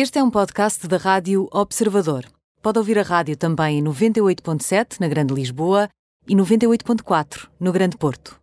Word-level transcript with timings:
Este 0.00 0.20
é 0.20 0.22
um 0.22 0.30
podcast 0.30 0.86
da 0.86 0.96
Rádio 0.96 1.48
Observador. 1.52 2.24
Pode 2.62 2.78
ouvir 2.78 3.00
a 3.00 3.02
rádio 3.02 3.36
também 3.36 3.80
em 3.80 3.82
98.7 3.82 5.00
na 5.00 5.08
Grande 5.08 5.34
Lisboa 5.34 5.88
e 6.28 6.36
98.4 6.36 7.48
no 7.58 7.72
Grande 7.72 7.96
Porto. 7.96 8.38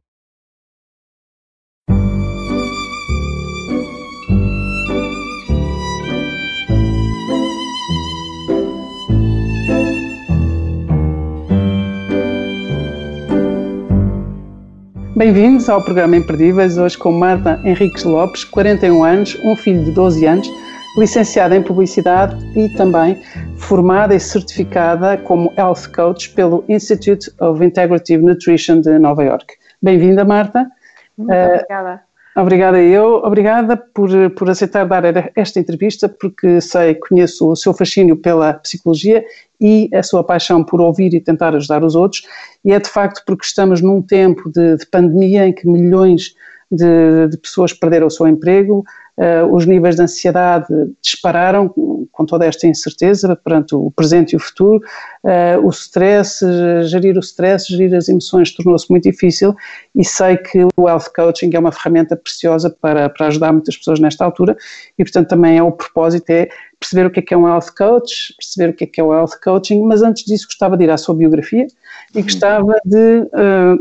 Bem-vindos 15.16 15.70
ao 15.70 15.82
programa 15.82 16.18
Imperdíveis, 16.18 16.78
hoje 16.78 16.98
com 16.98 17.14
Marta 17.14 17.62
Henriques 17.64 18.04
Lopes, 18.04 18.44
41 18.44 19.02
anos, 19.06 19.38
um 19.46 19.56
filho 19.56 19.86
de 19.86 19.92
12 19.92 20.26
anos, 20.26 20.65
licenciada 20.98 21.56
em 21.56 21.62
Publicidade 21.62 22.36
e 22.58 22.70
também 22.70 23.22
formada 23.58 24.16
e 24.16 24.20
certificada 24.20 25.18
como 25.18 25.52
Health 25.58 25.92
Coach 25.94 26.30
pelo 26.32 26.64
Institute 26.70 27.32
of 27.40 27.64
Integrative 27.64 28.24
Nutrition 28.24 28.80
de 28.80 28.98
Nova 28.98 29.24
York. 29.24 29.56
Bem-vinda, 29.82 30.24
Marta. 30.24 30.70
Muito 31.18 31.34
obrigada. 31.34 32.02
Obrigada 32.38 32.82
eu, 32.82 33.16
obrigada 33.24 33.78
por, 33.78 34.10
por 34.32 34.50
aceitar 34.50 34.86
dar 34.86 35.32
esta 35.38 35.58
entrevista, 35.58 36.10
porque 36.10 36.60
sei, 36.60 36.96
conheço 36.96 37.50
o 37.50 37.56
seu 37.56 37.74
fascínio 37.74 38.18
pela 38.18 38.54
psicologia 38.56 39.24
e 39.60 39.90
a 39.94 40.04
sua 40.04 40.22
paixão 40.22 40.62
por 40.62 40.82
ouvir 40.82 41.14
e 41.14 41.22
tentar 41.22 41.56
ajudar 41.56 41.82
os 41.82 41.96
outros, 41.96 42.24
e 42.64 42.74
é 42.74 42.80
de 42.80 42.90
facto 42.90 43.24
porque 43.26 43.46
estamos 43.46 43.80
num 43.82 44.02
tempo 44.02 44.52
de, 44.52 44.76
de 44.76 44.86
pandemia 44.86 45.48
em 45.48 45.54
que 45.54 45.66
milhões 45.66 46.36
de, 46.70 47.30
de 47.30 47.38
pessoas 47.38 47.72
perderam 47.72 48.08
o 48.08 48.12
seu 48.12 48.28
emprego, 48.28 48.84
Uh, 48.84 49.05
os 49.52 49.66
níveis 49.66 49.96
de 49.96 50.02
ansiedade 50.02 50.68
dispararam 51.02 51.74
com 52.16 52.26
toda 52.26 52.46
esta 52.46 52.66
incerteza 52.66 53.36
perante 53.36 53.76
o 53.76 53.92
presente 53.92 54.34
e 54.34 54.36
o 54.38 54.40
futuro. 54.40 54.82
Uh, 55.24 55.66
o 55.66 55.70
stress, 55.70 56.40
gerir 56.86 57.18
o 57.18 57.20
stress, 57.20 57.68
gerir 57.68 57.94
as 57.94 58.08
emoções 58.08 58.54
tornou-se 58.54 58.90
muito 58.90 59.04
difícil 59.04 59.54
e 59.94 60.04
sei 60.04 60.38
que 60.38 60.66
o 60.78 60.88
health 60.88 61.12
coaching 61.14 61.50
é 61.54 61.60
uma 61.60 61.74
ferramenta 61.74 62.16
preciosa 62.16 62.70
para, 62.70 63.10
para 63.10 63.28
ajudar 63.28 63.52
muitas 63.52 63.76
pessoas 63.76 64.00
nesta 64.00 64.24
altura 64.24 64.56
e, 64.98 65.04
portanto, 65.04 65.28
também 65.28 65.58
é 65.58 65.64
o 65.64 65.72
propósito 65.72 66.30
é 66.30 66.48
perceber 66.80 67.06
o 67.06 67.12
que 67.12 67.20
é 67.20 67.24
que 67.24 67.34
é 67.34 67.38
um 67.38 67.48
health 67.48 67.72
coach, 67.78 68.34
perceber 68.38 68.70
o 68.70 68.74
que 68.74 68.84
é 68.86 68.88
que 68.88 69.02
é 69.02 69.04
o 69.04 69.14
health 69.14 69.40
coaching, 69.44 69.84
mas 69.84 70.02
antes 70.02 70.24
disso 70.24 70.46
gostava 70.48 70.78
de 70.78 70.86
ir 70.86 70.90
à 70.90 70.98
sua 70.98 71.16
biografia 71.16 71.68
e 72.14 72.22
gostava 72.22 72.76
de, 72.86 73.28
uh, 73.34 73.78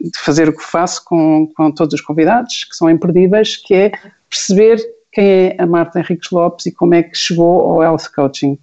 de 0.00 0.18
fazer 0.18 0.48
o 0.48 0.52
que 0.52 0.62
faço 0.62 1.04
com, 1.04 1.48
com 1.56 1.72
todos 1.72 1.94
os 1.94 2.00
convidados, 2.00 2.64
que 2.64 2.76
são 2.76 2.90
imperdíveis, 2.90 3.56
que 3.56 3.74
é 3.74 3.92
perceber 4.28 4.78
quem 5.12 5.24
é 5.24 5.56
a 5.58 5.66
Marta 5.66 5.98
Henriques 5.98 6.30
Lopes 6.30 6.66
e 6.66 6.72
como 6.72 6.94
é 6.94 7.02
que 7.02 7.16
chegou 7.16 7.60
ao 7.62 7.82
Health 7.82 8.12
Coaching. 8.14 8.58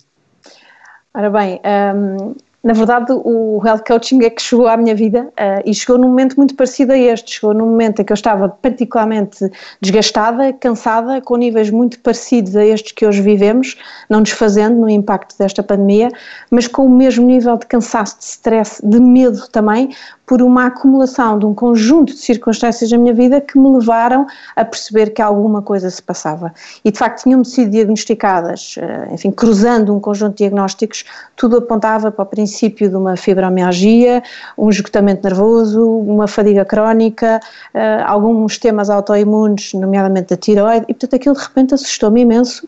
Ora 1.14 1.30
bem, 1.30 1.62
um, 1.96 2.36
na 2.66 2.74
verdade, 2.74 3.12
o 3.12 3.62
health 3.64 3.84
coaching 3.88 4.24
é 4.24 4.30
que 4.32 4.42
chegou 4.42 4.68
à 4.68 4.76
minha 4.76 4.96
vida 4.96 5.32
uh, 5.34 5.62
e 5.64 5.72
chegou 5.72 6.00
num 6.00 6.08
momento 6.08 6.36
muito 6.36 6.56
parecido 6.56 6.94
a 6.94 6.98
este. 6.98 7.36
Chegou 7.36 7.54
num 7.54 7.68
momento 7.68 8.02
em 8.02 8.04
que 8.04 8.12
eu 8.12 8.16
estava 8.16 8.50
particularmente 8.50 9.38
desgastada, 9.80 10.52
cansada, 10.52 11.22
com 11.22 11.36
níveis 11.36 11.70
muito 11.70 12.00
parecidos 12.00 12.56
a 12.56 12.66
estes 12.66 12.92
que 12.92 13.06
hoje 13.06 13.22
vivemos, 13.22 13.78
não 14.10 14.24
desfazendo 14.24 14.82
no 14.82 14.90
impacto 14.90 15.38
desta 15.38 15.62
pandemia, 15.62 16.10
mas 16.50 16.68
com 16.68 16.88
o 16.88 16.90
mesmo 16.90 17.28
nível 17.28 17.56
de 17.56 17.68
cansaço, 17.68 18.18
de 18.18 18.24
stress, 18.24 18.82
de 18.84 19.00
medo 19.00 19.48
também, 19.50 19.92
por 20.26 20.42
uma 20.42 20.68
acumulação 20.68 21.38
de 21.38 21.46
um 21.46 21.54
conjunto 21.54 22.14
de 22.14 22.20
circunstâncias 22.20 22.92
na 22.92 22.98
minha 22.98 23.14
vida 23.14 23.40
que 23.40 23.58
me 23.60 23.70
levaram 23.78 24.26
a 24.56 24.66
perceber 24.66 25.12
que 25.12 25.22
alguma 25.22 25.62
coisa 25.62 25.90
se 25.90 26.02
passava. 26.02 26.54
E 26.84 26.92
de 26.92 26.98
facto 26.98 27.24
tinham-me 27.24 27.46
sido 27.46 27.72
diagnosticadas, 27.72 28.76
uh, 28.78 29.14
enfim, 29.14 29.32
cruzando 29.32 29.94
um 29.96 30.00
conjunto 30.00 30.32
de 30.32 30.38
diagnósticos, 30.38 31.06
tudo 31.36 31.58
apontava 31.58 32.12
para 32.12 32.24
o 32.24 32.26
princípio 32.26 32.90
de 32.90 32.96
uma 32.96 33.16
fibromialgia, 33.16 34.24
um 34.58 34.70
esgotamento 34.70 35.24
nervoso, 35.24 35.88
uma 35.88 36.28
fadiga 36.28 36.66
crónica, 36.66 37.40
uh, 37.74 38.04
alguns 38.06 38.58
temas 38.58 38.90
autoimunes, 38.90 39.74
nomeadamente 39.74 40.30
da 40.30 40.38
tiroide, 40.38 40.86
e 40.88 40.94
portanto 40.94 41.16
aquilo 41.16 41.36
de 41.36 41.42
repente 41.42 41.74
assustou-me 41.74 42.22
imenso 42.22 42.68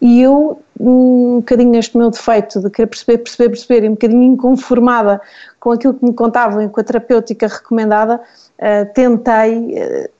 e 0.00 0.20
eu, 0.20 0.60
um 0.78 1.36
bocadinho 1.36 1.70
neste 1.70 1.96
meu 1.96 2.10
defeito 2.10 2.60
de 2.60 2.68
querer 2.68 2.88
perceber, 2.88 3.18
perceber, 3.18 3.48
perceber, 3.48 3.84
e 3.84 3.88
um 3.88 3.92
bocadinho 3.92 4.22
inconformada 4.22 5.20
com 5.64 5.72
aquilo 5.72 5.94
que 5.94 6.04
me 6.04 6.12
contavam 6.12 6.68
com 6.68 6.78
a 6.78 6.84
terapêutica 6.84 7.46
recomendada, 7.46 8.20
uh, 8.20 8.92
tentei 8.92 9.74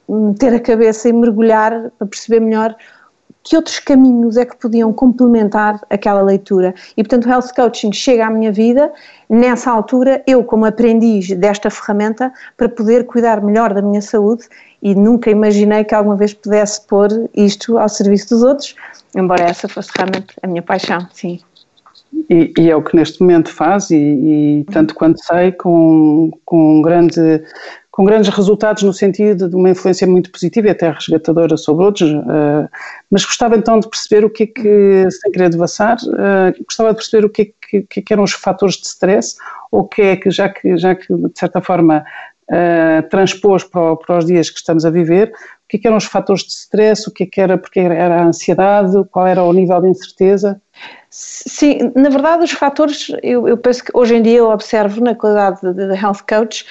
uh, 0.08 0.28
meter 0.30 0.54
a 0.54 0.58
cabeça 0.58 1.06
e 1.06 1.12
mergulhar 1.12 1.90
para 1.98 2.06
perceber 2.06 2.40
melhor 2.40 2.74
que 3.42 3.54
outros 3.54 3.78
caminhos 3.78 4.38
é 4.38 4.46
que 4.46 4.56
podiam 4.56 4.90
complementar 4.90 5.78
aquela 5.90 6.22
leitura. 6.22 6.74
E, 6.96 7.02
portanto, 7.02 7.26
o 7.26 7.28
Health 7.28 7.52
Coaching 7.54 7.92
chega 7.92 8.26
à 8.26 8.30
minha 8.30 8.50
vida 8.50 8.90
nessa 9.28 9.70
altura, 9.70 10.22
eu 10.26 10.42
como 10.42 10.64
aprendiz 10.64 11.28
desta 11.36 11.68
ferramenta, 11.68 12.32
para 12.56 12.70
poder 12.70 13.04
cuidar 13.04 13.42
melhor 13.42 13.74
da 13.74 13.82
minha 13.82 14.00
saúde 14.00 14.48
e 14.80 14.94
nunca 14.94 15.30
imaginei 15.30 15.84
que 15.84 15.94
alguma 15.94 16.16
vez 16.16 16.32
pudesse 16.32 16.80
pôr 16.86 17.10
isto 17.34 17.76
ao 17.76 17.90
serviço 17.90 18.30
dos 18.30 18.42
outros, 18.42 18.74
embora 19.14 19.44
essa 19.44 19.68
fosse 19.68 19.90
realmente 19.94 20.34
a 20.42 20.46
minha 20.46 20.62
paixão, 20.62 21.06
sim. 21.12 21.38
E, 22.30 22.52
e 22.58 22.70
é 22.70 22.76
o 22.76 22.82
que 22.82 22.96
neste 22.96 23.20
momento 23.20 23.50
faz, 23.50 23.90
e, 23.90 23.96
e 23.96 24.66
tanto 24.72 24.94
quanto 24.94 25.22
sei, 25.22 25.52
com, 25.52 26.30
com 26.44 26.80
grande 26.82 27.42
com 27.94 28.04
grandes 28.04 28.28
resultados 28.28 28.82
no 28.82 28.92
sentido 28.92 29.48
de 29.48 29.54
uma 29.54 29.70
influência 29.70 30.04
muito 30.04 30.28
positiva 30.32 30.66
e 30.66 30.70
até 30.70 30.90
resgatadora 30.90 31.56
sobre 31.56 31.84
outros, 31.84 32.10
uh, 32.10 32.68
mas 33.08 33.24
gostava 33.24 33.56
então 33.56 33.78
de 33.78 33.88
perceber 33.88 34.24
o 34.24 34.30
que 34.30 34.42
é 34.42 34.46
que, 34.48 35.10
sem 35.12 35.30
querer 35.30 35.48
devassar, 35.48 35.96
uh, 35.98 36.64
gostava 36.64 36.88
de 36.88 36.96
perceber 36.96 37.24
o 37.24 37.30
que 37.30 37.42
é 37.42 37.44
que, 37.82 37.82
que, 37.82 38.00
é 38.00 38.14
eram 38.14 38.24
os 38.24 38.32
fatores 38.32 38.74
de 38.78 38.86
stress, 38.88 39.36
ou 39.70 39.82
o 39.82 39.84
que 39.84 40.02
é 40.02 40.16
que, 40.16 40.28
já 40.28 40.48
que, 40.48 40.76
já 40.76 40.96
que 40.96 41.06
de 41.06 41.38
certa 41.38 41.60
forma 41.60 42.04
uh, 42.50 43.08
transpôs 43.10 43.62
para, 43.62 43.94
para, 43.94 44.18
os 44.18 44.26
dias 44.26 44.50
que 44.50 44.58
estamos 44.58 44.84
a 44.84 44.90
viver, 44.90 45.32
que, 45.74 45.78
é 45.78 45.80
que 45.80 45.86
eram 45.86 45.96
os 45.96 46.04
fatores 46.04 46.42
de 46.42 46.52
stress, 46.52 47.08
o 47.08 47.12
que 47.12 47.24
é 47.24 47.26
que 47.26 47.40
era, 47.40 47.58
porque 47.58 47.80
era 47.80 48.22
a 48.22 48.26
ansiedade, 48.26 48.92
qual 49.10 49.26
era 49.26 49.42
o 49.42 49.52
nível 49.52 49.80
de 49.80 49.88
incerteza? 49.88 50.60
Sim, 51.10 51.92
na 51.94 52.08
verdade 52.08 52.44
os 52.44 52.52
fatores, 52.52 53.08
eu, 53.22 53.48
eu 53.48 53.56
penso 53.56 53.84
que 53.84 53.90
hoje 53.94 54.16
em 54.16 54.22
dia 54.22 54.38
eu 54.38 54.50
observo 54.50 55.00
na 55.00 55.14
qualidade 55.14 55.60
de, 55.60 55.72
de 55.72 55.94
health 55.94 56.22
coach, 56.28 56.66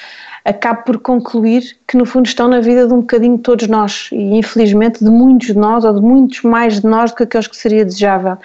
acabo 0.45 0.83
por 0.83 0.99
concluir 0.99 1.77
que 1.93 1.97
no 1.97 2.07
fundo 2.07 2.25
estão 2.25 2.47
na 2.47 2.59
vida 2.59 2.87
de 2.87 2.93
um 2.93 3.01
bocadinho 3.01 3.37
de 3.37 3.43
todos 3.43 3.67
nós 3.67 4.09
e 4.11 4.35
infelizmente 4.35 5.03
de 5.03 5.11
muitos 5.11 5.49
de 5.49 5.57
nós 5.57 5.85
ou 5.85 5.93
de 5.93 6.01
muitos 6.01 6.41
mais 6.41 6.81
de 6.81 6.87
nós 6.87 7.11
do 7.11 7.17
que 7.17 7.23
aqueles 7.23 7.45
que 7.45 7.55
seria 7.55 7.85
desejável. 7.85 8.35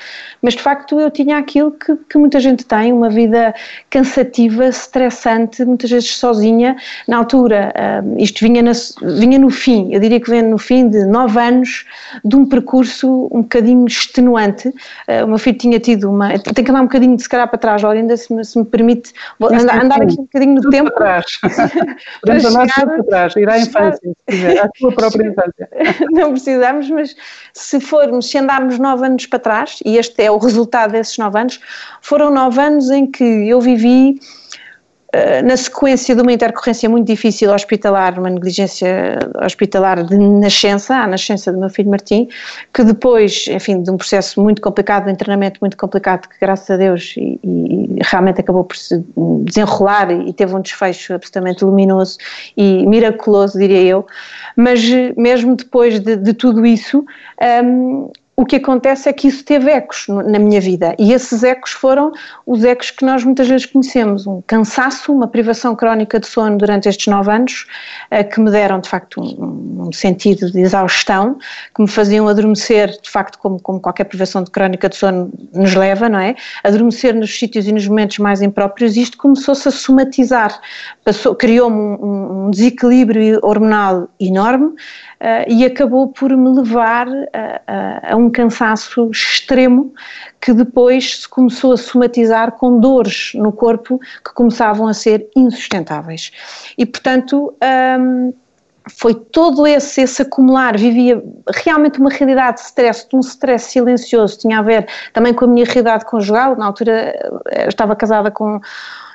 Mas 0.42 0.52
de 0.52 0.60
facto 0.60 1.00
eu 1.00 1.10
tinha 1.10 1.38
aquilo 1.38 1.70
que, 1.70 1.96
que 1.96 2.18
muita 2.18 2.40
gente 2.40 2.66
tem, 2.66 2.92
uma 2.92 3.08
vida 3.08 3.54
cansativa, 3.88 4.66
estressante, 4.66 5.64
muitas 5.64 5.88
vezes 5.88 6.14
sozinha. 6.16 6.76
Na 7.08 7.16
altura, 7.16 7.72
uh, 7.74 8.18
isto 8.18 8.40
vinha, 8.40 8.62
na, 8.62 8.72
vinha 9.18 9.38
no 9.38 9.48
fim, 9.48 9.94
eu 9.94 10.00
diria 10.00 10.20
que 10.20 10.28
vem 10.28 10.42
no 10.42 10.58
fim 10.58 10.90
de 10.90 11.06
nove 11.06 11.40
anos 11.40 11.86
de 12.22 12.36
um 12.36 12.44
percurso 12.44 13.30
um 13.32 13.40
bocadinho 13.40 13.86
extenuante. 13.86 14.68
Uh, 14.68 15.24
o 15.24 15.28
meu 15.28 15.38
filho 15.38 15.56
tinha 15.56 15.80
tido 15.80 16.10
uma. 16.10 16.38
Tenho 16.38 16.66
que 16.66 16.70
andar 16.70 16.82
um 16.82 16.84
bocadinho 16.84 17.16
de 17.16 17.26
calhar 17.26 17.48
para 17.48 17.58
trás, 17.58 17.82
ainda 17.82 18.14
se 18.14 18.30
me, 18.30 18.44
se 18.44 18.58
me 18.58 18.66
permite 18.66 19.14
andar, 19.40 19.84
andar 19.84 20.02
aqui 20.02 20.20
um 20.20 20.24
bocadinho 20.24 20.54
no 20.56 20.68
tempo. 20.68 20.90
Para 20.92 21.22
trás. 21.22 21.38
Andar 22.28 22.74
para 22.74 23.04
trás, 23.04 23.34
ir 23.38 23.48
à 23.48 23.58
infância, 23.58 24.00
se 24.02 24.16
quiser, 24.26 24.58
à 24.58 24.68
sua 24.76 24.92
própria 24.92 25.28
infância. 25.28 25.68
Não 26.10 26.32
precisamos, 26.32 26.90
mas 26.90 27.16
se 27.52 27.80
formos, 27.80 28.30
se 28.30 28.38
andarmos 28.38 28.78
nove 28.78 29.06
anos 29.06 29.26
para 29.26 29.38
trás, 29.38 29.80
e 29.84 29.96
este 29.96 30.22
é 30.22 30.30
o 30.30 30.38
resultado 30.38 30.92
desses 30.92 31.16
nove 31.18 31.38
anos, 31.38 31.60
foram 32.02 32.30
nove 32.30 32.60
anos 32.60 32.90
em 32.90 33.06
que 33.06 33.24
eu 33.24 33.60
vivi 33.60 34.20
na 35.44 35.56
sequência 35.56 36.14
de 36.14 36.20
uma 36.20 36.32
intercorrência 36.32 36.88
muito 36.88 37.06
difícil 37.06 37.50
hospitalar, 37.50 38.18
uma 38.18 38.28
negligência 38.28 39.18
hospitalar 39.42 40.04
de 40.04 40.18
nascença, 40.18 40.96
a 40.96 41.06
nascença 41.06 41.50
do 41.50 41.58
meu 41.58 41.70
filho 41.70 41.88
Martim, 41.88 42.28
que 42.74 42.84
depois, 42.84 43.46
enfim, 43.48 43.82
de 43.82 43.90
um 43.90 43.96
processo 43.96 44.40
muito 44.42 44.60
complicado, 44.60 45.06
de 45.06 45.12
um 45.12 45.16
treinamento 45.16 45.60
muito 45.62 45.78
complicado, 45.78 46.28
que 46.28 46.36
graças 46.38 46.70
a 46.70 46.76
Deus 46.76 47.14
e, 47.16 47.40
e 47.42 47.98
realmente 48.02 48.40
acabou 48.40 48.64
por 48.64 48.76
se 48.76 49.02
desenrolar 49.44 50.10
e 50.10 50.32
teve 50.32 50.54
um 50.54 50.60
desfecho 50.60 51.14
absolutamente 51.14 51.64
luminoso 51.64 52.18
e 52.54 52.86
miraculoso, 52.86 53.58
diria 53.58 53.82
eu, 53.82 54.06
mas 54.54 54.82
mesmo 55.16 55.56
depois 55.56 56.00
de, 56.00 56.16
de 56.16 56.34
tudo 56.34 56.66
isso, 56.66 57.04
um, 57.64 58.10
o 58.38 58.46
que 58.46 58.54
acontece 58.54 59.08
é 59.08 59.12
que 59.12 59.26
isso 59.26 59.44
teve 59.44 59.68
ecos 59.68 60.06
na 60.06 60.38
minha 60.38 60.60
vida. 60.60 60.94
E 60.96 61.12
esses 61.12 61.42
ecos 61.42 61.72
foram 61.72 62.12
os 62.46 62.62
ecos 62.62 62.92
que 62.92 63.04
nós 63.04 63.24
muitas 63.24 63.48
vezes 63.48 63.66
conhecemos, 63.66 64.28
um 64.28 64.40
cansaço, 64.42 65.12
uma 65.12 65.26
privação 65.26 65.74
crónica 65.74 66.20
de 66.20 66.28
sono 66.28 66.56
durante 66.56 66.88
estes 66.88 67.08
nove 67.08 67.32
anos, 67.32 67.66
eh, 68.12 68.22
que 68.22 68.38
me 68.38 68.48
deram 68.48 68.78
de 68.78 68.88
facto 68.88 69.20
um, 69.20 69.88
um 69.88 69.92
sentido 69.92 70.52
de 70.52 70.60
exaustão, 70.60 71.36
que 71.74 71.82
me 71.82 71.88
faziam 71.88 72.28
adormecer, 72.28 72.96
de 73.02 73.10
facto 73.10 73.40
como, 73.40 73.60
como, 73.60 73.80
qualquer 73.80 74.04
privação 74.04 74.44
de 74.44 74.52
crónica 74.52 74.88
de 74.88 74.94
sono 74.94 75.32
nos 75.52 75.74
leva, 75.74 76.08
não 76.08 76.20
é? 76.20 76.36
Adormecer 76.62 77.16
nos 77.16 77.36
sítios 77.36 77.66
e 77.66 77.72
nos 77.72 77.88
momentos 77.88 78.18
mais 78.18 78.40
impróprios. 78.40 78.96
Isto 78.96 79.18
começou-se 79.18 79.66
a 79.66 79.72
somatizar, 79.72 80.60
criou-me 81.40 81.76
um, 81.76 82.44
um 82.46 82.50
desequilíbrio 82.52 83.40
hormonal 83.42 84.08
enorme, 84.20 84.74
e 85.48 85.64
acabou 85.64 86.08
por 86.08 86.30
me 86.36 86.48
levar 86.50 87.08
a, 87.08 87.60
a, 87.66 88.12
a, 88.12 88.16
um 88.16 88.28
um 88.28 88.30
cansaço 88.30 89.10
extremo 89.10 89.92
que 90.40 90.52
depois 90.52 91.22
se 91.22 91.28
começou 91.28 91.72
a 91.72 91.76
somatizar 91.76 92.52
com 92.52 92.78
dores 92.78 93.32
no 93.34 93.50
corpo 93.50 93.98
que 94.24 94.32
começavam 94.34 94.86
a 94.86 94.94
ser 94.94 95.28
insustentáveis. 95.34 96.30
E, 96.76 96.86
portanto, 96.86 97.54
hum, 97.98 98.32
foi 98.88 99.14
todo 99.14 99.66
esse, 99.66 100.02
esse 100.02 100.22
acumular, 100.22 100.76
vivia 100.76 101.22
realmente 101.64 101.98
uma 101.98 102.10
realidade 102.10 102.58
de 102.58 102.64
stress, 102.64 103.06
de 103.08 103.16
um 103.16 103.20
stress 103.20 103.70
silencioso, 103.70 104.38
tinha 104.38 104.60
a 104.60 104.62
ver 104.62 104.86
também 105.12 105.34
com 105.34 105.44
a 105.44 105.48
minha 105.48 105.66
realidade 105.66 106.04
conjugal, 106.04 106.56
na 106.56 106.66
altura 106.66 107.18
eu 107.52 107.68
estava 107.68 107.94
casada 107.96 108.30
com 108.30 108.60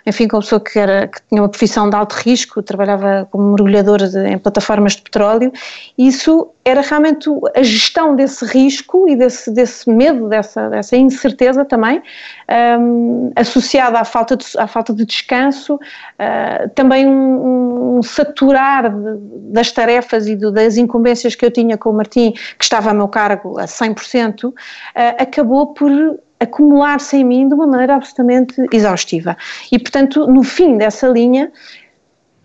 enfim, 0.06 0.28
com 0.28 0.38
uma 0.38 0.42
pessoa 0.42 0.60
que, 0.60 0.78
era, 0.78 1.08
que 1.08 1.20
tinha 1.30 1.42
uma 1.42 1.50
profissão 1.50 1.90
de 1.90 1.96
alto 1.96 2.14
risco, 2.16 2.62
trabalhava 2.62 3.28
como 3.32 3.52
mergulhadora 3.52 4.08
de, 4.08 4.28
em 4.28 4.38
plataformas 4.38 4.96
de 4.96 5.02
petróleo, 5.02 5.52
isso 5.98 6.50
era 6.66 6.82
realmente 6.82 7.30
a 7.56 7.64
gestão 7.64 8.16
desse 8.16 8.46
risco 8.46 9.08
e 9.10 9.16
desse, 9.16 9.52
desse 9.52 9.90
medo, 9.90 10.30
dessa, 10.30 10.70
dessa 10.70 10.96
incerteza 10.96 11.66
também, 11.66 12.02
um, 12.80 13.32
associada 13.36 14.00
à 14.00 14.06
falta 14.06 14.38
de, 14.38 14.46
à 14.58 14.68
falta 14.68 14.94
de 14.94 15.06
descanso, 15.06 15.76
uh, 15.76 16.70
também 16.74 17.06
um, 17.08 17.98
um 17.98 18.04
saturar 18.04 18.90
de, 18.90 19.18
das 19.52 19.72
tarefas 19.72 20.28
e 20.28 20.36
do, 20.36 20.52
das 20.52 20.78
incumbências 20.78 21.36
que 21.36 21.46
eu 21.46 21.52
tinha 21.52 21.78
com 21.78 21.90
o 21.90 21.94
Martim, 21.94 22.32
que 22.32 22.64
estava 22.64 22.92
a 22.92 22.94
meu 22.94 23.08
cargo 23.08 23.60
a 23.60 23.66
100%, 23.66 24.46
uh, 24.46 24.54
acabou 25.18 25.74
por 25.74 25.92
acumular-se 26.44 27.18
em 27.18 27.24
mim 27.24 27.48
de 27.48 27.54
uma 27.54 27.68
maneira 27.68 27.96
absolutamente 27.96 28.56
exaustiva. 28.72 29.36
E, 29.72 29.80
portanto, 29.80 30.28
no 30.28 30.44
fim 30.44 30.78
dessa 30.78 31.08
linha, 31.08 31.52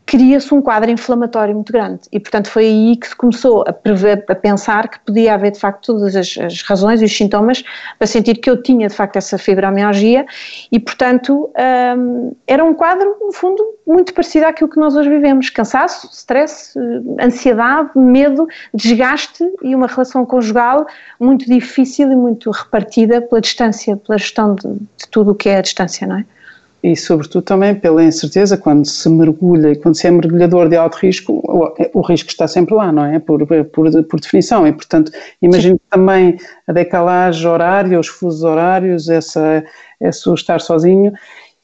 cria-se 0.09 0.55
um 0.55 0.63
quadro 0.63 0.91
inflamatório 0.91 1.55
muito 1.55 1.71
grande. 1.71 2.01
E 2.11 2.19
portanto 2.19 2.49
foi 2.49 2.65
aí 2.65 2.97
que 2.97 3.09
se 3.09 3.15
começou 3.15 3.63
a, 3.69 3.75
prever, 3.75 4.25
a 4.27 4.35
pensar 4.35 4.89
que 4.89 4.99
podia 5.01 5.35
haver 5.35 5.53
de 5.53 5.61
facto 5.61 5.93
todas 5.93 6.17
as, 6.17 6.35
as, 6.39 6.63
razões 6.63 7.03
e 7.03 7.05
os 7.05 7.15
sintomas 7.15 7.63
para 7.99 8.07
sentir 8.07 8.37
que 8.37 8.49
eu 8.49 8.63
tinha 8.63 8.89
de 8.89 8.95
facto 8.95 9.17
essa 9.17 9.37
fibromialgia. 9.37 10.25
E 10.73 10.81
portanto 10.81 11.51
um, 11.95 12.33
era 12.47 12.65
um 12.65 12.73
quadro 12.73 13.19
no 13.21 13.33
fundo 13.33 13.63
muito 13.87 14.15
parecido 14.15 14.47
àquilo 14.47 14.71
que 14.71 14.81
nós 14.81 14.97
hoje 14.97 15.11
vivemos, 15.11 15.51
cansaço, 15.51 16.09
stress, 16.11 16.73
ansiedade, 17.21 17.91
medo, 17.95 18.49
desgaste 18.73 19.45
e 19.63 19.75
uma 19.75 19.87
relação 19.87 20.25
conjugal 20.25 20.87
muito 21.21 21.45
difícil 21.45 22.11
e 22.11 22.17
muito 22.17 22.51
repartida 22.51 23.21
pela 23.21 23.43
distância, 23.43 23.95
pela 23.99 24.17
gestão 24.17 24.55
de, 24.55 24.69
de 24.73 25.09
tudo 25.11 25.33
o 25.33 25.35
que 25.35 25.51
é 25.51 25.59
a 25.59 25.61
distância, 25.61 26.07
não 26.07 26.17
é? 26.17 26.25
E, 26.83 26.97
sobretudo, 26.97 27.43
também 27.43 27.75
pela 27.75 28.05
incerteza, 28.05 28.57
quando 28.57 28.87
se 28.87 29.09
mergulha 29.09 29.71
e 29.73 29.77
quando 29.77 29.97
se 29.97 30.07
é 30.07 30.11
mergulhador 30.11 30.69
de 30.69 30.77
alto 30.77 30.97
risco, 30.99 31.41
o, 31.45 31.75
o 31.99 32.01
risco 32.03 32.31
está 32.31 32.47
sempre 32.47 32.75
lá, 32.75 32.93
não 32.93 33.05
é? 33.05 33.19
Por, 33.19 33.45
por, 33.47 34.05
por 34.05 34.21
definição. 34.21 34.67
E, 34.67 34.73
portanto, 34.73 35.11
imagino 35.43 35.75
Sim. 35.75 35.81
também 35.91 36.39
a 36.69 36.73
decalagem 36.73 37.49
horária, 37.49 37.99
os 37.99 38.07
fusos 38.07 38.45
horários, 38.45 39.09
essa, 39.09 39.65
esse 40.01 40.33
estar 40.33 40.61
sozinho. 40.61 41.13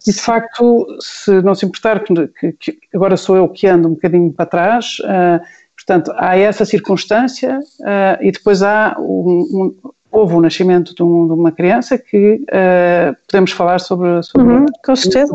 E, 0.04 0.12
de 0.12 0.20
facto, 0.20 0.86
se 1.00 1.30
não 1.42 1.54
se 1.54 1.64
importar, 1.64 2.02
que, 2.02 2.52
que 2.52 2.78
agora 2.92 3.16
sou 3.16 3.36
eu 3.36 3.48
que 3.48 3.68
ando 3.68 3.88
um 3.88 3.94
bocadinho 3.94 4.32
para 4.32 4.46
trás, 4.46 4.96
uh, 5.00 5.40
portanto, 5.76 6.12
há 6.16 6.36
essa 6.36 6.64
circunstância 6.64 7.60
uh, 7.80 8.20
e 8.20 8.32
depois 8.32 8.62
há 8.62 8.96
um, 8.98 9.72
um 9.84 9.90
houve 10.14 10.34
o 10.34 10.40
nascimento 10.40 10.94
de, 10.94 11.02
um, 11.02 11.26
de 11.26 11.32
uma 11.32 11.50
criança 11.50 11.98
que 11.98 12.40
uh, 12.44 13.16
podemos 13.28 13.50
falar 13.50 13.80
sobre. 13.80 14.22
sobre 14.22 14.46
uhum, 14.46 14.66
com 14.84 14.96
certeza. 14.96 15.34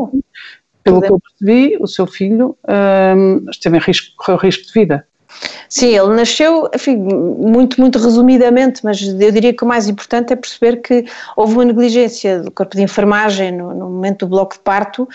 Pelo 0.82 1.02
que 1.02 1.12
eu 1.12 1.20
percebi, 1.20 1.76
o 1.78 1.86
seu 1.86 2.06
filho 2.06 2.56
uh, 2.64 3.50
esteve 3.50 3.76
em 3.76 3.80
risco, 3.80 4.16
correu 4.16 4.38
risco 4.38 4.66
de 4.66 4.72
vida. 4.72 5.06
Sim, 5.68 5.96
ele 5.96 6.14
nasceu, 6.14 6.68
enfim, 6.74 6.96
muito, 6.96 7.80
muito 7.80 7.98
resumidamente, 7.98 8.82
mas 8.82 9.00
eu 9.00 9.30
diria 9.30 9.52
que 9.52 9.62
o 9.62 9.66
mais 9.66 9.88
importante 9.88 10.32
é 10.32 10.36
perceber 10.36 10.76
que 10.76 11.04
houve 11.36 11.54
uma 11.54 11.64
negligência 11.64 12.40
do 12.42 12.50
corpo 12.50 12.74
de 12.74 12.82
enfermagem 12.82 13.52
no, 13.52 13.72
no 13.74 13.90
momento 13.90 14.26
do 14.26 14.30
bloco 14.30 14.54
de 14.54 14.60
parto 14.60 15.08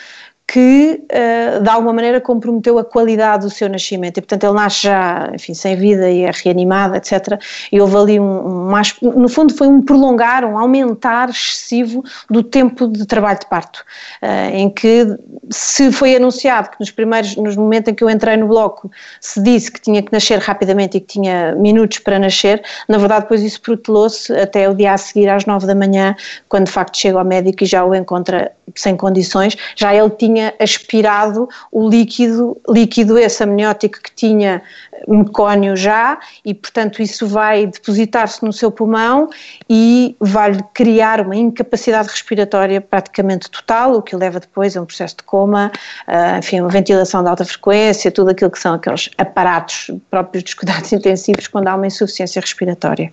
que 0.48 1.02
uh, 1.12 1.62
de 1.62 1.70
alguma 1.70 1.92
maneira 1.92 2.22
comprometeu 2.22 2.78
a 2.78 2.86
qualidade 2.86 3.46
do 3.46 3.50
seu 3.50 3.68
nascimento 3.68 4.18
e 4.18 4.22
portanto 4.22 4.44
ele 4.44 4.54
nasce 4.54 4.84
já, 4.84 5.32
enfim, 5.34 5.54
sem 5.56 5.76
vida 5.76 6.10
e 6.10 6.22
é 6.22 6.32
reanimado, 6.32 6.96
etc. 6.96 7.40
E 7.72 7.82
houve 7.82 7.98
ali 7.98 8.20
um, 8.20 8.70
um 8.70 8.72
no 9.02 9.28
fundo 9.28 9.54
foi 9.54 9.68
um 9.68 9.82
prolongar, 9.82 10.46
um 10.46 10.58
aumentar 10.58 11.30
excessivo 11.30 12.04
do 12.30 12.44
tempo 12.44 12.88
de 12.88 13.06
trabalho 13.06 13.40
de 13.40 13.48
parto, 13.48 13.84
uh, 14.22 14.56
em 14.56 14.70
que 14.70 15.18
se 15.50 15.92
foi 15.92 16.16
anunciado 16.16 16.70
que 16.70 16.78
nos 16.80 16.92
primeiros, 16.92 17.36
nos 17.36 17.56
momentos 17.56 17.92
em 17.92 17.96
que 17.96 18.04
eu 18.04 18.10
entrei 18.10 18.38
no 18.38 18.48
bloco, 18.48 18.92
se 19.20 19.42
disse 19.42 19.72
que 19.72 19.82
tinha 19.82 20.02
que 20.04 20.14
nascer 20.14 20.38
rapidamente 20.38 20.98
e 20.98 21.00
que 21.00 21.08
tinha 21.08 21.56
minutos 21.56 22.00
para 22.00 22.20
nascer, 22.20 22.64
na 22.88 23.00
verdade 23.00 23.22
depois 23.22 23.42
isso 23.42 23.60
protelou-se 23.62 24.32
até 24.34 24.70
o 24.70 24.76
dia 24.76 24.94
a 24.94 24.98
seguir 24.98 25.28
às 25.28 25.46
nove 25.46 25.66
da 25.66 25.74
manhã, 25.74 26.16
quando 26.48 26.66
de 26.66 26.72
facto 26.72 26.98
chega 26.98 27.18
ao 27.18 27.26
médico 27.26 27.64
e 27.64 27.66
já 27.66 27.84
o 27.84 27.96
encontra 27.96 28.52
sem 28.76 28.96
condições, 28.96 29.56
já 29.76 29.94
ele 29.94 30.10
tinha 30.12 30.35
aspirado 30.60 31.48
o 31.72 31.88
líquido, 31.90 32.60
líquido 32.70 33.18
esse 33.18 33.44
amniótico 33.44 34.02
que 34.02 34.14
tinha 34.14 34.62
mecónio 35.08 35.76
já 35.76 36.18
e 36.44 36.54
portanto 36.54 37.02
isso 37.02 37.28
vai 37.28 37.68
depositar-se 37.68 38.44
no 38.44 38.54
seu 38.54 38.72
pulmão 38.72 39.30
e 39.70 40.16
vai 40.20 40.58
criar 40.74 41.22
uma 41.22 41.36
incapacidade 41.36 42.10
respiratória 42.10 42.82
praticamente 42.82 43.50
total, 43.50 43.94
o 43.94 44.02
que 44.02 44.16
leva 44.16 44.40
depois 44.40 44.76
a 44.76 44.82
um 44.82 44.86
processo 44.86 45.18
de 45.18 45.24
coma, 45.24 45.72
uh, 46.08 46.40
enfim, 46.40 46.62
uma 46.62 46.70
ventilação 46.70 47.24
de 47.24 47.30
alta 47.30 47.46
frequência, 47.46 48.12
tudo 48.12 48.32
aquilo 48.32 48.52
que 48.52 48.60
são 48.60 48.76
aqueles 48.76 49.10
aparatos 49.18 49.92
próprios 50.10 50.44
dos 50.44 50.54
cuidados 50.54 50.92
intensivos 50.94 51.48
quando 51.48 51.68
há 51.68 51.76
uma 51.76 51.88
insuficiência 51.88 52.40
respiratória. 52.40 53.12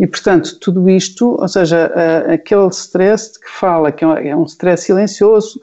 E, 0.00 0.06
portanto, 0.06 0.58
tudo 0.58 0.88
isto, 0.88 1.36
ou 1.38 1.46
seja, 1.46 1.92
aquele 2.32 2.68
stress 2.68 3.34
de 3.34 3.40
que 3.40 3.50
fala, 3.50 3.92
que 3.92 4.02
é 4.02 4.34
um 4.34 4.42
é 4.42 4.46
stress 4.46 4.86
silencioso, 4.86 5.60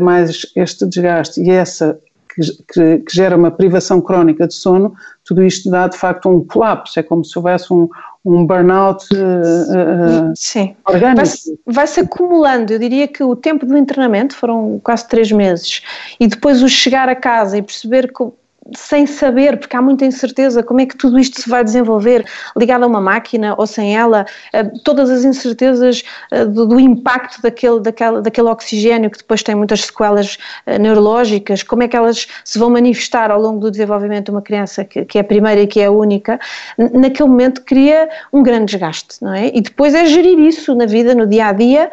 mais 0.00 0.46
este 0.54 0.84
desgaste 0.84 1.40
e 1.40 1.50
essa 1.50 1.98
que, 2.34 3.00
que, 3.00 3.14
gera 3.14 3.36
uma 3.36 3.50
privação 3.50 4.00
crónica 4.00 4.46
de 4.46 4.54
sono, 4.54 4.94
tudo 5.24 5.42
isto 5.42 5.70
dá 5.70 5.88
de 5.88 5.96
facto 5.96 6.28
um 6.28 6.44
colapso, 6.44 6.98
é 6.98 7.02
como 7.02 7.24
se 7.24 7.38
houvesse 7.38 7.72
um, 7.72 7.88
um 8.24 8.46
burnout 8.46 9.06
uh, 9.12 10.32
Sim. 10.34 10.74
orgânico. 10.86 11.16
Vai-se 11.16 11.60
vai 11.66 12.04
acumulando, 12.04 12.72
eu 12.72 12.78
diria 12.78 13.08
que 13.08 13.22
o 13.22 13.36
tempo 13.36 13.66
do 13.66 13.76
internamento 13.76 14.36
foram 14.36 14.80
quase 14.82 15.08
três 15.08 15.30
meses, 15.30 15.82
e 16.18 16.26
depois 16.26 16.62
o 16.62 16.68
chegar 16.68 17.08
a 17.08 17.16
casa 17.16 17.58
e 17.58 17.62
perceber 17.62 18.12
que 18.12 18.22
sem 18.76 19.06
saber, 19.06 19.58
porque 19.58 19.76
há 19.76 19.82
muita 19.82 20.04
incerteza, 20.04 20.62
como 20.62 20.80
é 20.80 20.86
que 20.86 20.96
tudo 20.96 21.18
isto 21.18 21.40
se 21.40 21.48
vai 21.48 21.64
desenvolver, 21.64 22.24
ligado 22.56 22.84
a 22.84 22.86
uma 22.86 23.00
máquina 23.00 23.54
ou 23.58 23.66
sem 23.66 23.96
ela, 23.96 24.24
eh, 24.52 24.64
todas 24.84 25.10
as 25.10 25.24
incertezas 25.24 26.04
eh, 26.30 26.44
do, 26.44 26.66
do 26.66 26.80
impacto 26.80 27.42
daquele, 27.42 27.80
daquele, 27.80 28.20
daquele 28.20 28.48
oxigênio 28.48 29.10
que 29.10 29.18
depois 29.18 29.42
tem 29.42 29.54
muitas 29.54 29.82
sequelas 29.82 30.38
eh, 30.66 30.78
neurológicas, 30.78 31.62
como 31.62 31.82
é 31.82 31.88
que 31.88 31.96
elas 31.96 32.28
se 32.44 32.58
vão 32.58 32.70
manifestar 32.70 33.30
ao 33.30 33.40
longo 33.40 33.58
do 33.58 33.70
desenvolvimento 33.70 34.26
de 34.26 34.30
uma 34.30 34.42
criança 34.42 34.84
que, 34.84 35.04
que 35.04 35.18
é 35.18 35.20
a 35.20 35.24
primeira 35.24 35.60
e 35.60 35.66
que 35.66 35.80
é 35.80 35.86
a 35.86 35.90
única, 35.90 36.38
naquele 36.78 37.28
momento 37.28 37.62
cria 37.62 38.08
um 38.32 38.42
grande 38.42 38.66
desgaste, 38.66 39.16
não 39.20 39.34
é? 39.34 39.50
E 39.52 39.60
depois 39.60 39.94
é 39.94 40.06
gerir 40.06 40.38
isso 40.38 40.74
na 40.74 40.86
vida, 40.86 41.14
no 41.14 41.26
dia 41.26 41.46
a 41.46 41.52
dia, 41.52 41.90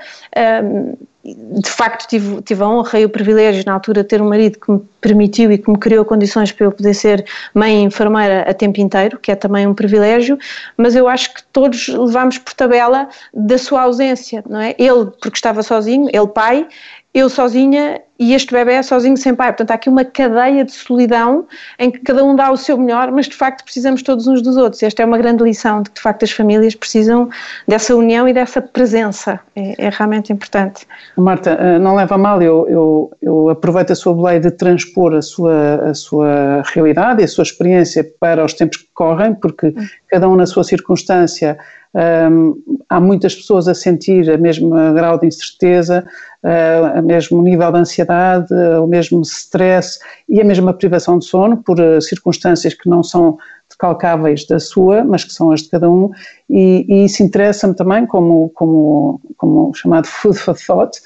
de 1.23 1.69
facto 1.69 2.07
tive, 2.07 2.41
tive 2.41 2.63
a 2.63 2.67
honra 2.67 2.99
e 2.99 3.05
o 3.05 3.09
privilégio 3.09 3.63
na 3.65 3.73
altura 3.73 4.03
de 4.03 4.07
ter 4.07 4.21
um 4.21 4.29
marido 4.29 4.57
que 4.57 4.71
me 4.71 4.81
permitiu 5.01 5.51
e 5.51 5.57
que 5.57 5.69
me 5.69 5.77
criou 5.77 6.05
condições 6.05 6.51
para 6.51 6.65
eu 6.65 6.71
poder 6.71 6.93
ser 6.93 7.25
mãe 7.53 7.81
e 7.81 7.83
enfermeira 7.83 8.49
a 8.49 8.53
tempo 8.53 8.79
inteiro, 8.79 9.19
que 9.19 9.31
é 9.31 9.35
também 9.35 9.67
um 9.67 9.73
privilégio, 9.73 10.37
mas 10.77 10.95
eu 10.95 11.07
acho 11.09 11.33
que 11.33 11.43
todos 11.51 11.89
levamos 11.89 12.37
por 12.37 12.53
tabela 12.53 13.09
da 13.33 13.57
sua 13.57 13.81
ausência, 13.81 14.43
não 14.49 14.61
é? 14.61 14.73
Ele 14.77 15.05
porque 15.21 15.37
estava 15.37 15.61
sozinho, 15.61 16.07
ele 16.13 16.27
pai, 16.27 16.67
eu 17.13 17.29
sozinha 17.29 18.01
e 18.19 18.33
este 18.33 18.53
bebê 18.53 18.73
é 18.73 18.83
sozinho 18.83 19.15
sem 19.15 19.33
pai. 19.33 19.47
Portanto, 19.47 19.71
há 19.71 19.75
aqui 19.75 19.87
uma 19.89 20.03
cadeia 20.03 20.65
de 20.65 20.73
solidão 20.73 21.47
em 21.79 21.89
que 21.89 21.99
cada 21.99 22.23
um 22.23 22.35
dá 22.35 22.51
o 22.51 22.57
seu 22.57 22.77
melhor, 22.77 23.11
mas 23.11 23.27
de 23.27 23.35
facto 23.35 23.63
precisamos 23.63 24.03
todos 24.03 24.27
uns 24.27 24.41
dos 24.41 24.57
outros. 24.57 24.83
Esta 24.83 25.03
é 25.03 25.05
uma 25.05 25.17
grande 25.17 25.41
lição 25.41 25.81
de 25.81 25.89
que 25.89 25.95
de 25.95 26.01
facto 26.01 26.23
as 26.23 26.31
famílias 26.31 26.75
precisam 26.75 27.29
dessa 27.65 27.95
união 27.95 28.27
e 28.27 28.33
dessa 28.33 28.61
presença. 28.61 29.39
É, 29.55 29.85
é 29.85 29.89
realmente 29.89 30.33
importante. 30.33 30.85
Marta, 31.15 31.51
eh, 31.51 31.79
não 31.79 31.95
leva 31.95 32.15
a 32.15 32.17
mal, 32.17 32.41
eu, 32.41 32.67
eu, 32.67 33.11
eu 33.21 33.49
aproveito 33.49 33.91
a 33.91 33.95
sua 33.95 34.13
boleia 34.13 34.39
de 34.39 34.51
transpor 34.51 35.13
a 35.13 35.21
sua, 35.21 35.89
a 35.89 35.93
sua 35.93 36.61
realidade 36.73 37.21
e 37.21 37.23
a 37.25 37.27
sua 37.27 37.43
experiência 37.43 38.05
para 38.19 38.43
os 38.43 38.53
tempos 38.53 38.77
que 38.77 38.87
correm, 38.93 39.33
porque 39.33 39.67
hum. 39.67 39.85
cada 40.09 40.27
um 40.27 40.35
na 40.35 40.45
sua 40.45 40.63
circunstância. 40.63 41.57
Um, 41.91 42.55
há 42.87 42.99
muitas 42.99 43.33
pessoas 43.33 43.67
a 43.67 43.73
sentir 43.73 44.29
a 44.29 44.37
mesma 44.37 44.93
grau 44.93 45.17
de 45.17 45.25
incerteza, 45.25 46.05
uh, 46.43 46.99
o 46.99 47.03
mesmo 47.03 47.41
nível 47.41 47.71
de 47.71 47.79
ansiedade, 47.79 48.08
uh, 48.09 48.83
o 48.83 48.87
mesmo 48.87 49.21
stress 49.21 49.99
e 50.27 50.41
a 50.41 50.43
mesma 50.43 50.73
privação 50.73 51.19
de 51.19 51.25
sono 51.25 51.57
por 51.57 51.79
uh, 51.79 52.01
circunstâncias 52.01 52.73
que 52.73 52.89
não 52.89 53.03
são 53.03 53.37
de 53.69 53.77
calcáveis 53.77 54.47
da 54.47 54.59
sua, 54.59 55.03
mas 55.03 55.23
que 55.23 55.31
são 55.31 55.51
as 55.51 55.61
de 55.61 55.69
cada 55.69 55.89
um, 55.89 56.09
e, 56.49 56.85
e 56.89 57.05
isso 57.05 57.21
interessa-me 57.21 57.75
também 57.75 58.05
como, 58.07 58.49
como, 58.55 59.21
como 59.37 59.71
chamado 59.75 60.07
food 60.07 60.37
for 60.39 60.57
thought, 60.57 60.99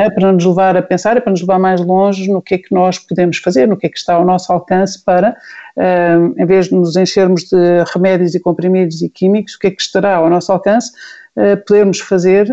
é? 0.00 0.08
para 0.10 0.32
nos 0.32 0.44
levar 0.44 0.76
a 0.76 0.82
pensar 0.82 1.16
e 1.16 1.20
para 1.20 1.32
nos 1.32 1.40
levar 1.40 1.58
mais 1.58 1.84
longe 1.84 2.30
no 2.30 2.40
que 2.40 2.54
é 2.54 2.58
que 2.58 2.72
nós 2.72 3.00
podemos 3.00 3.38
fazer, 3.38 3.66
no 3.66 3.76
que 3.76 3.88
é 3.88 3.90
que 3.90 3.98
está 3.98 4.14
ao 4.14 4.24
nosso 4.24 4.52
alcance 4.52 5.02
para, 5.04 5.36
uh, 5.76 6.40
em 6.40 6.46
vez 6.46 6.66
de 6.68 6.74
nos 6.74 6.94
enchermos 6.94 7.42
de 7.44 7.84
remédios 7.92 8.34
e 8.34 8.40
comprimidos 8.40 9.02
e 9.02 9.08
químicos, 9.08 9.54
o 9.54 9.58
que 9.58 9.66
é 9.66 9.70
que 9.72 9.82
estará 9.82 10.16
ao 10.16 10.30
nosso 10.30 10.52
alcance, 10.52 10.92
uh, 11.36 11.56
podermos 11.66 11.98
fazer 11.98 12.46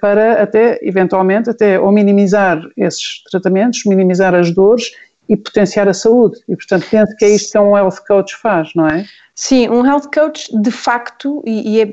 para 0.00 0.42
até, 0.42 0.78
eventualmente, 0.82 1.50
até 1.50 1.78
ou 1.78 1.90
minimizar 1.90 2.60
esses 2.76 3.22
tratamentos, 3.30 3.84
minimizar 3.84 4.34
as 4.34 4.50
dores 4.52 4.92
e 5.28 5.36
potenciar 5.36 5.88
a 5.88 5.94
saúde. 5.94 6.38
E, 6.48 6.54
portanto, 6.54 6.86
penso 6.90 7.16
que 7.16 7.24
é 7.24 7.30
isto 7.30 7.52
que 7.52 7.58
um 7.58 7.76
health 7.76 7.98
coach 8.06 8.36
faz, 8.36 8.70
não 8.74 8.86
é? 8.86 9.04
Sim, 9.34 9.68
um 9.68 9.84
health 9.84 10.08
coach, 10.14 10.50
de 10.56 10.70
facto, 10.70 11.42
e, 11.44 11.76
e 11.76 11.80
é, 11.82 11.92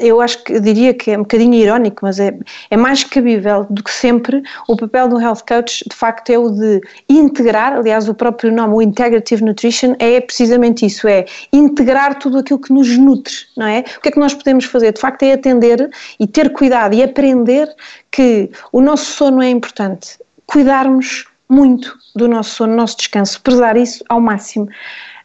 eu 0.00 0.20
acho 0.20 0.42
que 0.44 0.54
eu 0.54 0.60
diria 0.60 0.94
que 0.94 1.10
é 1.10 1.16
um 1.16 1.22
bocadinho 1.22 1.54
irónico, 1.54 2.00
mas 2.02 2.18
é, 2.18 2.36
é 2.70 2.76
mais 2.76 3.04
cabível 3.04 3.66
do 3.68 3.82
que 3.82 3.90
sempre. 3.90 4.42
O 4.68 4.76
papel 4.76 5.08
do 5.08 5.20
health 5.20 5.42
coach, 5.46 5.84
de 5.88 5.94
facto, 5.94 6.30
é 6.30 6.38
o 6.38 6.50
de 6.50 6.80
integrar, 7.08 7.72
aliás, 7.72 8.08
o 8.08 8.14
próprio 8.14 8.52
nome, 8.52 8.74
o 8.74 8.82
Integrative 8.82 9.44
Nutrition, 9.44 9.94
é 9.98 10.20
precisamente 10.20 10.86
isso: 10.86 11.06
é 11.08 11.24
integrar 11.52 12.18
tudo 12.18 12.38
aquilo 12.38 12.58
que 12.58 12.72
nos 12.72 12.96
nutre, 12.96 13.34
não 13.56 13.66
é? 13.66 13.84
O 13.96 14.00
que 14.00 14.08
é 14.08 14.12
que 14.12 14.20
nós 14.20 14.34
podemos 14.34 14.64
fazer? 14.64 14.92
De 14.92 15.00
facto, 15.00 15.22
é 15.22 15.32
atender 15.32 15.90
e 16.18 16.26
ter 16.26 16.52
cuidado 16.52 16.94
e 16.94 17.02
aprender 17.02 17.68
que 18.10 18.50
o 18.72 18.80
nosso 18.80 19.12
sono 19.12 19.42
é 19.42 19.50
importante, 19.50 20.18
cuidarmos 20.46 21.26
muito 21.48 21.96
do 22.14 22.28
nosso 22.28 22.50
sono, 22.50 22.72
do 22.72 22.76
nosso 22.76 22.96
descanso, 22.96 23.40
prezar 23.40 23.76
isso 23.76 24.04
ao 24.08 24.20
máximo. 24.20 24.68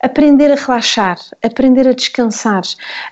Aprender 0.01 0.51
a 0.51 0.56
relaxar, 0.56 1.18
aprender 1.42 1.88
a 1.88 1.94
descansar, 1.94 2.63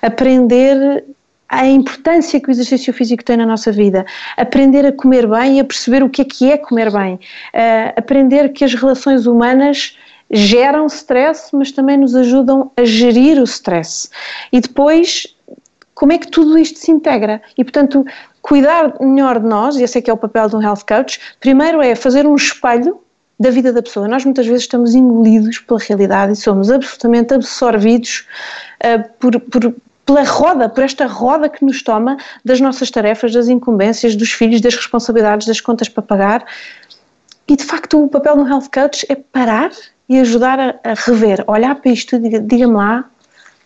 aprender 0.02 1.04
a 1.52 1.66
importância 1.66 2.40
que 2.40 2.48
o 2.48 2.50
exercício 2.50 2.94
físico 2.94 3.22
tem 3.22 3.36
na 3.36 3.44
nossa 3.44 3.70
vida, 3.70 4.06
aprender 4.38 4.86
a 4.86 4.92
comer 4.92 5.26
bem 5.28 5.58
e 5.58 5.60
a 5.60 5.64
perceber 5.64 6.02
o 6.02 6.08
que 6.08 6.22
é 6.22 6.24
que 6.24 6.50
é 6.50 6.56
comer 6.56 6.90
bem, 6.90 7.16
uh, 7.16 7.92
aprender 7.94 8.48
que 8.54 8.64
as 8.64 8.72
relações 8.72 9.26
humanas 9.26 9.98
geram 10.30 10.86
stress, 10.86 11.54
mas 11.54 11.70
também 11.70 11.98
nos 11.98 12.14
ajudam 12.14 12.72
a 12.74 12.84
gerir 12.86 13.38
o 13.38 13.44
stress. 13.44 14.08
E 14.50 14.62
depois, 14.62 15.26
como 15.94 16.12
é 16.12 16.18
que 16.18 16.28
tudo 16.28 16.56
isto 16.56 16.78
se 16.78 16.90
integra? 16.90 17.42
E, 17.58 17.62
portanto, 17.62 18.02
cuidar 18.40 18.94
melhor 18.98 19.38
de 19.38 19.46
nós, 19.46 19.76
e 19.76 19.82
esse 19.82 19.98
é 19.98 20.00
que 20.00 20.08
é 20.08 20.12
o 20.12 20.16
papel 20.16 20.48
de 20.48 20.56
um 20.56 20.62
health 20.62 20.86
coach, 20.88 21.20
primeiro 21.38 21.82
é 21.82 21.94
fazer 21.94 22.26
um 22.26 22.34
espelho 22.34 22.98
da 23.38 23.50
vida 23.50 23.74
da 23.74 23.82
pessoa. 23.82 24.08
Nós 24.08 24.24
muitas 24.24 24.46
vezes 24.46 24.62
estamos 24.62 24.94
engolidos 24.94 25.58
pela 25.58 25.80
realidade 25.80 26.32
e 26.32 26.36
somos 26.36 26.70
absolutamente 26.70 27.34
absorvidos 27.34 28.26
uh, 28.82 29.06
por, 29.18 29.38
por, 29.38 29.74
pela 30.04 30.24
roda, 30.24 30.68
por 30.68 30.82
esta 30.82 31.06
roda 31.06 31.48
que 31.48 31.64
nos 31.64 31.82
toma 31.82 32.16
das 32.44 32.60
nossas 32.60 32.90
tarefas, 32.90 33.32
das 33.32 33.48
incumbências, 33.48 34.16
dos 34.16 34.32
filhos, 34.32 34.60
das 34.60 34.74
responsabilidades, 34.74 35.46
das 35.46 35.60
contas 35.60 35.88
para 35.88 36.02
pagar. 36.02 36.44
E 37.48 37.56
de 37.56 37.64
facto 37.64 38.04
o 38.04 38.08
papel 38.08 38.36
do 38.36 38.46
health 38.46 38.68
coach 38.72 39.06
é 39.08 39.14
parar 39.14 39.70
e 40.08 40.18
ajudar 40.18 40.58
a, 40.58 40.74
a 40.84 40.94
rever, 40.94 41.44
olhar 41.46 41.74
para 41.76 41.90
isto 41.90 42.16
e 42.16 42.38
diga-me 42.40 42.74
lá 42.74 43.04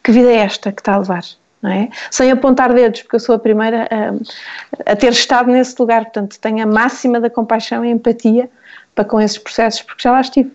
que 0.02 0.12
vida 0.12 0.31
é 0.31 0.37
esta 0.37 0.71
que 0.71 0.81
está 0.81 0.95
a 0.95 0.99
levar 0.99 1.25
é? 1.64 1.88
Sem 2.11 2.31
apontar 2.31 2.73
dedos, 2.73 3.02
porque 3.02 3.16
eu 3.16 3.21
sou 3.21 3.35
a 3.35 3.38
primeira 3.38 3.88
a, 3.90 4.93
a 4.93 4.97
ter 4.97 5.12
estado 5.12 5.50
nesse 5.50 5.75
lugar, 5.78 6.05
portanto 6.05 6.38
tenho 6.40 6.62
a 6.62 6.66
máxima 6.66 7.21
da 7.21 7.31
compaixão 7.31 7.85
e 7.85 7.90
empatia 7.90 8.49
para 8.95 9.05
com 9.05 9.21
esses 9.21 9.38
processos, 9.38 9.83
porque 9.83 10.02
já 10.02 10.12
lá 10.12 10.21
estive. 10.21 10.52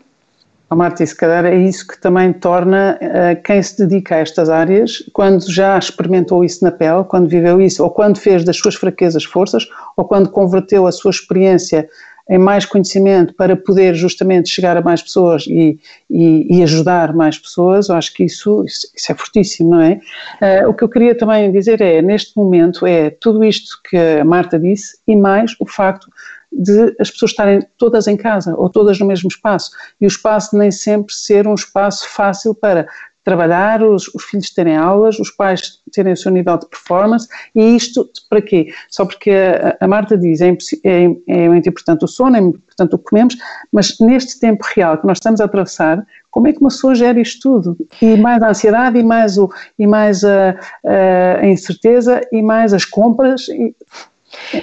Oh, 0.73 0.75
Marta, 0.77 1.03
e 1.03 1.07
se 1.07 1.13
calhar 1.13 1.43
é 1.43 1.53
isso 1.53 1.85
que 1.85 1.99
também 1.99 2.31
torna 2.31 2.97
uh, 3.01 3.43
quem 3.43 3.61
se 3.61 3.77
dedica 3.77 4.15
a 4.15 4.19
estas 4.19 4.49
áreas, 4.49 5.03
quando 5.11 5.51
já 5.51 5.77
experimentou 5.77 6.45
isso 6.45 6.63
na 6.63 6.71
pele, 6.71 7.03
quando 7.03 7.27
viveu 7.27 7.59
isso, 7.59 7.83
ou 7.83 7.89
quando 7.89 8.17
fez 8.17 8.45
das 8.45 8.55
suas 8.55 8.75
fraquezas 8.75 9.25
forças, 9.25 9.67
ou 9.97 10.05
quando 10.05 10.29
converteu 10.29 10.87
a 10.87 10.91
sua 10.93 11.11
experiência 11.11 11.89
em 12.29 12.37
mais 12.37 12.65
conhecimento 12.65 13.33
para 13.33 13.57
poder 13.57 13.95
justamente 13.95 14.47
chegar 14.47 14.77
a 14.77 14.81
mais 14.81 15.01
pessoas 15.01 15.43
e, 15.45 15.77
e, 16.09 16.57
e 16.57 16.63
ajudar 16.63 17.13
mais 17.13 17.37
pessoas, 17.37 17.89
eu 17.89 17.95
acho 17.95 18.13
que 18.13 18.23
isso, 18.23 18.63
isso, 18.63 18.87
isso 18.95 19.11
é 19.11 19.15
fortíssimo, 19.15 19.71
não 19.71 19.81
é? 19.81 19.99
Uh, 20.41 20.69
o 20.69 20.73
que 20.73 20.85
eu 20.85 20.87
queria 20.87 21.13
também 21.13 21.51
dizer 21.51 21.81
é, 21.81 22.01
neste 22.01 22.37
momento, 22.37 22.87
é 22.87 23.09
tudo 23.09 23.43
isto 23.43 23.77
que 23.89 23.97
a 23.97 24.23
Marta 24.23 24.57
disse 24.57 24.99
e 25.05 25.17
mais 25.17 25.53
o 25.59 25.65
facto 25.65 26.07
de 26.51 26.95
as 26.99 27.09
pessoas 27.09 27.31
estarem 27.31 27.65
todas 27.77 28.07
em 28.07 28.17
casa 28.17 28.55
ou 28.57 28.69
todas 28.69 28.99
no 28.99 29.05
mesmo 29.05 29.29
espaço 29.29 29.71
e 29.99 30.05
o 30.05 30.07
espaço 30.07 30.57
nem 30.57 30.71
sempre 30.71 31.13
ser 31.13 31.47
um 31.47 31.53
espaço 31.53 32.07
fácil 32.09 32.53
para 32.53 32.87
trabalhar, 33.23 33.83
os, 33.83 34.07
os, 34.15 34.23
filhos 34.23 34.49
terem 34.49 34.75
aulas, 34.75 35.19
os 35.19 35.29
pais 35.29 35.79
terem 35.91 36.13
o 36.13 36.17
seu 36.17 36.31
nível 36.31 36.57
de 36.57 36.67
performance, 36.67 37.27
e 37.53 37.75
isto 37.75 38.09
para 38.29 38.41
quê? 38.41 38.73
Só 38.89 39.05
porque 39.05 39.29
a, 39.29 39.77
a 39.79 39.87
Marta 39.87 40.17
diz, 40.17 40.41
é, 40.41 40.49
é, 40.83 41.15
é, 41.27 41.49
muito 41.49 41.69
importante 41.69 42.03
o 42.03 42.07
sono, 42.07 42.35
é 42.35 42.39
importante 42.39 42.95
o 42.95 42.97
que 42.97 43.05
comemos, 43.05 43.37
mas 43.71 43.99
neste 43.99 44.39
tempo 44.39 44.65
real 44.75 44.97
que 44.97 45.05
nós 45.05 45.17
estamos 45.17 45.39
a 45.39 45.45
atravessar, 45.45 46.03
como 46.31 46.47
é 46.47 46.53
que 46.53 46.59
uma 46.59 46.69
pessoa 46.69 46.95
gera 46.95 47.19
isto 47.19 47.41
tudo? 47.41 47.77
E 48.01 48.15
mais 48.15 48.41
a 48.41 48.49
ansiedade, 48.49 48.97
e 48.97 49.03
mais, 49.03 49.37
o, 49.37 49.51
e 49.77 49.85
mais 49.85 50.23
a, 50.23 50.57
a, 50.83 51.41
a 51.41 51.47
incerteza, 51.47 52.21
e 52.31 52.41
mais 52.41 52.73
as 52.73 52.85
compras. 52.85 53.49
E... 53.49 53.75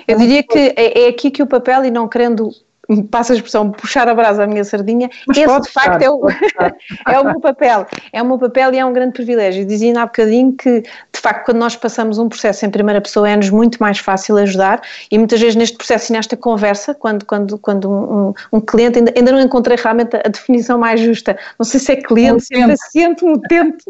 Eu 0.07 0.19
diria 0.19 0.43
que 0.43 0.59
é, 0.77 1.05
é 1.05 1.09
aqui 1.09 1.31
que 1.31 1.43
o 1.43 1.47
papel, 1.47 1.85
e 1.85 1.91
não 1.91 2.09
querendo 2.09 2.51
passa 3.11 3.33
a 3.33 3.37
expressão, 3.37 3.71
puxar 3.71 4.09
a 4.09 4.15
brasa 4.15 4.45
à 4.45 4.47
minha 4.47 4.65
sardinha, 4.65 5.11
Mas 5.27 5.37
esse 5.37 5.61
de 5.61 5.71
facto 5.71 6.03
é 6.03 6.11
o, 6.11 6.23
é 7.09 7.21
o 7.21 7.25
meu 7.25 7.41
papel, 7.41 7.87
é 8.13 8.23
o 8.23 8.27
meu 8.27 8.39
papel 8.39 8.73
e 8.75 8.79
é 8.79 8.85
um 8.85 8.93
grande 8.93 9.13
privilégio. 9.13 9.65
Dizia 9.65 10.01
há 10.01 10.07
bocadinho 10.07 10.53
que, 10.53 10.83
de 10.83 11.21
facto, 11.21 11.45
quando 11.45 11.59
nós 11.59 11.77
passamos 11.77 12.19
um 12.19 12.29
processo 12.29 12.65
em 12.65 12.71
primeira 12.71 13.01
pessoa 13.01 13.29
é-nos 13.29 13.51
muito 13.51 13.79
mais 13.79 13.99
fácil 13.99 14.37
ajudar 14.39 14.81
e 15.11 15.19
muitas 15.19 15.41
vezes 15.41 15.57
neste 15.57 15.77
processo 15.77 16.13
e 16.13 16.17
nesta 16.17 16.37
conversa, 16.37 16.95
quando, 16.95 17.25
quando, 17.25 17.59
quando 17.59 17.91
um, 17.91 18.35
um 18.53 18.61
cliente, 18.61 18.99
ainda, 18.99 19.13
ainda, 19.17 19.33
não 19.33 19.41
encontrei 19.41 19.77
realmente 19.77 20.17
a, 20.17 20.29
definição 20.29 20.79
mais 20.79 21.01
justa, 21.01 21.39
não 21.59 21.65
sei 21.65 21.81
se 21.81 21.93
é 21.93 21.97
cliente, 21.97 22.45
se 22.45 22.55
é 22.55 22.67
paciente, 22.67 23.25
mutente, 23.25 23.85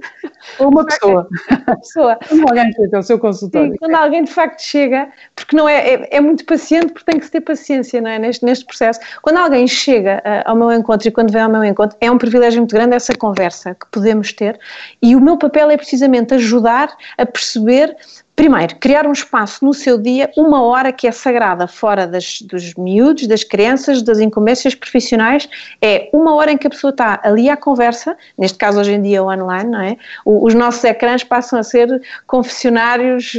ou 0.59 0.69
uma 0.69 0.85
pessoa. 0.85 1.29
uma 1.67 1.77
pessoa. 1.77 2.19
Quando 2.29 2.49
alguém 2.49 2.73
chega 2.73 2.97
ao 2.97 3.03
seu 3.03 3.19
consultório. 3.19 3.71
Sim, 3.71 3.77
quando 3.79 3.95
alguém 3.95 4.25
de 4.25 4.31
facto 4.31 4.61
chega, 4.61 5.09
porque 5.35 5.57
não 5.57 5.69
é, 5.69 5.95
é, 5.95 6.09
é 6.17 6.21
muito 6.21 6.45
paciente, 6.45 6.93
porque 6.93 7.11
tem 7.11 7.19
que 7.19 7.27
se 7.27 7.33
ter 7.33 7.41
paciência, 7.41 8.01
não 8.01 8.11
é? 8.11 8.19
Neste, 8.19 8.45
neste 8.45 8.65
processo 8.65 8.88
processo. 8.89 9.01
Quando 9.23 9.37
alguém 9.37 9.67
chega 9.67 10.23
uh, 10.25 10.51
ao 10.51 10.57
meu 10.57 10.73
encontro 10.73 11.09
e 11.09 11.11
quando 11.11 11.31
vem 11.31 11.43
ao 11.43 11.51
meu 11.51 11.65
encontro, 11.65 11.97
é 12.01 12.11
um 12.11 12.19
privilégio 12.19 12.61
muito 12.61 12.75
grande 12.75 12.95
essa 12.95 13.15
conversa 13.15 13.75
que 13.75 13.87
podemos 13.91 14.33
ter 14.33 14.59
e 15.03 15.15
o 15.15 15.21
meu 15.21 15.37
papel 15.37 15.71
é 15.71 15.77
precisamente 15.77 16.35
ajudar 16.35 16.95
a 17.17 17.27
perceber 17.27 17.97
Primeiro, 18.39 18.77
criar 18.77 19.05
um 19.05 19.11
espaço 19.11 19.65
no 19.65 19.75
seu 19.75 19.99
dia, 19.99 20.31
uma 20.37 20.63
hora 20.63 20.93
que 20.93 21.09
é 21.09 21.11
sagrada, 21.11 21.67
fora 21.67 22.07
das, 22.07 22.41
dos 22.41 22.73
miúdos, 22.75 23.27
das 23.27 23.43
crianças, 23.43 24.01
das 24.01 24.21
incumbências 24.21 24.77
profissionais, 24.77 25.49
é 25.83 26.09
uma 26.13 26.33
hora 26.37 26.53
em 26.53 26.57
que 26.57 26.69
a 26.69 26.71
pessoa 26.71 26.93
está 26.93 27.21
ali 27.25 27.51
à 27.51 27.57
conversa, 27.57 28.17
neste 28.39 28.57
caso 28.57 28.79
hoje 28.79 28.93
em 28.93 29.03
dia 29.03 29.25
online, 29.25 29.69
não 29.69 29.81
é? 29.81 29.97
Os 30.25 30.55
nossos 30.55 30.85
ecrãs 30.85 31.25
passam 31.25 31.59
a 31.59 31.65
ser 31.65 32.01
confessionários, 32.29 33.33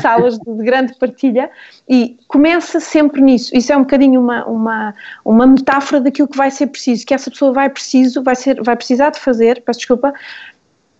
salas 0.00 0.38
de 0.38 0.64
grande 0.64 0.94
partilha 0.94 1.50
e 1.86 2.16
começa 2.26 2.80
sempre 2.80 3.20
nisso. 3.20 3.54
Isso 3.54 3.70
é 3.74 3.76
um 3.76 3.82
bocadinho 3.82 4.18
uma, 4.18 4.46
uma, 4.46 4.94
uma 5.22 5.46
metáfora 5.46 6.00
daquilo 6.00 6.28
que 6.28 6.36
vai 6.38 6.50
ser 6.50 6.68
preciso, 6.68 7.04
que 7.04 7.12
essa 7.12 7.30
pessoa 7.30 7.52
vai 7.52 7.68
preciso, 7.68 8.22
vai, 8.22 8.34
ser, 8.34 8.62
vai 8.62 8.74
precisar 8.74 9.10
de 9.10 9.20
fazer, 9.20 9.60
peço 9.60 9.80
desculpa, 9.80 10.14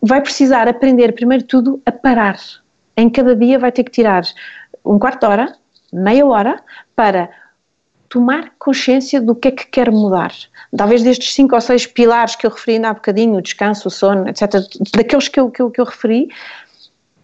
vai 0.03 0.21
precisar 0.21 0.69
aprender 0.69 1.13
primeiro 1.13 1.43
de 1.43 1.49
tudo 1.49 1.81
a 1.87 1.91
parar 1.91 2.37
em 2.97 3.11
cada 3.11 3.37
dia 3.37 3.59
vai 3.59 3.71
ter 3.71 3.85
que 3.85 3.91
tirar 3.91 4.25
um 4.85 4.99
quarto 4.99 5.21
de 5.21 5.26
hora, 5.26 5.57
meia 5.93 6.25
hora, 6.25 6.62
para 6.95 7.29
tomar 8.09 8.53
consciência 8.59 9.21
do 9.21 9.35
que 9.35 9.49
é 9.49 9.50
que 9.50 9.67
quer 9.67 9.91
mudar. 9.91 10.33
Talvez 10.76 11.03
destes 11.03 11.35
cinco 11.35 11.55
ou 11.55 11.61
seis 11.61 11.87
pilares 11.87 12.37
que 12.37 12.47
eu 12.47 12.50
referi 12.50 12.76
ainda 12.76 12.91
há 12.91 12.95
bocadinho, 12.95 13.37
o 13.37 13.43
descanso, 13.43 13.88
o 13.88 13.91
sono, 13.91 14.29
etc., 14.29 14.49
daqueles 14.95 15.29
que 15.29 15.41
eu, 15.41 15.50
que 15.50 15.61
eu, 15.61 15.71
que 15.71 15.81
eu 15.81 15.85
referi, 15.85 16.29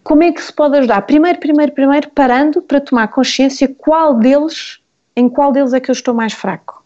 como 0.03 0.23
é 0.23 0.31
que 0.31 0.41
se 0.41 0.51
pode 0.51 0.77
ajudar? 0.77 1.01
Primeiro, 1.03 1.39
primeiro, 1.39 1.71
primeiro, 1.71 2.09
parando 2.09 2.61
para 2.61 2.81
tomar 2.81 3.07
consciência 3.07 3.73
qual 3.77 4.15
deles, 4.15 4.79
em 5.15 5.29
qual 5.29 5.51
deles 5.51 5.73
é 5.73 5.79
que 5.79 5.89
eu 5.89 5.93
estou 5.93 6.13
mais 6.13 6.33
fraco. 6.33 6.83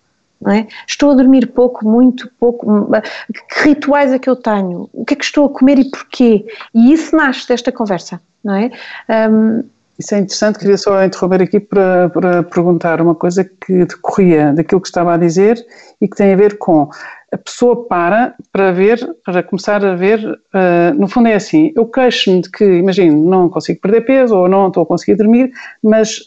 É? 0.48 0.68
Estou 0.88 1.10
a 1.10 1.16
dormir 1.16 1.48
pouco, 1.48 1.84
muito 1.84 2.30
pouco, 2.40 2.68
que 3.50 3.70
rituais 3.70 4.14
é 4.14 4.20
que 4.20 4.30
eu 4.30 4.36
tenho? 4.36 4.88
O 4.94 5.04
que 5.04 5.16
é 5.16 5.18
que 5.18 5.26
estou 5.26 5.48
a 5.48 5.50
comer 5.50 5.80
e 5.80 5.90
porquê? 5.90 6.46
E 6.76 6.94
isso 6.94 7.16
nasce 7.16 7.48
desta 7.48 7.72
conversa 7.72 8.22
não 8.44 8.56
é? 8.56 8.72
Um, 9.30 9.64
isso 10.00 10.14
é 10.14 10.20
interessante, 10.20 10.60
queria 10.60 10.78
só 10.78 11.04
interromper 11.04 11.42
aqui 11.42 11.60
para, 11.60 12.10
para 12.10 12.44
perguntar 12.44 13.02
uma 13.02 13.16
coisa 13.16 13.44
que 13.44 13.84
decorria 13.86 14.54
daquilo 14.54 14.80
que 14.80 14.88
estava 14.88 15.14
a 15.14 15.18
dizer 15.18 15.66
e 16.00 16.08
que 16.08 16.16
tem 16.16 16.34
a 16.34 16.36
ver 16.36 16.60
com 16.60 16.88
a 17.32 17.38
pessoa 17.38 17.88
para 17.88 18.36
para 18.52 18.72
ver, 18.72 19.00
para 19.26 19.42
começar 19.42 19.84
a 19.84 19.96
ver, 19.96 20.24
uh, 20.24 20.94
no 20.96 21.08
fundo 21.08 21.30
é 21.30 21.34
assim, 21.34 21.74
eu 21.76 21.86
queixo-me 21.88 22.42
de 22.42 22.52
que, 22.52 22.64
imagino, 22.64 23.28
não 23.28 23.50
consigo 23.50 23.82
perder 23.82 24.02
peso 24.02 24.36
ou 24.36 24.48
não 24.48 24.68
estou 24.68 24.84
a 24.84 24.86
conseguir 24.86 25.16
dormir, 25.16 25.52
mas 25.84 26.20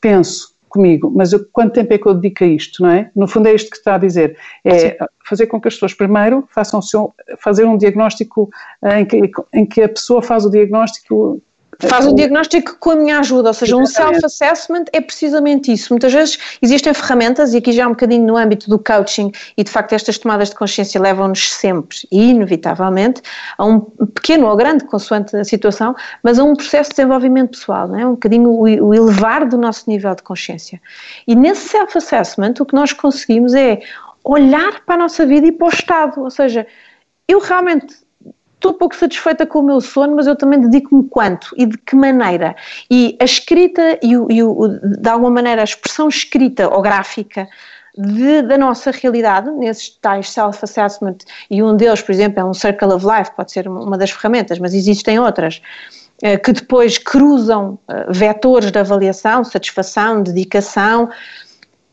penso, 0.00 0.49
comigo, 0.70 1.12
mas 1.14 1.32
eu, 1.32 1.44
quanto 1.52 1.74
tempo 1.74 1.92
é 1.92 1.98
que 1.98 2.06
eu 2.06 2.14
dedico 2.14 2.44
a 2.44 2.46
isto, 2.46 2.82
não 2.82 2.90
é? 2.90 3.10
No 3.14 3.28
fundo 3.28 3.48
é 3.48 3.54
isto 3.54 3.70
que 3.70 3.76
está 3.76 3.96
a 3.96 3.98
dizer, 3.98 4.38
é 4.64 4.78
Sim. 4.78 4.96
fazer 5.28 5.46
com 5.48 5.60
que 5.60 5.68
as 5.68 5.74
pessoas 5.74 5.92
primeiro 5.92 6.48
façam 6.48 6.80
seu, 6.80 7.12
fazer 7.38 7.64
um 7.64 7.76
diagnóstico 7.76 8.48
em 8.96 9.04
que, 9.04 9.30
em 9.52 9.66
que 9.66 9.82
a 9.82 9.88
pessoa 9.88 10.22
faz 10.22 10.46
o 10.46 10.50
diagnóstico 10.50 11.42
Faz 11.88 12.06
o 12.06 12.14
diagnóstico 12.14 12.76
com 12.78 12.90
a 12.90 12.96
minha 12.96 13.18
ajuda, 13.18 13.48
ou 13.48 13.54
seja, 13.54 13.76
Exatamente. 13.76 14.16
um 14.16 14.28
self-assessment 14.28 14.84
é 14.92 15.00
precisamente 15.00 15.72
isso. 15.72 15.92
Muitas 15.92 16.12
vezes 16.12 16.38
existem 16.60 16.92
ferramentas, 16.92 17.54
e 17.54 17.58
aqui 17.58 17.72
já 17.72 17.86
um 17.86 17.90
bocadinho 17.90 18.26
no 18.26 18.36
âmbito 18.36 18.68
do 18.68 18.78
coaching, 18.78 19.32
e 19.56 19.64
de 19.64 19.70
facto 19.70 19.92
estas 19.92 20.18
tomadas 20.18 20.50
de 20.50 20.56
consciência 20.56 21.00
levam-nos 21.00 21.52
sempre, 21.52 21.96
e 22.10 22.30
inevitavelmente, 22.30 23.22
a 23.56 23.64
um 23.64 23.80
pequeno 23.80 24.46
ou 24.46 24.56
grande, 24.56 24.84
consoante 24.84 25.36
a 25.36 25.44
situação, 25.44 25.94
mas 26.22 26.38
a 26.38 26.44
um 26.44 26.54
processo 26.54 26.90
de 26.90 26.96
desenvolvimento 26.96 27.58
pessoal, 27.58 27.88
não 27.88 27.98
é? 27.98 28.06
um 28.06 28.12
bocadinho 28.12 28.50
o, 28.50 28.62
o 28.62 28.94
elevar 28.94 29.46
do 29.48 29.56
nosso 29.56 29.88
nível 29.88 30.14
de 30.14 30.22
consciência. 30.22 30.80
E 31.26 31.34
nesse 31.34 31.68
self-assessment 31.68 32.54
o 32.60 32.66
que 32.66 32.74
nós 32.74 32.92
conseguimos 32.92 33.54
é 33.54 33.80
olhar 34.24 34.84
para 34.84 34.96
a 34.96 34.98
nossa 34.98 35.24
vida 35.24 35.46
e 35.46 35.52
para 35.52 35.66
o 35.66 35.70
estado, 35.70 36.20
ou 36.20 36.30
seja, 36.30 36.66
eu 37.26 37.38
realmente 37.38 37.94
estou 38.60 38.74
pouco 38.74 38.94
satisfeita 38.94 39.46
com 39.46 39.60
o 39.60 39.62
meu 39.62 39.80
sono, 39.80 40.14
mas 40.14 40.26
eu 40.26 40.36
também 40.36 40.60
dedico-me 40.60 41.02
quanto 41.08 41.54
e 41.56 41.64
de 41.64 41.78
que 41.78 41.96
maneira. 41.96 42.54
E 42.90 43.16
a 43.18 43.24
escrita 43.24 43.98
e, 44.02 44.16
o, 44.16 44.30
e 44.30 44.42
o, 44.42 44.68
de 44.68 45.08
alguma 45.08 45.30
maneira 45.30 45.62
a 45.62 45.64
expressão 45.64 46.08
escrita 46.08 46.68
ou 46.68 46.82
gráfica 46.82 47.48
de, 47.96 48.42
da 48.42 48.58
nossa 48.58 48.90
realidade, 48.90 49.50
nesses 49.52 49.88
tais 49.88 50.28
self-assessment, 50.30 51.16
e 51.50 51.62
um 51.62 51.74
deles, 51.74 52.02
por 52.02 52.12
exemplo, 52.12 52.38
é 52.40 52.44
um 52.44 52.54
Circle 52.54 52.92
of 52.92 53.04
Life, 53.04 53.32
pode 53.34 53.50
ser 53.50 53.66
uma 53.66 53.96
das 53.96 54.10
ferramentas, 54.10 54.58
mas 54.58 54.74
existem 54.74 55.18
outras, 55.18 55.60
eh, 56.22 56.36
que 56.36 56.52
depois 56.52 56.98
cruzam 56.98 57.78
eh, 57.88 58.06
vetores 58.10 58.70
de 58.70 58.78
avaliação, 58.78 59.42
satisfação, 59.42 60.22
dedicação, 60.22 61.08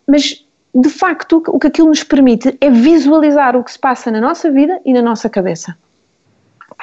mas 0.05 0.45
de 0.75 0.89
facto 0.89 1.41
o 1.47 1.57
que 1.57 1.67
aquilo 1.67 1.87
nos 1.87 2.03
permite 2.03 2.55
é 2.61 2.69
visualizar 2.69 3.55
o 3.55 3.63
que 3.63 3.71
se 3.71 3.79
passa 3.79 4.11
na 4.11 4.21
nossa 4.21 4.51
vida 4.51 4.79
e 4.85 4.93
na 4.93 5.01
nossa 5.01 5.29
cabeça. 5.29 5.75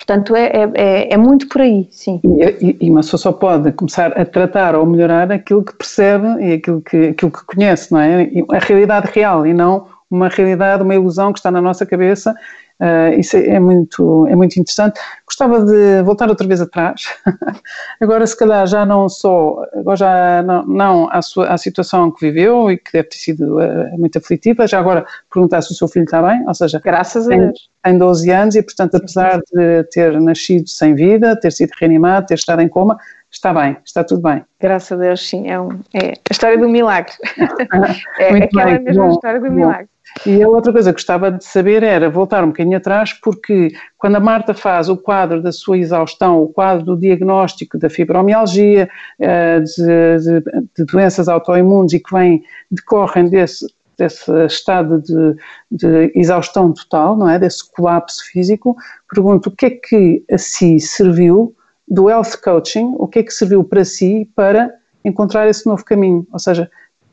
Portanto, 0.07 0.37
é, 0.37 0.47
é, 0.47 0.71
é, 0.75 1.15
é, 1.15 1.17
muito 1.17 1.49
por 1.49 1.63
aí, 1.63 1.89
sim. 1.91 2.21
E, 2.23 2.77
e, 2.79 2.91
uma 2.91 3.01
pessoa 3.01 3.19
só 3.19 3.33
pode 3.33 3.73
começar 3.73 4.13
a 4.13 4.25
tratar 4.25 4.75
ou 4.75 4.85
melhorar 4.85 5.33
aquilo 5.33 5.65
que 5.65 5.75
percebe 5.75 6.27
e 6.45 6.53
aquilo 6.53 6.83
que, 6.83 7.09
aquilo 7.09 7.31
que 7.31 7.45
conhece, 7.47 7.91
não 7.91 8.01
é? 8.01 8.29
A 8.51 8.59
realidade 8.59 9.11
real 9.15 9.47
e 9.47 9.55
não 9.55 9.87
uma 10.11 10.29
realidade, 10.29 10.83
uma 10.83 10.95
ilusão 10.95 11.33
que 11.33 11.39
está 11.39 11.51
na 11.51 11.63
nossa 11.63 11.87
cabeça 11.87 12.35
Uh, 12.81 13.19
isso 13.19 13.37
é, 13.37 13.61
muito, 13.61 14.27
é 14.27 14.35
muito 14.35 14.59
interessante. 14.59 14.99
Gostava 15.27 15.65
de 15.65 16.03
voltar 16.03 16.29
outra 16.29 16.47
vez 16.47 16.61
atrás. 16.61 17.03
agora, 18.01 18.27
se 18.27 18.37
calhar, 18.37 18.67
já 18.67 18.85
não 18.85 19.09
só, 19.09 19.65
agora 19.75 19.97
já 19.97 20.43
não, 20.43 20.67
não 20.67 21.09
à, 21.11 21.23
sua, 21.23 21.49
à 21.49 21.57
situação 21.57 22.11
que 22.11 22.27
viveu 22.27 22.71
e 22.71 22.77
que 22.77 22.93
deve 22.93 23.09
ter 23.09 23.17
sido 23.17 23.59
uh, 23.59 23.99
muito 23.99 24.19
aflitiva, 24.19 24.67
já 24.67 24.81
agora 24.81 25.07
perguntar 25.33 25.63
se 25.63 25.73
o 25.73 25.75
seu 25.75 25.87
filho 25.87 26.05
está 26.05 26.21
bem, 26.21 26.45
ou 26.47 26.55
seja, 26.55 26.81
graças 26.83 27.27
tem, 27.27 27.41
a 27.41 27.45
Deus. 27.45 27.71
Tem 27.83 27.97
12 27.99 28.31
anos 28.31 28.57
e, 28.57 28.63
portanto, 28.63 28.97
apesar 28.97 29.41
de 29.53 29.85
ter 29.85 30.21
nascido 30.21 30.69
sem 30.69 30.95
vida, 30.95 31.39
ter 31.39 31.53
sido 31.53 31.71
reanimado, 31.79 32.27
ter 32.27 32.35
estado 32.35 32.61
em 32.61 32.69
coma, 32.69 32.99
está 33.31 33.55
bem, 33.55 33.77
está 33.85 34.03
tudo 34.03 34.23
bem. 34.23 34.45
Graças 34.61 34.93
a 34.93 35.01
Deus, 35.01 35.29
sim, 35.29 35.49
é, 35.49 35.61
um, 35.61 35.81
é 35.93 36.09
a 36.09 36.33
história 36.33 36.59
do 36.59 36.69
milagre. 36.69 37.13
é 38.19 38.31
Muito 38.31 38.45
aquela 38.45 38.73
bem, 38.73 38.83
mesma 38.83 39.05
bom, 39.05 39.13
história 39.13 39.41
do 39.41 39.47
bom. 39.47 39.53
milagre. 39.53 39.89
E 40.27 40.43
a 40.43 40.49
outra 40.49 40.73
coisa 40.73 40.91
que 40.91 40.97
gostava 40.97 41.31
de 41.31 41.45
saber 41.45 41.83
era 41.83 42.09
voltar 42.09 42.43
um 42.45 42.49
bocadinho 42.49 42.77
atrás, 42.77 43.13
porque 43.13 43.73
quando 43.99 44.17
a 44.17 44.21
Marta 44.21 44.55
faz 44.55 44.89
o 44.89 44.97
quadro 44.97 45.43
da 45.43 45.53
sua 45.53 45.77
exaustão, 45.77 46.43
o 46.43 46.49
quadro 46.49 46.85
do 46.85 46.97
diagnóstico 46.97 47.79
da 47.79 47.91
fibromialgia, 47.91 48.89
eh, 49.19 49.61
de, 49.61 50.19
de, 50.19 50.41
de 50.77 50.85
doenças 50.87 51.29
autoimunes 51.29 51.93
e 51.93 52.01
que 52.01 52.11
vem, 52.11 52.43
decorrem 52.71 53.29
desse, 53.29 53.67
desse 53.99 54.31
estado 54.47 55.03
de, 55.03 55.37
de, 55.71 56.13
exaustão 56.15 56.73
total, 56.73 57.17
não 57.17 57.29
é? 57.29 57.39
Desse 57.39 57.71
colapso 57.73 58.25
físico, 58.25 58.77
pergunto 59.13 59.51
o 59.51 59.53
que 59.53 59.67
é 59.67 59.71
que 59.71 60.25
a 60.31 60.39
si 60.39 60.81
serviu 60.81 61.55
do 61.87 62.09
health 62.09 62.41
coaching, 62.43 62.95
o 62.97 63.07
que 63.07 63.19
é 63.19 63.23
que 63.23 63.33
serviu 63.33 63.63
para 63.63 63.85
si 63.85 64.31
para 64.35 64.73
encontrar 65.05 65.47
esse 65.49 65.67
novo 65.67 65.85
caminho? 65.85 66.27
Ou 66.33 66.39
seja, 66.39 66.71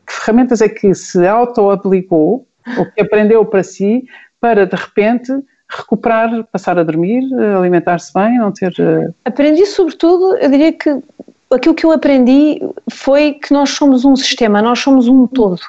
que 0.08 0.14
ferramentas 0.14 0.62
é 0.62 0.70
que 0.70 0.96
se 0.96 1.28
auto-aplicou 1.28 2.48
o 2.78 2.86
que 2.86 3.02
aprendeu 3.02 3.46
para 3.46 3.64
si, 3.64 4.06
para 4.40 4.66
de 4.66 4.76
repente 4.76 5.32
recuperar, 5.70 6.44
passar 6.52 6.78
a 6.78 6.84
dormir, 6.84 7.24
alimentar-se 7.58 8.14
bem, 8.14 8.38
não 8.38 8.52
ter. 8.52 8.74
Eh, 8.78 9.10
aprendi 9.24 9.66
sobretudo, 9.66 10.36
eu 10.36 10.50
diria 10.50 10.74
que 10.74 11.02
aquilo 11.50 11.76
que 11.76 11.86
eu 11.86 11.92
aprendi 11.92 12.62
foi 12.90 13.34
que 13.34 13.54
nós 13.54 13.70
somos 13.72 14.04
um 14.04 14.16
sistema, 14.16 14.62
nós 14.62 14.80
somos 14.80 15.08
um 15.08 15.28
todo. 15.28 15.62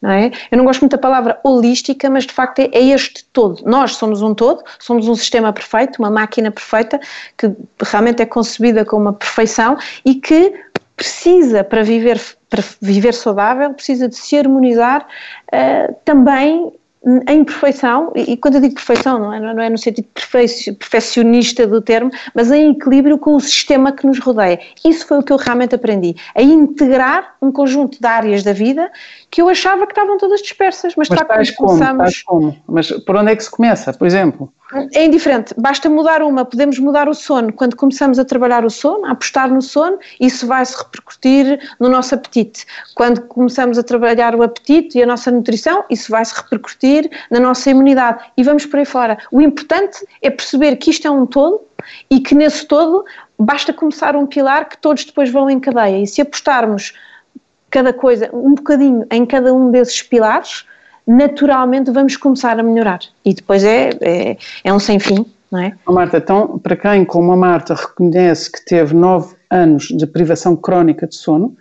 Não 0.00 0.10
é? 0.10 0.30
Eu 0.50 0.58
não 0.58 0.64
gosto 0.64 0.80
muito 0.80 0.92
da 0.92 0.98
palavra 0.98 1.40
holística, 1.42 2.08
mas 2.10 2.26
de 2.26 2.32
facto 2.32 2.58
é, 2.58 2.68
é 2.72 2.88
este 2.90 3.24
todo. 3.32 3.62
Nós 3.64 3.96
somos 3.96 4.20
um 4.20 4.34
todo, 4.34 4.62
somos 4.78 5.08
um 5.08 5.14
sistema 5.14 5.52
perfeito, 5.52 5.98
uma 5.98 6.10
máquina 6.10 6.50
perfeita, 6.50 7.00
que 7.36 7.50
realmente 7.82 8.22
é 8.22 8.26
concebida 8.26 8.84
com 8.84 8.98
uma 8.98 9.12
perfeição 9.12 9.76
e 10.04 10.14
que 10.16 10.52
precisa, 10.96 11.64
para 11.64 11.82
viver, 11.82 12.20
para 12.48 12.62
viver 12.80 13.14
saudável, 13.14 13.74
precisa 13.74 14.08
de 14.08 14.16
se 14.16 14.36
harmonizar 14.38 15.06
uh, 15.52 15.94
também 16.04 16.72
em 17.28 17.44
perfeição, 17.44 18.12
e 18.16 18.36
quando 18.36 18.56
eu 18.56 18.60
digo 18.62 18.74
perfeição, 18.74 19.18
não 19.18 19.32
é, 19.32 19.38
não 19.38 19.62
é 19.62 19.70
no 19.70 19.78
sentido 19.78 20.08
perfeccionista 20.12 21.64
do 21.64 21.80
termo, 21.80 22.10
mas 22.34 22.50
em 22.50 22.72
equilíbrio 22.72 23.16
com 23.16 23.36
o 23.36 23.40
sistema 23.40 23.92
que 23.92 24.04
nos 24.04 24.18
rodeia. 24.18 24.58
Isso 24.84 25.06
foi 25.06 25.18
o 25.18 25.22
que 25.22 25.32
eu 25.32 25.36
realmente 25.36 25.74
aprendi, 25.74 26.16
a 26.34 26.42
integrar 26.42 27.36
um 27.40 27.52
conjunto 27.52 28.00
de 28.00 28.06
áreas 28.06 28.42
da 28.42 28.52
vida 28.52 28.90
que 29.30 29.40
eu 29.40 29.48
achava 29.48 29.86
que 29.86 29.92
estavam 29.92 30.18
todas 30.18 30.42
dispersas, 30.42 30.94
mas, 30.96 31.08
mas 31.08 31.50
como, 31.52 31.68
começamos... 31.68 32.22
como? 32.22 32.56
Mas 32.66 32.90
por 32.90 33.14
onde 33.14 33.30
é 33.30 33.36
que 33.36 33.44
se 33.44 33.50
começa, 33.50 33.92
por 33.92 34.06
exemplo? 34.06 34.52
É 34.94 35.04
indiferente, 35.04 35.54
basta 35.56 35.88
mudar 35.88 36.22
uma, 36.22 36.44
podemos 36.44 36.76
mudar 36.80 37.08
o 37.08 37.14
sono. 37.14 37.52
Quando 37.52 37.76
começamos 37.76 38.18
a 38.18 38.24
trabalhar 38.24 38.64
o 38.64 38.70
sono, 38.70 39.06
a 39.06 39.12
apostar 39.12 39.48
no 39.48 39.62
sono, 39.62 39.96
isso 40.18 40.44
vai 40.44 40.66
se 40.66 40.76
repercutir 40.76 41.60
no 41.78 41.88
nosso 41.88 42.16
apetite. 42.16 42.66
Quando 42.96 43.22
começamos 43.22 43.78
a 43.78 43.84
trabalhar 43.84 44.34
o 44.34 44.42
apetite 44.42 44.98
e 44.98 45.02
a 45.04 45.06
nossa 45.06 45.30
nutrição, 45.30 45.84
isso 45.88 46.10
vai 46.10 46.24
se 46.24 46.34
repercutir 46.34 46.95
na 47.30 47.40
nossa 47.40 47.70
imunidade. 47.70 48.24
E 48.36 48.42
vamos 48.42 48.66
por 48.66 48.78
aí 48.78 48.84
fora. 48.84 49.18
O 49.30 49.40
importante 49.40 50.06
é 50.22 50.30
perceber 50.30 50.76
que 50.76 50.90
isto 50.90 51.06
é 51.06 51.10
um 51.10 51.26
todo 51.26 51.60
e 52.10 52.20
que 52.20 52.34
nesse 52.34 52.66
todo 52.66 53.04
basta 53.38 53.72
começar 53.72 54.16
um 54.16 54.26
pilar 54.26 54.68
que 54.68 54.78
todos 54.78 55.04
depois 55.04 55.30
vão 55.30 55.48
em 55.50 55.60
cadeia. 55.60 56.02
E 56.02 56.06
se 56.06 56.20
apostarmos 56.20 56.92
cada 57.70 57.92
coisa, 57.92 58.30
um 58.32 58.54
bocadinho 58.54 59.06
em 59.10 59.26
cada 59.26 59.52
um 59.52 59.70
desses 59.70 60.02
pilares, 60.02 60.64
naturalmente 61.06 61.90
vamos 61.90 62.16
começar 62.16 62.58
a 62.58 62.62
melhorar. 62.62 63.00
E 63.24 63.34
depois 63.34 63.62
é, 63.62 63.90
é, 64.00 64.36
é 64.64 64.72
um 64.72 64.78
sem 64.78 64.98
fim, 64.98 65.26
não 65.50 65.60
é? 65.60 65.72
Oh, 65.86 65.92
Marta, 65.92 66.18
então, 66.18 66.58
para 66.58 66.76
quem, 66.76 67.04
como 67.04 67.32
a 67.32 67.36
Marta, 67.36 67.74
reconhece 67.74 68.50
que 68.50 68.64
teve 68.64 68.94
nove 68.94 69.36
anos 69.50 69.84
de 69.88 70.06
privação 70.06 70.56
crónica 70.56 71.06
de 71.06 71.14
sono, 71.14 71.56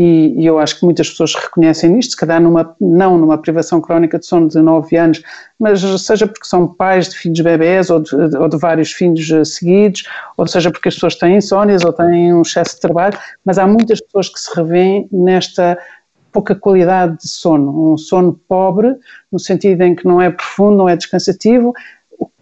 e, 0.00 0.32
e, 0.40 0.46
eu 0.46 0.60
acho 0.60 0.78
que 0.78 0.84
muitas 0.84 1.10
pessoas 1.10 1.34
reconhecem 1.34 1.90
nisto, 1.90 2.12
se 2.12 2.16
calhar 2.16 2.40
numa, 2.40 2.72
não 2.80 3.18
numa 3.18 3.36
privação 3.36 3.80
crónica 3.80 4.16
de 4.16 4.26
sono 4.26 4.46
de 4.46 4.60
9 4.60 4.96
anos, 4.96 5.20
mas 5.58 5.80
seja 6.00 6.24
porque 6.24 6.46
são 6.46 6.68
pais 6.68 7.08
de 7.08 7.16
filhos 7.16 7.40
bebés 7.40 7.90
ou 7.90 7.98
de, 7.98 8.14
ou 8.14 8.48
de 8.48 8.56
vários 8.58 8.92
filhos 8.92 9.28
eh, 9.28 9.44
seguidos, 9.44 10.04
ou 10.36 10.46
seja 10.46 10.70
porque 10.70 10.88
as 10.88 10.94
pessoas 10.94 11.16
têm 11.16 11.38
insónias 11.38 11.84
ou 11.84 11.92
têm 11.92 12.32
um 12.32 12.42
excesso 12.42 12.76
de 12.76 12.82
trabalho, 12.82 13.18
mas 13.44 13.58
há 13.58 13.66
muitas 13.66 14.00
pessoas 14.00 14.28
que 14.28 14.38
se 14.38 14.54
revêem 14.54 15.08
nesta 15.10 15.76
pouca 16.30 16.54
qualidade 16.54 17.18
de 17.18 17.28
sono, 17.28 17.92
um 17.92 17.98
sono 17.98 18.40
pobre, 18.46 18.94
no 19.32 19.40
sentido 19.40 19.82
em 19.82 19.96
que 19.96 20.06
não 20.06 20.22
é 20.22 20.30
profundo, 20.30 20.76
não 20.76 20.88
é 20.88 20.94
descansativo. 20.94 21.74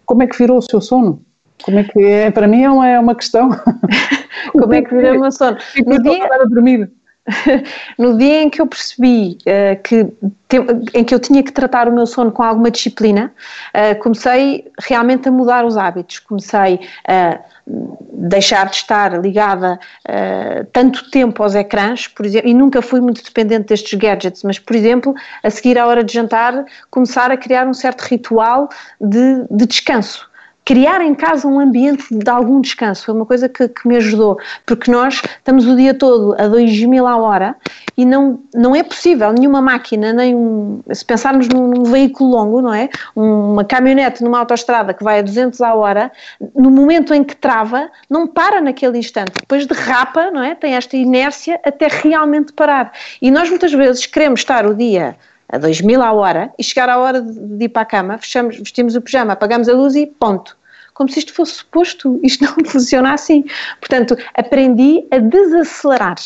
Como 0.05 0.21
é 0.21 0.27
que 0.27 0.37
virou 0.37 0.59
o 0.59 0.61
seu 0.61 0.79
sono? 0.79 1.23
Como 1.63 1.79
é 1.79 1.83
que 1.83 2.05
é? 2.05 2.29
Para 2.29 2.47
mim 2.47 2.61
é 2.61 2.69
uma, 2.69 2.87
é 2.87 2.99
uma 2.99 3.15
questão. 3.15 3.49
Como 4.53 4.73
é 4.75 4.83
que 4.83 4.93
virou 4.93 5.15
o 5.17 5.21
meu 5.21 5.31
sono? 5.31 5.57
No 5.87 5.99
dia... 6.03 6.23
a 6.23 6.45
dormir. 6.45 6.91
no 7.97 8.17
dia 8.17 8.41
em 8.41 8.49
que 8.49 8.61
eu 8.61 8.67
percebi 8.67 9.37
uh, 9.41 9.81
que 9.83 10.05
te, 10.47 10.57
em 10.93 11.03
que 11.03 11.13
eu 11.13 11.19
tinha 11.19 11.43
que 11.43 11.51
tratar 11.51 11.87
o 11.87 11.91
meu 11.91 12.05
sono 12.05 12.31
com 12.31 12.41
alguma 12.41 12.71
disciplina, 12.71 13.33
uh, 13.75 13.99
comecei 13.99 14.71
realmente 14.79 15.27
a 15.27 15.31
mudar 15.31 15.65
os 15.65 15.77
hábitos. 15.77 16.19
Comecei 16.19 16.79
a 17.07 17.39
deixar 17.67 18.69
de 18.69 18.77
estar 18.77 19.21
ligada 19.21 19.77
uh, 20.07 20.65
tanto 20.71 21.11
tempo 21.11 21.43
aos 21.43 21.53
ecrãs, 21.53 22.07
por 22.07 22.25
exemplo, 22.25 22.49
e 22.49 22.53
nunca 22.53 22.81
fui 22.81 23.01
muito 23.01 23.21
dependente 23.21 23.67
destes 23.67 23.99
gadgets, 23.99 24.43
mas, 24.43 24.57
por 24.57 24.75
exemplo, 24.75 25.13
a 25.43 25.49
seguir 25.49 25.77
à 25.77 25.85
hora 25.85 26.03
de 26.03 26.13
jantar, 26.13 26.65
começar 26.89 27.29
a 27.29 27.37
criar 27.37 27.67
um 27.67 27.73
certo 27.73 28.01
ritual 28.01 28.69
de, 29.01 29.43
de 29.51 29.65
descanso 29.65 30.29
criar 30.67 30.99
em 30.99 31.15
casa 31.15 31.47
um 31.47 31.61
ambiente 31.61 32.03
de 32.11 32.29
algum 32.29 32.59
descanso 32.59 33.05
foi 33.05 33.15
uma 33.15 33.25
coisa 33.25 33.47
que, 33.47 33.69
que, 33.69 33.87
me 33.87 33.95
ajudou, 33.95 34.37
porque 34.65 34.91
nós 34.91 35.21
estamos 35.37 35.65
o 35.65 35.77
dia 35.77 35.93
todo 35.93 36.35
a 36.37 36.45
2 36.45 36.83
mil 36.83 37.07
a 37.07 37.15
hora 37.15 37.55
e 37.97 38.03
não, 38.03 38.41
não 38.53 38.75
é 38.75 38.83
possível 38.83 39.31
nenhuma 39.31 39.61
máquina, 39.61 40.11
nem 40.11 40.35
um, 40.35 40.81
se 40.91 41.05
pensarmos 41.05 41.47
num, 41.47 41.69
num 41.69 41.83
veículo 41.85 42.31
longo, 42.31 42.61
não 42.61 42.73
é? 42.73 42.89
Uma 43.15 43.63
caminhonete 43.63 44.21
numa 44.21 44.39
autoestrada 44.39 44.93
que 44.93 45.05
vai 45.05 45.19
a 45.19 45.21
200 45.21 45.61
a 45.61 45.73
hora, 45.73 46.11
no 46.53 46.69
momento 46.69 47.13
em 47.13 47.23
que 47.23 47.37
trava, 47.37 47.89
não 48.09 48.27
para 48.27 48.59
naquele 48.59 48.97
instante, 48.97 49.31
depois 49.39 49.65
derrapa, 49.65 50.29
não 50.31 50.43
é? 50.43 50.53
Tem 50.53 50.75
esta 50.75 50.97
inércia 50.97 51.61
até 51.63 51.87
realmente 51.87 52.51
parar. 52.51 52.91
E 53.21 53.31
nós 53.31 53.49
muitas 53.49 53.71
vezes 53.71 54.05
queremos 54.05 54.41
estar 54.41 54.65
o 54.65 54.75
dia 54.75 55.15
a 55.49 55.57
2000 55.57 56.01
a 56.01 56.11
hora 56.11 56.51
e 56.57 56.63
chegar 56.63 56.89
à 56.89 56.97
hora 56.97 57.21
de 57.21 57.65
ir 57.65 57.69
para 57.69 57.83
a 57.83 57.85
cama, 57.85 58.17
fechamos, 58.17 58.57
vestimos 58.57 58.95
o 58.95 59.01
pijama, 59.01 59.33
apagamos 59.33 59.69
a 59.69 59.73
luz 59.73 59.95
e 59.95 60.05
ponto. 60.05 60.57
Como 60.93 61.09
se 61.09 61.19
isto 61.19 61.33
fosse 61.33 61.53
suposto, 61.53 62.19
isto 62.23 62.43
não 62.43 62.55
funciona 62.65 63.13
assim. 63.13 63.45
Portanto, 63.79 64.17
aprendi 64.33 65.05
a 65.11 65.19
desacelerar, 65.19 66.17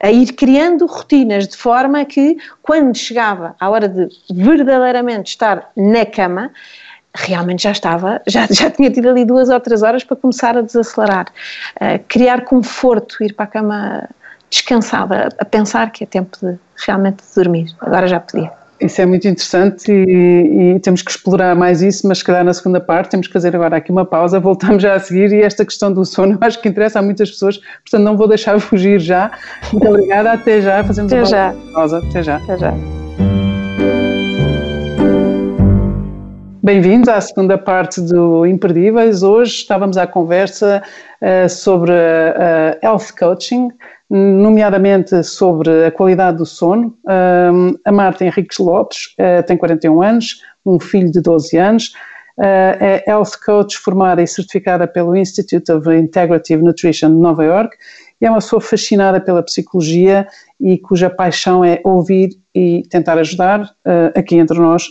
a 0.00 0.10
ir 0.10 0.32
criando 0.34 0.86
rotinas 0.86 1.48
de 1.48 1.56
forma 1.56 2.04
que, 2.04 2.36
quando 2.60 2.96
chegava 2.96 3.56
à 3.58 3.70
hora 3.70 3.88
de 3.88 4.08
verdadeiramente 4.30 5.30
estar 5.30 5.70
na 5.76 6.04
cama, 6.04 6.50
realmente 7.14 7.62
já 7.62 7.72
estava, 7.72 8.22
já, 8.26 8.46
já 8.50 8.70
tinha 8.70 8.90
tido 8.90 9.08
ali 9.08 9.24
duas 9.24 9.48
ou 9.48 9.60
três 9.60 9.82
horas 9.82 10.04
para 10.04 10.16
começar 10.16 10.56
a 10.56 10.60
desacelerar. 10.60 11.26
Uh, 11.76 12.02
criar 12.08 12.44
conforto, 12.44 13.22
ir 13.22 13.34
para 13.34 13.44
a 13.44 13.48
cama 13.48 14.08
descansada, 14.52 15.30
a 15.38 15.44
pensar 15.46 15.90
que 15.90 16.04
é 16.04 16.06
tempo 16.06 16.36
de 16.40 16.58
realmente 16.86 17.24
de 17.26 17.34
dormir. 17.34 17.74
Agora 17.80 18.06
já 18.06 18.20
podia. 18.20 18.52
Isso 18.78 19.00
é 19.00 19.06
muito 19.06 19.26
interessante 19.28 19.90
e, 19.90 20.74
e, 20.74 20.80
temos 20.80 21.02
que 21.02 21.10
explorar 21.10 21.54
mais 21.54 21.80
isso, 21.80 22.06
mas 22.06 22.18
se 22.18 22.24
calhar 22.24 22.44
na 22.44 22.52
segunda 22.52 22.80
parte 22.80 23.10
temos 23.10 23.28
que 23.28 23.32
fazer 23.32 23.54
agora 23.54 23.76
aqui 23.76 23.90
uma 23.90 24.04
pausa, 24.04 24.38
voltamos 24.40 24.82
já 24.82 24.94
a 24.94 25.00
seguir 25.00 25.32
e 25.32 25.40
esta 25.40 25.64
questão 25.64 25.92
do 25.92 26.04
sono 26.04 26.36
acho 26.40 26.60
que 26.60 26.68
interessa 26.68 26.98
a 26.98 27.02
muitas 27.02 27.30
pessoas, 27.30 27.58
portanto 27.58 28.02
não 28.02 28.16
vou 28.16 28.28
deixar 28.28 28.58
fugir 28.60 28.98
já. 29.00 29.30
Muito 29.72 29.88
obrigada, 29.88 30.32
até 30.32 30.60
já, 30.60 30.84
fazemos 30.84 31.12
até 31.12 31.22
uma 31.22 31.26
já. 31.26 31.54
pausa. 31.72 31.98
Até 31.98 32.22
já. 32.22 32.36
Até 32.36 32.58
já. 32.58 32.74
Bem-vindos 36.64 37.08
à 37.08 37.20
segunda 37.20 37.58
parte 37.58 38.00
do 38.00 38.46
Imperdíveis. 38.46 39.24
Hoje 39.24 39.52
estávamos 39.52 39.96
à 39.96 40.06
conversa 40.06 40.80
uh, 41.20 41.48
sobre 41.48 41.90
uh, 41.90 42.78
health 42.80 43.16
coaching, 43.18 43.68
nomeadamente 44.12 45.24
sobre 45.24 45.86
a 45.86 45.90
qualidade 45.90 46.36
do 46.36 46.44
sono. 46.44 46.94
a 47.84 47.90
Marta 47.90 48.24
Henriques 48.24 48.58
Lopes 48.58 49.14
uh, 49.18 49.42
tem 49.46 49.56
41 49.56 50.02
anos, 50.02 50.42
um 50.66 50.78
filho 50.78 51.10
de 51.10 51.20
12 51.22 51.56
anos, 51.56 51.94
uh, 52.38 52.76
é 52.78 53.04
health 53.06 53.38
coach 53.44 53.78
formada 53.78 54.22
e 54.22 54.26
certificada 54.26 54.86
pelo 54.86 55.16
Institute 55.16 55.72
of 55.72 55.88
Integrative 55.90 56.62
Nutrition 56.62 57.08
de 57.08 57.20
Nova 57.20 57.42
York 57.42 57.74
e 58.20 58.26
é 58.26 58.30
uma 58.30 58.38
pessoa 58.38 58.60
fascinada 58.60 59.18
pela 59.18 59.42
psicologia 59.42 60.28
e 60.60 60.76
cuja 60.78 61.08
paixão 61.08 61.64
é 61.64 61.80
ouvir 61.82 62.38
e 62.54 62.82
tentar 62.90 63.16
ajudar, 63.16 63.62
uh, 63.62 64.12
aqui 64.14 64.36
entre 64.36 64.58
nós, 64.58 64.84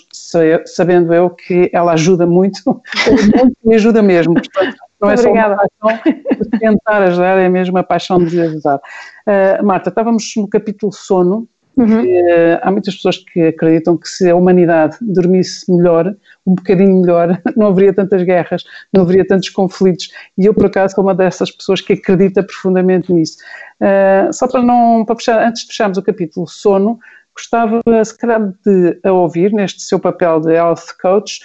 sabendo 0.65 1.13
eu 1.13 1.29
que 1.29 1.69
ela 1.71 1.93
ajuda 1.93 2.25
muito, 2.25 2.81
e 3.63 3.75
ajuda 3.75 4.01
mesmo. 4.01 4.34
Portanto, 4.34 4.75
não 5.02 5.10
é 5.10 5.14
Obrigada. 5.16 5.56
só 5.56 5.88
uma 5.88 5.98
paixão 5.98 6.14
de 6.40 6.60
tentar 6.60 7.04
ajudar, 7.04 7.40
é 7.40 7.50
mesmo 7.50 7.78
a 7.78 7.84
paixão 7.84 8.24
de 8.24 8.40
ajudar. 8.40 8.78
Uh, 8.78 9.66
Marta, 9.66 9.90
estávamos 9.90 10.32
no 10.38 10.48
capítulo 10.48 10.92
sono. 10.92 11.48
Uhum. 11.78 12.02
Que, 12.02 12.22
uh, 12.22 12.60
há 12.62 12.70
muitas 12.70 12.96
pessoas 12.96 13.18
que 13.18 13.44
acreditam 13.44 13.98
que 13.98 14.08
se 14.08 14.30
a 14.30 14.36
humanidade 14.36 14.98
dormisse 15.02 15.72
melhor, 15.72 16.14
um 16.46 16.54
bocadinho 16.54 17.00
melhor, 17.00 17.42
não 17.56 17.68
haveria 17.68 17.94
tantas 17.94 18.22
guerras, 18.24 18.64
não 18.94 19.04
haveria 19.04 19.26
tantos 19.26 19.50
conflitos. 19.50 20.10
E 20.38 20.46
eu, 20.46 20.54
por 20.54 20.66
acaso, 20.66 20.96
sou 20.96 21.04
uma 21.04 21.16
dessas 21.16 21.50
pessoas 21.50 21.80
que 21.80 21.94
acredita 21.94 22.44
profundamente 22.44 23.12
nisso. 23.12 23.38
Uh, 23.82 24.32
só 24.34 24.48
para 24.48 24.62
não, 24.62 25.06
para 25.06 25.16
fechar, 25.16 25.42
antes 25.48 25.62
de 25.62 25.70
fecharmos 25.70 25.98
o 25.98 26.04
capítulo 26.04 26.46
sono, 26.46 27.00
gostava, 27.34 27.82
se 28.04 28.18
calhar, 28.18 28.54
de 28.66 29.00
a 29.04 29.12
ouvir 29.12 29.54
neste 29.54 29.82
seu 29.82 30.00
papel 30.00 30.42
de 30.42 30.54
health 30.54 30.98
coach 31.02 31.40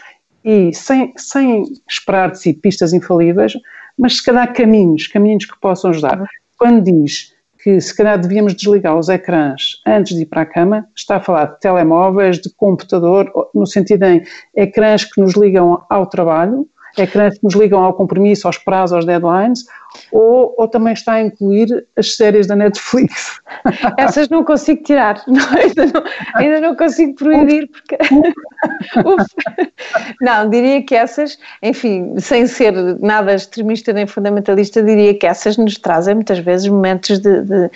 e 0.46 0.72
sem, 0.72 1.12
sem 1.16 1.64
esperar 1.88 2.30
de 2.30 2.38
si 2.38 2.52
pistas 2.52 2.92
infalíveis, 2.92 3.54
mas 3.98 4.18
se 4.18 4.24
calhar 4.24 4.54
caminhos, 4.54 5.08
caminhos 5.08 5.44
que 5.44 5.58
possam 5.60 5.90
ajudar. 5.90 6.24
Quando 6.56 6.84
diz 6.84 7.34
que 7.58 7.80
se 7.80 7.94
calhar 7.96 8.16
devíamos 8.16 8.54
desligar 8.54 8.96
os 8.96 9.08
ecrãs 9.08 9.82
antes 9.84 10.14
de 10.14 10.22
ir 10.22 10.26
para 10.26 10.42
a 10.42 10.46
cama, 10.46 10.86
está 10.94 11.16
a 11.16 11.20
falar 11.20 11.46
de 11.46 11.58
telemóveis, 11.58 12.38
de 12.38 12.48
computador, 12.54 13.28
no 13.52 13.66
sentido 13.66 14.04
em 14.04 14.22
ecrãs 14.54 15.04
que 15.04 15.20
nos 15.20 15.34
ligam 15.34 15.82
ao 15.90 16.06
trabalho, 16.06 16.68
ecrãs 16.96 17.36
que 17.36 17.44
nos 17.44 17.54
ligam 17.54 17.82
ao 17.82 17.94
compromisso, 17.94 18.46
aos 18.46 18.56
prazos, 18.56 18.94
aos 18.94 19.04
deadlines, 19.04 19.64
ou, 20.12 20.54
ou 20.56 20.68
também 20.68 20.92
está 20.92 21.14
a 21.14 21.22
incluir 21.22 21.86
as 21.96 22.16
séries 22.16 22.46
da 22.46 22.56
Netflix? 22.56 23.40
Essas 23.98 24.28
não 24.28 24.44
consigo 24.44 24.82
tirar, 24.82 25.22
não, 25.26 25.48
ainda, 25.50 25.86
não, 25.86 26.04
ainda, 26.34 26.60
não, 26.60 26.76
consigo 26.76 27.14
proibir 27.14 27.68
porque. 27.68 27.96
não, 30.20 30.48
diria 30.48 30.82
que 30.82 30.94
essas, 30.94 31.38
enfim, 31.62 32.14
sem 32.18 32.46
ser 32.46 32.72
nada 33.00 33.34
extremista 33.34 33.92
nem 33.92 34.06
fundamentalista, 34.06 34.82
diria 34.82 35.14
que 35.14 35.26
essas 35.26 35.56
nos 35.56 35.78
trazem 35.78 36.14
muitas 36.14 36.38
vezes 36.38 36.68
momentos 36.68 37.18
de, 37.18 37.42
de, 37.42 37.70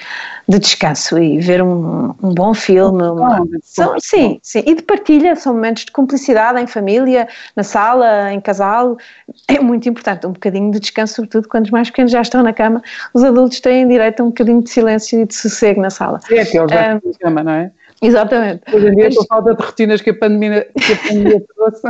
de 0.48 0.58
descanso 0.58 1.18
e 1.18 1.38
ver 1.38 1.62
um, 1.62 2.14
um 2.22 2.34
bom 2.34 2.54
filme. 2.54 3.02
Uma, 3.02 3.46
são, 3.62 3.98
sim, 4.00 4.38
sim, 4.42 4.62
e 4.66 4.74
de 4.74 4.82
partilha, 4.82 5.36
são 5.36 5.54
momentos 5.54 5.84
de 5.84 5.92
cumplicidade 5.92 6.60
em 6.60 6.66
família, 6.66 7.28
na 7.54 7.62
sala, 7.62 8.32
em 8.32 8.40
casal. 8.40 8.96
É 9.48 9.60
muito 9.60 9.88
importante, 9.88 10.26
um 10.26 10.32
bocadinho 10.32 10.70
de 10.70 10.80
descanso, 10.80 11.14
sobretudo 11.14 11.48
quando 11.48 11.66
os 11.66 11.70
mais 11.70 11.88
pequenos 11.88 12.09
já 12.10 12.20
estão 12.20 12.42
na 12.42 12.52
cama, 12.52 12.82
os 13.14 13.24
adultos 13.24 13.60
têm 13.60 13.86
direito 13.88 14.20
a 14.20 14.24
um 14.24 14.28
bocadinho 14.28 14.62
de 14.62 14.70
silêncio 14.70 15.20
e 15.20 15.26
de 15.26 15.34
sossego 15.34 15.80
na 15.80 15.90
sala. 15.90 16.20
É, 16.30 16.44
que 16.44 16.58
eles 16.58 16.70
já 16.70 16.94
um, 16.94 17.08
na 17.08 17.18
cama, 17.18 17.42
não 17.42 17.52
é? 17.52 17.70
Exatamente. 18.02 18.62
Hoje 18.74 18.88
em 18.88 18.96
dia, 18.96 19.10
por 19.10 19.26
falta 19.26 19.54
de 19.54 19.62
rotinas 19.62 20.00
que 20.00 20.10
a 20.10 20.14
pandemia, 20.14 20.66
que 20.74 20.92
a 20.92 20.96
pandemia 20.96 21.44
trouxe, 21.54 21.82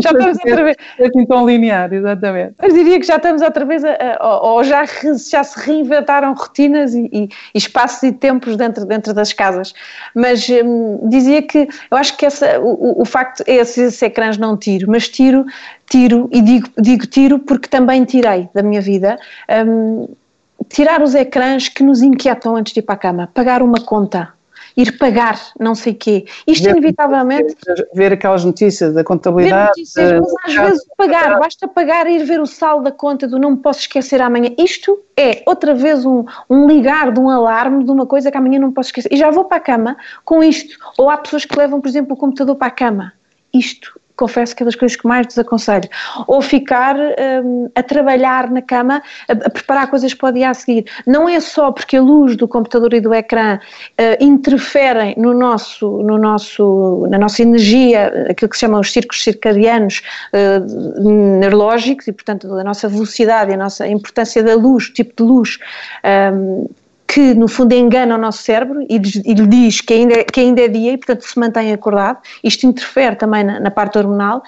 já 0.00 0.10
estamos 0.10 0.38
outra 0.38 0.64
vez. 0.64 0.76
É 0.98 1.06
assim 1.06 1.26
tão 1.26 1.46
linear, 1.46 1.92
exatamente. 1.92 2.54
Mas 2.56 2.72
diria 2.72 3.00
que 3.00 3.06
já 3.06 3.16
estamos 3.16 3.42
outra 3.42 3.64
vez, 3.64 3.84
a, 3.84 3.96
a, 4.20 4.40
ou 4.42 4.62
já, 4.62 4.84
já 4.84 5.42
se 5.42 5.58
reinventaram 5.58 6.34
rotinas 6.34 6.94
e, 6.94 7.10
e, 7.12 7.24
e, 7.24 7.58
espaços 7.58 8.02
e 8.04 8.12
tempos 8.12 8.56
dentro, 8.56 8.84
dentro 8.84 9.12
das 9.12 9.32
casas. 9.32 9.74
Mas 10.14 10.48
hum, 10.48 11.08
dizia 11.08 11.42
que 11.42 11.68
eu 11.90 11.96
acho 11.96 12.16
que 12.16 12.24
essa, 12.24 12.60
o, 12.60 13.02
o 13.02 13.04
facto 13.04 13.42
é 13.46 13.56
esses 13.56 14.00
ecrãs 14.02 14.38
não 14.38 14.56
tiro, 14.56 14.88
mas 14.88 15.08
tiro, 15.08 15.44
tiro, 15.88 16.28
e 16.30 16.40
digo, 16.42 16.68
digo 16.78 17.06
tiro 17.06 17.40
porque 17.40 17.68
também 17.68 18.04
tirei 18.04 18.48
da 18.54 18.62
minha 18.62 18.80
vida. 18.80 19.18
Hum, 19.66 20.06
tirar 20.68 21.02
os 21.02 21.14
ecrãs 21.14 21.68
que 21.68 21.82
nos 21.82 22.02
inquietam 22.02 22.54
antes 22.54 22.72
de 22.72 22.78
ir 22.78 22.82
para 22.82 22.94
a 22.94 22.98
cama, 22.98 23.30
pagar 23.34 23.62
uma 23.62 23.80
conta 23.80 24.28
ir 24.76 24.98
pagar 24.98 25.38
não 25.58 25.74
sei 25.74 25.94
quê. 25.94 26.24
Isto 26.46 26.64
ver, 26.64 26.70
inevitavelmente. 26.70 27.56
Ver 27.94 28.12
aquelas 28.12 28.44
notícias 28.44 28.94
da 28.94 29.04
contabilidade. 29.04 29.68
Notícias, 29.68 30.20
mas 30.20 30.56
às 30.56 30.64
vezes 30.64 30.86
pagar, 30.96 31.38
basta 31.38 31.68
pagar 31.68 32.06
e 32.06 32.16
ir 32.16 32.24
ver 32.24 32.40
o 32.40 32.46
saldo 32.46 32.84
da 32.84 32.92
conta 32.92 33.26
do 33.26 33.38
não 33.38 33.52
me 33.52 33.56
posso 33.58 33.80
esquecer 33.80 34.20
amanhã. 34.20 34.50
Isto 34.58 34.98
é 35.16 35.42
outra 35.46 35.74
vez 35.74 36.04
um, 36.04 36.24
um 36.48 36.66
ligar 36.66 37.12
de 37.12 37.20
um 37.20 37.28
alarme 37.28 37.84
de 37.84 37.90
uma 37.90 38.06
coisa 38.06 38.30
que 38.30 38.36
amanhã 38.36 38.58
não 38.58 38.72
posso 38.72 38.88
esquecer. 38.88 39.12
E 39.12 39.16
já 39.16 39.30
vou 39.30 39.44
para 39.44 39.58
a 39.58 39.60
cama 39.60 39.96
com 40.24 40.42
isto. 40.42 40.76
Ou 40.96 41.10
há 41.10 41.16
pessoas 41.16 41.44
que 41.44 41.56
levam, 41.56 41.80
por 41.80 41.88
exemplo, 41.88 42.14
o 42.14 42.16
computador 42.16 42.56
para 42.56 42.68
a 42.68 42.72
cama. 42.72 43.12
Isto 43.52 43.99
confesso 44.20 44.54
que 44.54 44.62
é 44.62 44.66
das 44.66 44.76
coisas 44.76 44.96
que 44.96 45.06
mais 45.08 45.26
desaconselho. 45.26 45.88
Ou 46.26 46.42
ficar 46.42 46.94
um, 46.96 47.70
a 47.74 47.82
trabalhar 47.82 48.50
na 48.50 48.60
cama, 48.60 49.02
a, 49.26 49.32
a, 49.32 49.50
preparar 49.50 49.88
coisas 49.88 50.12
para 50.12 50.28
o 50.28 50.32
dia 50.32 50.50
a 50.50 50.54
seguir. 50.54 50.84
Não 51.06 51.28
é 51.28 51.40
só 51.40 51.72
porque 51.72 51.96
a 51.96 52.02
luz 52.02 52.36
do 52.36 52.46
computador 52.46 52.92
e 52.92 53.00
do 53.00 53.14
ecrã 53.14 53.58
uh, 53.58 54.24
interferem 54.24 55.14
no 55.16 55.32
nosso, 55.32 56.02
no 56.02 56.18
nosso, 56.18 57.06
na 57.08 57.18
nossa 57.18 57.42
energia, 57.42 58.26
aquilo 58.30 58.50
que 58.50 58.56
se 58.56 58.60
chama 58.60 58.78
os 58.78 58.92
círculos 58.92 59.24
circadianos 59.24 60.02
uh, 60.34 61.38
neurológicos 61.40 62.06
e, 62.06 62.12
portanto, 62.12 62.52
a 62.52 62.62
nossa 62.62 62.88
velocidade 62.88 63.52
a 63.52 63.56
nossa 63.56 63.86
importância 63.88 64.42
da 64.42 64.54
luz, 64.54 64.90
tipo 64.90 65.12
de 65.16 65.22
luz, 65.22 65.58
um, 66.34 66.68
que 67.12 67.34
no 67.34 67.48
fundo 67.48 67.72
engana 67.72 68.14
o 68.14 68.18
nosso 68.18 68.42
cérebro 68.42 68.86
e, 68.88 68.98
lhe 68.98 69.46
diz 69.48 69.80
que 69.80 69.92
ainda, 69.94 70.14
é, 70.14 70.24
que 70.24 70.38
ainda 70.38 70.62
é 70.62 70.68
dia 70.68 70.92
e 70.92 70.96
portanto 70.96 71.22
se 71.22 71.38
mantém 71.38 71.72
acordado. 71.72 72.18
Isto 72.44 72.66
interfere 72.66 73.16
também 73.16 73.42
na, 73.42 73.58
na 73.58 73.70
parte 73.70 73.98
hormonal. 73.98 74.42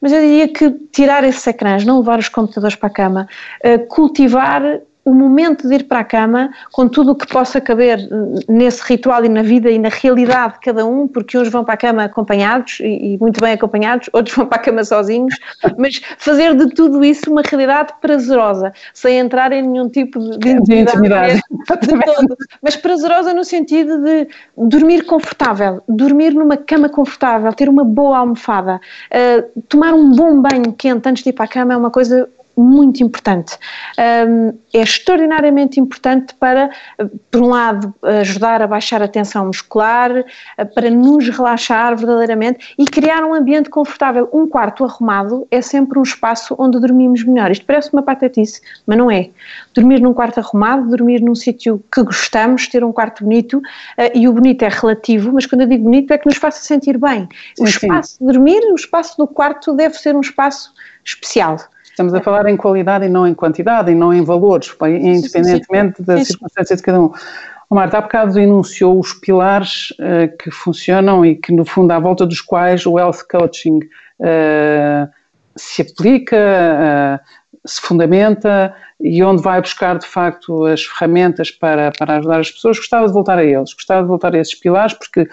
Mas 0.00 0.12
eu 0.12 0.20
diria 0.20 0.48
que 0.48 0.70
tirar 0.92 1.24
esses 1.24 1.44
ecrãs, 1.46 1.84
não 1.84 1.98
levar 1.98 2.18
os 2.18 2.28
computadores 2.28 2.76
para 2.76 2.86
a 2.86 2.92
cama, 2.92 3.28
uh, 3.64 3.86
cultivar 3.88 4.62
o 5.08 5.14
momento 5.14 5.66
de 5.66 5.74
ir 5.74 5.84
para 5.84 6.00
a 6.00 6.04
cama, 6.04 6.50
com 6.70 6.86
tudo 6.86 7.12
o 7.12 7.14
que 7.14 7.26
possa 7.26 7.60
caber 7.60 7.98
nesse 8.46 8.82
ritual 8.82 9.24
e 9.24 9.28
na 9.28 9.42
vida 9.42 9.70
e 9.70 9.78
na 9.78 9.88
realidade 9.88 10.54
de 10.54 10.60
cada 10.60 10.84
um, 10.84 11.08
porque 11.08 11.38
uns 11.38 11.48
vão 11.48 11.64
para 11.64 11.74
a 11.74 11.76
cama 11.76 12.04
acompanhados 12.04 12.80
e, 12.80 13.14
e, 13.14 13.18
muito 13.18 13.40
bem 13.40 13.54
acompanhados, 13.54 14.10
outros 14.12 14.36
vão 14.36 14.46
para 14.46 14.58
a 14.58 14.62
cama 14.62 14.84
sozinhos, 14.84 15.34
mas 15.78 16.00
fazer 16.18 16.54
de 16.54 16.68
tudo 16.74 17.02
isso 17.02 17.30
uma 17.30 17.42
realidade 17.42 17.94
prazerosa, 18.00 18.72
sem 18.92 19.18
entrar 19.18 19.50
em 19.52 19.62
nenhum 19.62 19.88
tipo 19.88 20.18
de, 20.18 20.60
de 20.60 20.74
intimidade, 20.76 21.40
de. 21.82 21.88
De 21.88 22.36
mas 22.62 22.76
prazerosa 22.76 23.32
no 23.32 23.44
sentido 23.44 24.02
de 24.02 24.28
dormir 24.56 25.04
confortável, 25.06 25.82
dormir 25.88 26.34
numa 26.34 26.56
cama 26.56 26.88
confortável, 26.88 27.52
ter 27.52 27.68
uma 27.68 27.84
boa 27.84 28.18
almofada, 28.18 28.76
uh, 28.76 29.62
tomar 29.68 29.94
um 29.94 30.10
bom 30.10 30.40
banho 30.40 30.72
quente 30.72 31.08
antes 31.08 31.22
de 31.22 31.30
ir 31.30 31.32
para 31.32 31.46
a 31.46 31.48
cama 31.48 31.72
é 31.72 31.76
uma 31.76 31.90
coisa 31.90 32.28
muito 32.60 33.02
importante. 33.02 33.56
Um, 33.98 34.58
é 34.72 34.82
extraordinariamente 34.82 35.80
importante 35.80 36.34
para, 36.34 36.70
por 37.30 37.42
um 37.42 37.48
lado, 37.48 37.94
ajudar 38.02 38.60
a 38.62 38.66
baixar 38.66 39.02
a 39.02 39.08
tensão 39.08 39.46
muscular, 39.46 40.24
para 40.74 40.90
nos 40.90 41.28
relaxar 41.28 41.96
verdadeiramente 41.96 42.74
e 42.78 42.84
criar 42.84 43.24
um 43.24 43.34
ambiente 43.34 43.70
confortável. 43.70 44.28
Um 44.32 44.46
quarto 44.48 44.84
arrumado 44.84 45.46
é 45.50 45.62
sempre 45.62 45.98
um 45.98 46.02
espaço 46.02 46.54
onde 46.58 46.78
dormimos 46.78 47.24
melhor. 47.24 47.50
Isto 47.50 47.64
parece 47.64 47.92
uma 47.92 48.02
patetice, 48.02 48.60
mas 48.86 48.98
não 48.98 49.10
é. 49.10 49.30
Dormir 49.74 50.00
num 50.00 50.12
quarto 50.12 50.38
arrumado, 50.38 50.88
dormir 50.88 51.20
num 51.20 51.34
sítio 51.34 51.82
que 51.92 52.02
gostamos, 52.02 52.66
ter 52.66 52.84
um 52.84 52.92
quarto 52.92 53.24
bonito, 53.24 53.58
uh, 53.58 53.62
e 54.14 54.28
o 54.28 54.32
bonito 54.32 54.64
é 54.64 54.68
relativo, 54.68 55.32
mas 55.32 55.46
quando 55.46 55.62
eu 55.62 55.66
digo 55.66 55.84
bonito 55.84 56.12
é 56.12 56.18
que 56.18 56.26
nos 56.26 56.36
faça 56.36 56.62
sentir 56.62 56.98
bem. 56.98 57.28
O 57.58 57.64
espaço 57.64 58.18
de 58.18 58.26
dormir, 58.26 58.60
o 58.72 58.74
espaço 58.74 59.16
do 59.16 59.26
quarto 59.26 59.72
deve 59.72 59.94
ser 59.94 60.14
um 60.16 60.20
espaço 60.20 60.72
especial. 61.04 61.56
Estamos 61.98 62.14
a 62.14 62.20
falar 62.20 62.46
em 62.46 62.56
qualidade 62.56 63.06
e 63.06 63.08
não 63.08 63.26
em 63.26 63.34
quantidade, 63.34 63.90
e 63.90 63.94
não 63.96 64.14
em 64.14 64.22
valores, 64.22 64.72
independentemente 64.80 65.96
sim, 65.96 66.04
sim. 66.04 66.04
da 66.04 66.24
circunstância 66.24 66.76
de 66.76 66.82
cada 66.84 67.00
um. 67.00 67.10
O 67.68 67.74
Marta, 67.74 67.98
há 67.98 68.00
bocado 68.00 68.38
enunciou 68.38 69.00
os 69.00 69.12
pilares 69.14 69.90
uh, 69.98 70.38
que 70.38 70.48
funcionam 70.48 71.26
e 71.26 71.34
que, 71.34 71.52
no 71.52 71.64
fundo, 71.64 71.90
à 71.90 71.98
volta 71.98 72.24
dos 72.24 72.40
quais 72.40 72.86
o 72.86 73.00
health 73.00 73.26
coaching 73.28 73.80
uh, 74.20 75.10
se 75.56 75.82
aplica, 75.82 76.36
uh, 76.36 77.68
se 77.68 77.80
fundamenta 77.80 78.72
e 79.00 79.20
onde 79.24 79.42
vai 79.42 79.60
buscar, 79.60 79.98
de 79.98 80.06
facto, 80.06 80.66
as 80.66 80.84
ferramentas 80.84 81.50
para, 81.50 81.90
para 81.98 82.18
ajudar 82.18 82.38
as 82.38 82.52
pessoas. 82.52 82.78
Gostava 82.78 83.08
de 83.08 83.12
voltar 83.12 83.38
a 83.40 83.44
eles, 83.44 83.74
gostava 83.74 84.02
de 84.02 84.08
voltar 84.08 84.36
a 84.36 84.38
esses 84.38 84.54
pilares, 84.54 84.92
porque 84.92 85.28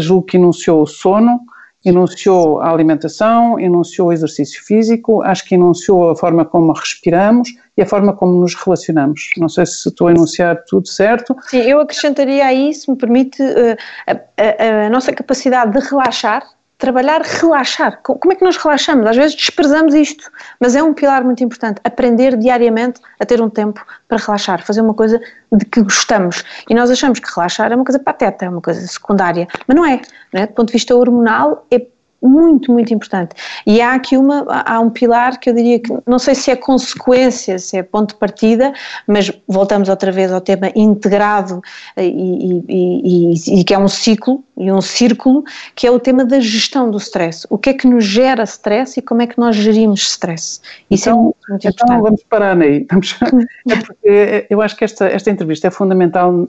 julgo 0.00 0.26
que 0.26 0.36
enunciou 0.36 0.82
o 0.82 0.86
sono, 0.86 1.40
enunciou 1.84 2.60
a 2.60 2.70
alimentação, 2.70 3.58
enunciou 3.60 4.08
o 4.08 4.12
exercício 4.12 4.64
físico, 4.64 5.22
acho 5.22 5.44
que 5.44 5.54
enunciou 5.54 6.10
a 6.10 6.16
forma 6.16 6.44
como 6.44 6.72
respiramos 6.72 7.50
e 7.76 7.82
a 7.82 7.86
forma 7.86 8.14
como 8.14 8.40
nos 8.40 8.54
relacionamos. 8.54 9.30
Não 9.36 9.48
sei 9.48 9.66
se 9.66 9.88
estou 9.88 10.08
a 10.08 10.12
enunciar 10.12 10.64
tudo 10.66 10.88
certo. 10.88 11.36
Sim, 11.48 11.58
eu 11.58 11.80
acrescentaria 11.80 12.46
aí, 12.46 12.72
se 12.72 12.90
me 12.90 12.96
permite, 12.96 13.42
eh, 13.42 13.76
a, 14.06 14.12
a, 14.12 14.86
a 14.86 14.90
nossa 14.90 15.12
capacidade 15.12 15.72
de 15.72 15.86
relaxar 15.86 16.53
trabalhar, 16.84 17.22
relaxar. 17.22 17.98
Como 18.02 18.30
é 18.30 18.36
que 18.36 18.44
nós 18.44 18.58
relaxamos? 18.58 19.06
Às 19.06 19.16
vezes 19.16 19.34
desprezamos 19.34 19.94
isto, 19.94 20.30
mas 20.60 20.76
é 20.76 20.82
um 20.82 20.92
pilar 20.92 21.24
muito 21.24 21.42
importante. 21.42 21.80
Aprender 21.82 22.36
diariamente 22.36 23.00
a 23.18 23.24
ter 23.24 23.40
um 23.40 23.48
tempo 23.48 23.84
para 24.06 24.18
relaxar, 24.18 24.62
fazer 24.62 24.82
uma 24.82 24.92
coisa 24.92 25.18
de 25.50 25.64
que 25.64 25.80
gostamos. 25.82 26.44
E 26.68 26.74
nós 26.74 26.90
achamos 26.90 27.18
que 27.20 27.34
relaxar 27.34 27.72
é 27.72 27.74
uma 27.74 27.86
coisa 27.86 27.98
pateta, 27.98 28.44
é 28.44 28.50
uma 28.50 28.60
coisa 28.60 28.86
secundária, 28.86 29.48
mas 29.66 29.74
não 29.74 29.86
é. 29.86 30.02
É? 30.34 30.46
Do 30.46 30.52
ponto 30.52 30.66
de 30.68 30.74
vista 30.74 30.94
hormonal, 30.94 31.66
é 31.70 31.78
muito, 32.24 32.72
muito 32.72 32.92
importante. 32.94 33.34
E 33.66 33.80
há 33.80 33.94
aqui 33.94 34.16
uma, 34.16 34.44
há 34.48 34.80
um 34.80 34.88
pilar 34.88 35.38
que 35.38 35.50
eu 35.50 35.54
diria 35.54 35.78
que, 35.78 35.92
não 36.06 36.18
sei 36.18 36.34
se 36.34 36.50
é 36.50 36.56
consequência, 36.56 37.58
se 37.58 37.76
é 37.76 37.82
ponto 37.82 38.14
de 38.14 38.18
partida, 38.18 38.72
mas 39.06 39.30
voltamos 39.46 39.88
outra 39.88 40.10
vez 40.10 40.32
ao 40.32 40.40
tema 40.40 40.70
integrado 40.74 41.60
e, 41.96 42.02
e, 42.02 43.34
e, 43.34 43.60
e 43.60 43.64
que 43.64 43.74
é 43.74 43.78
um 43.78 43.88
ciclo 43.88 44.42
e 44.56 44.70
um 44.70 44.80
círculo, 44.80 45.44
que 45.74 45.86
é 45.86 45.90
o 45.90 45.98
tema 45.98 46.24
da 46.24 46.40
gestão 46.40 46.90
do 46.90 46.98
stress. 46.98 47.46
O 47.50 47.58
que 47.58 47.70
é 47.70 47.74
que 47.74 47.86
nos 47.86 48.04
gera 48.04 48.44
stress 48.44 48.98
e 48.98 49.02
como 49.02 49.22
é 49.22 49.26
que 49.26 49.38
nós 49.38 49.56
gerimos 49.56 50.00
stress? 50.02 50.60
Isso 50.90 51.08
é 51.08 51.12
então, 51.12 51.20
é 51.20 51.22
muito, 51.22 51.36
muito 51.48 51.68
então 51.68 51.86
importante. 51.86 52.02
Vamos 52.02 52.22
parar 52.24 52.60
aí. 52.60 52.86
Vamos, 52.90 53.16
é 53.68 53.76
porque 53.76 54.46
eu 54.48 54.62
acho 54.62 54.76
que 54.76 54.84
esta, 54.84 55.06
esta 55.06 55.30
entrevista 55.30 55.68
é 55.68 55.70
fundamental, 55.70 56.48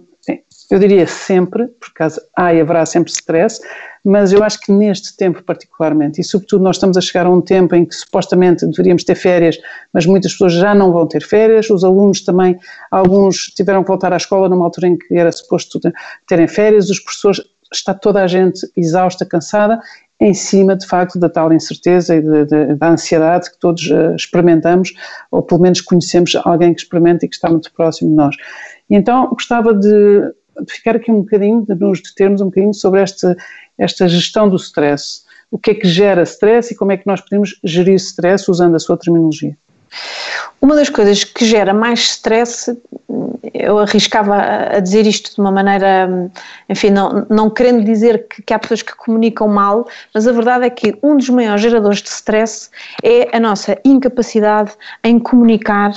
eu 0.70 0.80
diria 0.80 1.08
sempre, 1.08 1.68
por 1.68 1.94
causa 1.94 2.22
há 2.36 2.54
e 2.54 2.62
haverá 2.62 2.86
sempre 2.86 3.12
stress, 3.12 3.62
mas 4.06 4.32
eu 4.32 4.44
acho 4.44 4.60
que 4.60 4.72
neste 4.72 5.18
tempo 5.18 5.42
particularmente, 5.42 6.22
e 6.22 6.24
sobretudo 6.24 6.64
nós 6.64 6.76
estamos 6.76 6.96
a 6.96 7.02
chegar 7.02 7.26
a 7.26 7.30
um 7.30 7.42
tempo 7.42 7.74
em 7.74 7.84
que 7.84 7.96
supostamente 7.96 8.64
deveríamos 8.68 9.04
ter 9.04 9.16
férias, 9.16 9.58
mas 9.92 10.06
muitas 10.06 10.32
pessoas 10.34 10.54
já 10.54 10.76
não 10.76 10.92
vão 10.92 11.08
ter 11.08 11.24
férias, 11.24 11.72
os 11.72 11.84
alunos 11.84 12.24
também, 12.24 12.56
alguns 12.92 13.48
tiveram 13.48 13.82
que 13.82 13.88
voltar 13.88 14.14
à 14.14 14.18
escola 14.18 14.48
numa 14.48 14.64
altura 14.64 14.90
em 14.90 14.98
que 14.98 15.16
era 15.16 15.32
suposto 15.32 15.80
terem 16.28 16.48
férias, 16.48 16.88
os 16.92 17.00
professores, 17.00 17.42
está 17.74 17.96
toda 17.96 18.22
a 18.22 18.28
gente 18.28 18.62
exausta, 18.78 19.26
cansada, 19.26 19.80
em 20.22 20.36
cima 20.36 20.76
de 20.76 20.86
facto 20.86 21.18
da 21.18 21.28
tal 21.28 21.52
incerteza 21.52 22.16
e 22.16 22.22
de, 22.22 22.46
de, 22.46 22.76
da 22.76 22.92
ansiedade 22.92 23.50
que 23.52 23.60
todos 23.60 23.90
uh, 23.90 24.16
experimentamos, 24.16 24.94
ou 25.32 25.42
pelo 25.42 25.62
menos 25.62 25.82
conhecemos 25.82 26.38
alguém 26.46 26.74
que 26.74 26.82
experimenta 26.82 27.26
e 27.26 27.28
que 27.28 27.36
está 27.36 27.50
muito 27.50 27.74
próximo 27.74 28.12
de 28.12 28.16
nós. 28.16 28.36
Então 28.88 29.28
gostava 29.30 29.74
de 29.74 30.32
de 30.64 30.74
ficar 30.74 30.96
aqui 30.96 31.12
um 31.12 31.22
bocadinho, 31.22 31.66
de 31.66 31.76
nos 31.76 32.02
determos 32.02 32.42
um 32.42 32.46
bocadinho 32.46 32.74
sobre 32.74 33.02
esta, 33.02 33.36
esta 33.78 34.08
gestão 34.08 34.50
do 34.50 34.56
stress. 34.56 35.24
O 35.52 35.58
que 35.58 35.72
é 35.72 35.76
que 35.76 35.88
gera 35.88 36.24
stress 36.24 36.74
e 36.74 36.76
como 36.76 36.92
é 36.92 36.98
que 36.98 37.08
nós 37.08 37.22
podemos 37.22 37.60
gerir 37.64 37.96
stress 37.96 38.50
usando 38.50 38.76
a 38.76 38.80
sua 38.80 38.98
terminologia? 38.98 39.56
Uma 40.62 40.76
das 40.76 40.90
coisas 40.90 41.24
que 41.24 41.46
gera 41.46 41.74
mais 41.74 42.00
stress, 42.00 42.76
eu 43.54 43.78
arriscava 43.78 44.36
a 44.76 44.80
dizer 44.80 45.06
isto 45.06 45.36
de 45.36 45.40
uma 45.40 45.52
maneira, 45.52 46.10
enfim, 46.68 46.90
não, 46.90 47.26
não 47.30 47.50
querendo 47.50 47.84
dizer 47.84 48.28
que, 48.28 48.42
que, 48.42 48.54
há 48.54 48.60
pessoas 48.60 48.82
que 48.82 48.96
comunicam 48.96 49.48
mal, 49.48 49.88
mas 50.14 50.28
a 50.28 50.32
verdade 50.32 50.66
é 50.66 50.70
que 50.70 50.98
um 51.04 51.18
dos 51.18 51.30
maiores 51.30 51.62
geradores 51.62 52.02
de 52.02 52.10
stress 52.10 52.70
é 53.04 53.36
a 53.36 53.40
nossa 53.40 53.78
incapacidade 53.86 54.72
em 55.04 55.20
comunicar 55.20 55.94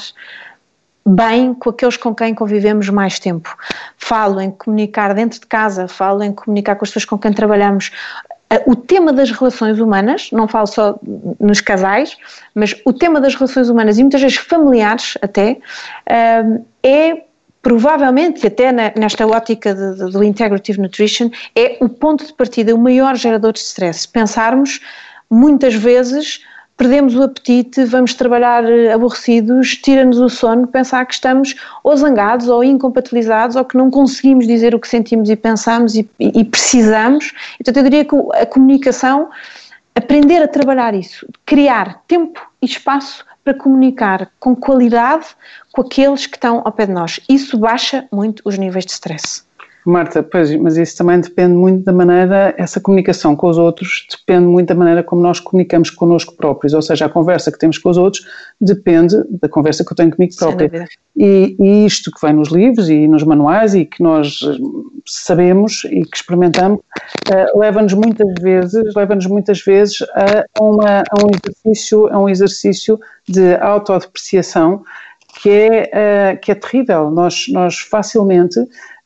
bem 1.08 1.54
com 1.54 1.70
aqueles 1.70 1.96
com 1.96 2.14
quem 2.14 2.34
convivemos 2.34 2.88
mais 2.88 3.18
tempo. 3.18 3.56
Falo 3.96 4.40
em 4.40 4.50
comunicar 4.50 5.14
dentro 5.14 5.40
de 5.40 5.46
casa, 5.46 5.88
falo 5.88 6.22
em 6.22 6.32
comunicar 6.32 6.76
com 6.76 6.84
as 6.84 6.90
pessoas 6.90 7.04
com 7.04 7.18
quem 7.18 7.32
trabalhamos. 7.32 7.90
O 8.66 8.74
tema 8.74 9.12
das 9.12 9.30
relações 9.30 9.78
humanas, 9.78 10.30
não 10.32 10.48
falo 10.48 10.66
só 10.66 10.98
nos 11.38 11.60
casais, 11.60 12.16
mas 12.54 12.74
o 12.84 12.92
tema 12.92 13.20
das 13.20 13.34
relações 13.34 13.68
humanas 13.68 13.98
e 13.98 14.02
muitas 14.02 14.20
vezes 14.20 14.38
familiares 14.38 15.18
até, 15.20 15.58
hum, 16.44 16.64
é 16.82 17.22
provavelmente, 17.60 18.46
até 18.46 18.72
nesta 18.72 19.26
ótica 19.26 19.74
do 19.74 20.22
Integrative 20.22 20.80
Nutrition, 20.80 21.28
é 21.54 21.76
o 21.80 21.88
ponto 21.88 22.24
de 22.24 22.32
partida, 22.32 22.74
o 22.74 22.78
maior 22.78 23.16
gerador 23.16 23.52
de 23.52 23.58
stress. 23.58 24.08
Pensarmos 24.08 24.80
muitas 25.28 25.74
vezes 25.74 26.40
perdemos 26.78 27.16
o 27.16 27.24
apetite, 27.24 27.84
vamos 27.84 28.14
trabalhar 28.14 28.64
eh, 28.64 28.92
aborrecidos, 28.92 29.76
tira-nos 29.76 30.18
o 30.18 30.28
sono, 30.28 30.66
pensar 30.68 31.04
que 31.04 31.12
estamos 31.12 31.56
ou 31.82 31.96
zangados 31.96 32.46
ou 32.48 32.62
incompatibilizados 32.62 33.56
ou 33.56 33.64
que 33.64 33.76
não 33.76 33.90
conseguimos 33.90 34.46
dizer 34.46 34.76
o 34.76 34.78
que 34.78 34.86
sentimos 34.86 35.28
e 35.28 35.34
pensamos 35.34 35.96
e, 35.96 36.08
e 36.20 36.44
precisamos. 36.44 37.34
Então 37.60 37.74
eu 37.74 37.82
diria 37.82 38.04
que 38.04 38.14
a 38.32 38.46
comunicação, 38.46 39.28
aprender 39.92 40.40
a 40.40 40.46
trabalhar 40.46 40.94
isso, 40.94 41.26
criar 41.44 42.00
tempo 42.06 42.40
e 42.62 42.66
espaço 42.66 43.26
para 43.42 43.54
comunicar 43.54 44.30
com 44.38 44.54
qualidade 44.54 45.26
com 45.72 45.80
aqueles 45.82 46.26
que 46.26 46.36
estão 46.36 46.62
ao 46.64 46.70
pé 46.70 46.86
de 46.86 46.92
nós. 46.92 47.18
Isso 47.28 47.58
baixa 47.58 48.06
muito 48.12 48.40
os 48.44 48.56
níveis 48.56 48.86
de 48.86 48.92
stress. 48.92 49.47
Marta, 49.90 50.22
pois, 50.22 50.55
mas 50.57 50.77
isso 50.77 50.98
também 50.98 51.18
depende 51.18 51.55
muito 51.55 51.83
da 51.83 51.92
maneira, 51.92 52.55
essa 52.59 52.79
comunicação 52.79 53.35
com 53.35 53.48
os 53.48 53.57
outros 53.57 54.07
depende 54.11 54.46
muito 54.46 54.68
da 54.68 54.74
maneira 54.74 55.03
como 55.03 55.22
nós 55.22 55.40
comunicamos 55.40 55.88
connosco 55.88 56.37
próprios, 56.37 56.74
ou 56.74 56.83
seja, 56.83 57.07
a 57.07 57.09
conversa 57.09 57.51
que 57.51 57.59
temos 57.59 57.79
com 57.79 57.88
os 57.88 57.96
outros 57.96 58.22
depende 58.61 59.16
da 59.40 59.48
conversa 59.48 59.83
que 59.83 59.90
eu 59.90 59.96
tenho 59.96 60.11
comigo 60.14 60.35
própria. 60.37 60.87
E, 61.16 61.57
e, 61.59 61.87
isto 61.87 62.11
que 62.11 62.20
vem 62.20 62.35
nos 62.35 62.51
livros 62.51 62.90
e 62.90 63.09
nos 63.09 63.24
manuais 63.24 63.74
e 63.74 63.87
que 63.87 64.03
nós 64.03 64.40
eh, 64.42 64.59
sabemos 65.07 65.85
e 65.87 66.03
que 66.03 66.16
experimentamos, 66.16 66.81
uh, 66.81 67.59
leva-nos 67.59 67.94
muitas 67.94 68.29
vezes, 68.40 68.94
leva-nos 68.94 69.27
muitas 69.27 69.61
vezes 69.62 70.03
a, 70.14 70.62
uma, 70.62 71.03
a 71.11 71.24
um 71.24 71.31
exercício, 71.35 72.12
a 72.12 72.18
um 72.18 72.29
exercício 72.29 73.01
de 73.27 73.57
autodepreciação 73.57 74.85
que 75.40 75.51
é, 75.51 76.35
uh, 76.35 76.40
que 76.40 76.51
é 76.51 76.55
terrível. 76.55 77.11
Nós, 77.11 77.46
nós 77.48 77.79
facilmente 77.79 78.59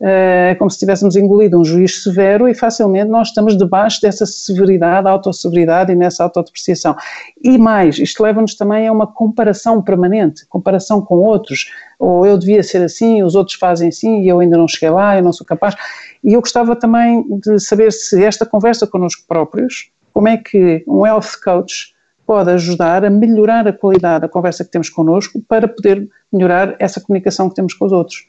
eh, 0.04 0.50
é 0.50 0.54
como 0.56 0.68
se 0.68 0.78
tivéssemos 0.78 1.14
engolido 1.14 1.60
um 1.60 1.64
juiz 1.64 2.02
severo 2.02 2.48
e 2.48 2.54
facilmente 2.54 3.08
nós 3.08 3.28
estamos 3.28 3.56
debaixo 3.56 4.00
dessa 4.00 4.26
severidade, 4.26 5.06
autosseveridade 5.06 5.92
e 5.92 5.94
nessa 5.94 6.24
autodepreciação. 6.24 6.96
E 7.40 7.56
mais, 7.56 7.98
isto 7.98 8.20
leva-nos 8.20 8.56
também 8.56 8.88
a 8.88 8.92
uma 8.92 9.06
comparação 9.06 9.80
permanente, 9.80 10.44
comparação 10.48 11.00
com 11.00 11.16
outros, 11.16 11.70
ou 12.00 12.26
eu 12.26 12.36
devia 12.36 12.64
ser 12.64 12.82
assim, 12.82 13.22
os 13.22 13.36
outros 13.36 13.56
fazem 13.56 13.90
assim 13.90 14.22
e 14.22 14.28
eu 14.28 14.40
ainda 14.40 14.56
não 14.56 14.66
cheguei 14.66 14.90
lá, 14.90 15.16
eu 15.16 15.22
não 15.22 15.32
sou 15.32 15.46
capaz. 15.46 15.76
E 16.24 16.32
eu 16.32 16.40
gostava 16.40 16.74
também 16.74 17.24
de 17.38 17.60
saber 17.60 17.92
se 17.92 18.24
esta 18.24 18.44
conversa 18.44 18.88
connosco 18.88 19.22
próprios, 19.28 19.90
como 20.12 20.26
é 20.26 20.36
que 20.36 20.82
um 20.88 21.06
health 21.06 21.38
coach 21.44 21.91
pode 22.26 22.50
ajudar 22.50 23.04
a 23.04 23.10
melhorar 23.10 23.66
a 23.66 23.72
qualidade 23.72 24.22
da 24.22 24.28
conversa 24.28 24.64
que 24.64 24.70
temos 24.70 24.88
connosco 24.88 25.40
para 25.48 25.68
poder 25.68 26.08
melhorar 26.32 26.76
essa 26.78 27.00
comunicação 27.00 27.48
que 27.48 27.54
temos 27.54 27.74
com 27.74 27.84
os 27.84 27.92
outros. 27.92 28.26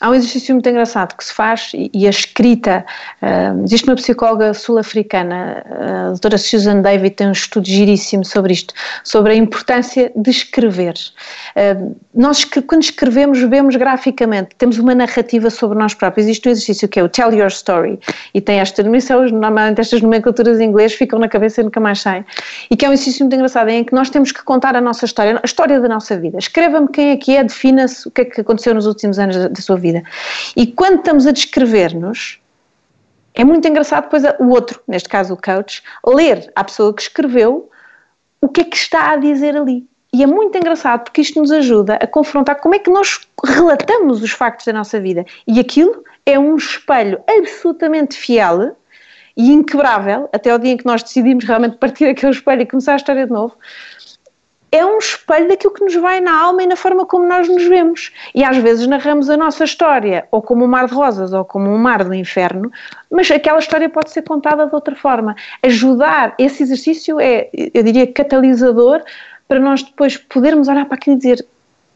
Há 0.00 0.10
um 0.10 0.14
exercício 0.14 0.54
muito 0.54 0.68
engraçado 0.68 1.16
que 1.16 1.24
se 1.24 1.32
faz 1.32 1.72
e 1.74 2.06
a 2.06 2.10
escrita. 2.10 2.84
Uh, 3.22 3.64
existe 3.64 3.88
uma 3.88 3.96
psicóloga 3.96 4.52
sul-africana, 4.52 5.64
a 5.70 6.08
doutora 6.10 6.36
Susan 6.36 6.82
David, 6.82 7.14
tem 7.14 7.28
um 7.28 7.32
estudo 7.32 7.66
giríssimo 7.66 8.24
sobre 8.24 8.52
isto, 8.52 8.74
sobre 9.02 9.32
a 9.32 9.34
importância 9.34 10.12
de 10.14 10.30
escrever. 10.30 10.94
Uh, 11.56 11.96
nós, 12.14 12.44
quando 12.44 12.82
escrevemos, 12.82 13.40
vemos 13.40 13.76
graficamente, 13.76 14.50
temos 14.58 14.78
uma 14.78 14.94
narrativa 14.94 15.48
sobre 15.48 15.78
nós 15.78 15.94
próprios. 15.94 16.26
Existe 16.26 16.48
um 16.48 16.52
exercício 16.52 16.88
que 16.88 17.00
é 17.00 17.02
o 17.02 17.08
Tell 17.08 17.32
Your 17.32 17.48
Story 17.48 17.98
e 18.34 18.40
tem 18.40 18.60
esta 18.60 18.82
demissão, 18.82 19.22
normalmente 19.22 19.80
estas 19.80 20.02
nomenclaturas 20.02 20.60
em 20.60 20.64
inglês 20.64 20.92
ficam 20.92 21.18
na 21.18 21.28
cabeça 21.28 21.62
e 21.62 21.64
nunca 21.64 21.80
mais 21.80 22.00
saem. 22.00 22.24
E 22.70 22.76
que 22.76 22.84
é 22.84 22.90
um 22.90 22.92
exercício 22.92 23.24
muito 23.24 23.34
engraçado 23.34 23.68
em 23.70 23.82
que 23.82 23.94
nós 23.94 24.10
temos 24.10 24.30
que 24.30 24.42
contar 24.44 24.76
a 24.76 24.80
nossa 24.80 25.06
história, 25.06 25.40
a 25.42 25.46
história 25.46 25.80
da 25.80 25.88
nossa 25.88 26.18
vida. 26.18 26.38
Escreva-me 26.38 26.88
quem 26.88 27.10
é 27.10 27.16
que 27.16 27.34
é, 27.34 27.42
defina-se 27.42 28.06
o 28.06 28.10
que 28.10 28.20
é 28.20 28.24
que 28.26 28.40
aconteceu 28.42 28.74
nos 28.74 28.86
últimos 28.86 29.18
anos 29.18 29.36
da 29.36 29.60
sua 29.60 29.76
vida 29.76 29.85
vida. 29.86 30.02
E 30.56 30.66
quando 30.66 30.98
estamos 30.98 31.26
a 31.26 31.32
descrever-nos, 31.32 32.40
é 33.34 33.44
muito 33.44 33.66
engraçado 33.68 34.04
depois 34.04 34.22
o 34.40 34.48
outro, 34.48 34.80
neste 34.88 35.08
caso 35.08 35.34
o 35.34 35.36
coach, 35.36 35.82
ler 36.06 36.50
à 36.54 36.64
pessoa 36.64 36.94
que 36.94 37.02
escreveu 37.02 37.70
o 38.40 38.48
que 38.48 38.62
é 38.62 38.64
que 38.64 38.76
está 38.76 39.10
a 39.10 39.16
dizer 39.16 39.56
ali. 39.56 39.86
E 40.12 40.22
é 40.22 40.26
muito 40.26 40.56
engraçado 40.56 41.04
porque 41.04 41.20
isto 41.20 41.38
nos 41.38 41.52
ajuda 41.52 41.96
a 41.96 42.06
confrontar 42.06 42.56
como 42.60 42.74
é 42.74 42.78
que 42.78 42.90
nós 42.90 43.20
relatamos 43.44 44.22
os 44.22 44.30
factos 44.30 44.64
da 44.64 44.72
nossa 44.72 44.98
vida. 44.98 45.26
E 45.46 45.60
aquilo 45.60 46.02
é 46.24 46.38
um 46.38 46.56
espelho 46.56 47.20
absolutamente 47.28 48.16
fiel 48.16 48.74
e 49.36 49.52
inquebrável, 49.52 50.30
até 50.32 50.54
o 50.54 50.58
dia 50.58 50.72
em 50.72 50.76
que 50.78 50.86
nós 50.86 51.02
decidimos 51.02 51.44
realmente 51.44 51.76
partir 51.76 52.06
daquele 52.06 52.32
espelho 52.32 52.62
e 52.62 52.66
começar 52.66 52.94
a 52.94 52.96
história 52.96 53.26
de 53.26 53.32
novo, 53.32 53.54
é 54.72 54.84
um 54.84 54.98
espelho 54.98 55.48
daquilo 55.48 55.72
que 55.72 55.84
nos 55.84 55.94
vai 55.94 56.20
na 56.20 56.38
alma 56.38 56.62
e 56.62 56.66
na 56.66 56.76
forma 56.76 57.06
como 57.06 57.26
nós 57.26 57.48
nos 57.48 57.64
vemos. 57.64 58.12
E 58.34 58.44
às 58.44 58.56
vezes 58.56 58.86
narramos 58.86 59.30
a 59.30 59.36
nossa 59.36 59.64
história, 59.64 60.26
ou 60.30 60.42
como 60.42 60.64
um 60.64 60.68
mar 60.68 60.86
de 60.86 60.94
rosas, 60.94 61.32
ou 61.32 61.44
como 61.44 61.70
um 61.70 61.78
mar 61.78 62.04
do 62.04 62.12
inferno, 62.12 62.70
mas 63.10 63.30
aquela 63.30 63.58
história 63.58 63.88
pode 63.88 64.10
ser 64.10 64.22
contada 64.22 64.66
de 64.66 64.74
outra 64.74 64.96
forma. 64.96 65.36
Ajudar, 65.62 66.34
esse 66.38 66.62
exercício 66.62 67.20
é, 67.20 67.48
eu 67.52 67.82
diria, 67.82 68.06
catalisador 68.06 69.02
para 69.48 69.60
nós 69.60 69.82
depois 69.82 70.16
podermos 70.16 70.68
olhar 70.68 70.86
para 70.86 70.96
aquilo 70.96 71.16
e 71.16 71.18
dizer: 71.18 71.46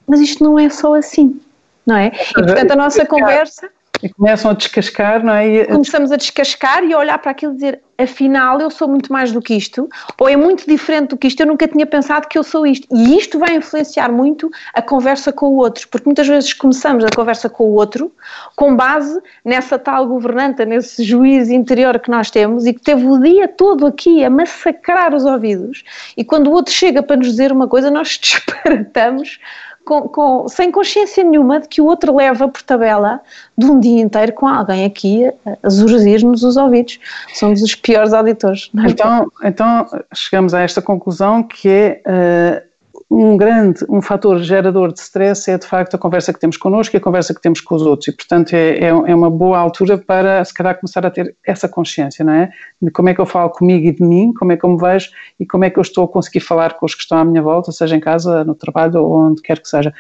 mas 0.06 0.20
isto 0.20 0.42
não 0.42 0.59
é 0.59 0.70
só 0.70 0.94
assim, 0.94 1.40
não 1.85 1.96
é? 1.96 2.12
E 2.30 2.33
portanto 2.35 2.70
a 2.70 2.76
nossa 2.76 3.04
conversa 3.04 3.68
e 4.03 4.09
começam 4.09 4.51
a 4.51 4.55
descascar, 4.55 5.25
não 5.25 5.35
é? 5.35 5.65
Começamos 5.67 6.11
a 6.11 6.17
descascar 6.17 6.85
e 6.85 6.93
a 6.93 6.99
olhar 6.99 7.19
para 7.19 7.31
aquilo 7.31 7.53
e 7.53 7.57
dizer, 7.57 7.81
afinal 7.99 8.61
eu 8.61 8.71
sou 8.71 8.89
muito 8.89 9.13
mais 9.13 9.31
do 9.33 9.43
que 9.43 9.55
isto, 9.55 9.89
ou 10.19 10.29
é 10.29 10.37
muito 10.37 10.67
diferente 10.67 11.11
do 11.11 11.17
que 11.17 11.29
isto, 11.29 11.41
eu 11.41 11.47
nunca 11.47 11.69
tinha 11.69 11.87
pensado 11.87 12.29
que 12.29 12.39
eu 12.39 12.43
sou 12.43 12.67
isto. 12.67 12.87
E 12.91 13.17
isto 13.17 13.39
vai 13.39 13.55
influenciar 13.55 14.11
muito 14.11 14.51
a 14.73 14.81
conversa 14.81 15.33
com 15.33 15.47
o 15.47 15.57
outro, 15.57 15.87
porque 15.89 16.09
muitas 16.09 16.27
vezes 16.27 16.53
começamos 16.53 17.05
a 17.05 17.09
conversa 17.15 17.49
com 17.49 17.65
o 17.65 17.75
outro 17.75 18.13
com 18.57 18.75
base 18.75 19.21
nessa 19.45 19.79
tal 19.79 20.07
governanta, 20.07 20.65
nesse 20.65 21.03
juiz 21.05 21.51
interior 21.51 21.99
que 21.99 22.11
nós 22.11 22.31
temos 22.31 22.67
e 22.67 22.73
que 22.73 22.81
teve 22.81 23.07
o 23.07 23.19
dia 23.21 23.49
todo 23.49 23.87
aqui 23.87 24.25
a 24.25 24.31
massacrar 24.31 25.15
os 25.15 25.25
ouvidos. 25.25 25.85
E 26.17 26.25
quando 26.25 26.49
o 26.49 26.53
outro 26.53 26.73
chega 26.73 27.03
para 27.03 27.17
nos 27.17 27.29
dizer 27.29 27.53
uma 27.53 27.69
coisa, 27.69 27.91
nós 27.91 28.09
disparatamos 28.21 29.39
com, 29.85 30.03
com, 30.09 30.49
sem 30.49 30.71
consciência 30.71 31.25
nenhuma 31.25 31.61
de 31.61 31.69
que 31.69 31.81
o 31.81 31.87
outro 31.87 32.14
leva 32.14 32.49
por 32.49 32.62
tabela 32.62 33.21
de 33.57 33.66
um 33.66 33.81
dia 33.81 34.01
inteiro 34.01 34.33
com 34.33 34.47
alguém 34.47 34.85
aqui 34.85 35.31
a, 35.62 35.69
zurzir-nos 35.69 36.43
os 36.43 36.57
ouvidos. 36.57 36.99
Somos 37.35 37.62
os 37.62 37.75
piores 37.75 38.12
auditores. 38.12 38.71
É? 38.77 38.90
Então, 38.90 39.33
então, 39.43 39.87
chegamos 40.14 40.55
a 40.55 40.61
esta 40.61 40.81
conclusão 40.81 41.43
que 41.43 41.69
é 41.69 42.03
uh, 42.07 42.69
um 43.11 43.37
grande, 43.37 43.85
um 43.88 44.01
fator 44.01 44.38
gerador 44.38 44.92
de 44.92 45.01
stress 45.01 45.51
é 45.51 45.59
de 45.59 45.66
facto 45.66 45.94
a 45.94 45.99
conversa 45.99 46.33
que 46.33 46.38
temos 46.38 46.57
connosco 46.57 46.94
e 46.94 46.99
a 46.99 47.01
conversa 47.01 47.35
que 47.35 47.40
temos 47.40 47.61
com 47.61 47.75
os 47.75 47.83
outros 47.83 48.07
e 48.07 48.12
portanto 48.12 48.55
é, 48.55 48.79
é, 48.79 48.87
é, 48.87 48.92
uma 48.92 49.29
boa 49.29 49.59
altura 49.59 49.99
para 49.99 50.44
se 50.44 50.55
calhar 50.55 50.79
começar 50.79 51.05
a 51.05 51.11
ter 51.11 51.35
essa 51.44 51.68
consciência, 51.68 52.25
não 52.25 52.33
é? 52.33 52.53
De 52.81 52.88
como 52.92 53.09
é 53.09 53.14
que 53.14 53.20
eu 53.20 53.27
falo 53.27 53.51
comigo 53.51 53.85
e 53.85 53.92
de 53.92 54.03
mim, 54.05 54.33
como 54.33 54.53
é 54.53 54.57
que 54.57 54.64
eu 54.64 54.70
me 54.70 54.79
vejo 54.79 55.11
e 55.40 55.44
como 55.44 55.64
é 55.64 55.70
que 55.70 55.79
eu 55.79 55.83
estou 55.83 56.05
a 56.05 56.09
conseguir 56.09 56.38
falar 56.38 56.75
com 56.75 56.87
os 56.87 56.94
que 56.94 57.03
estão 57.03 57.18
à 57.18 57.25
minha 57.25 57.42
volta, 57.42 57.73
seja 57.73 57.96
em 57.96 58.01
casa, 58.01 58.44
no 58.44 58.55
trabalho 58.55 59.03
ou 59.03 59.12
onde 59.12 59.42
quer 59.42 59.59
que 59.59 59.68
seja. 59.68 59.92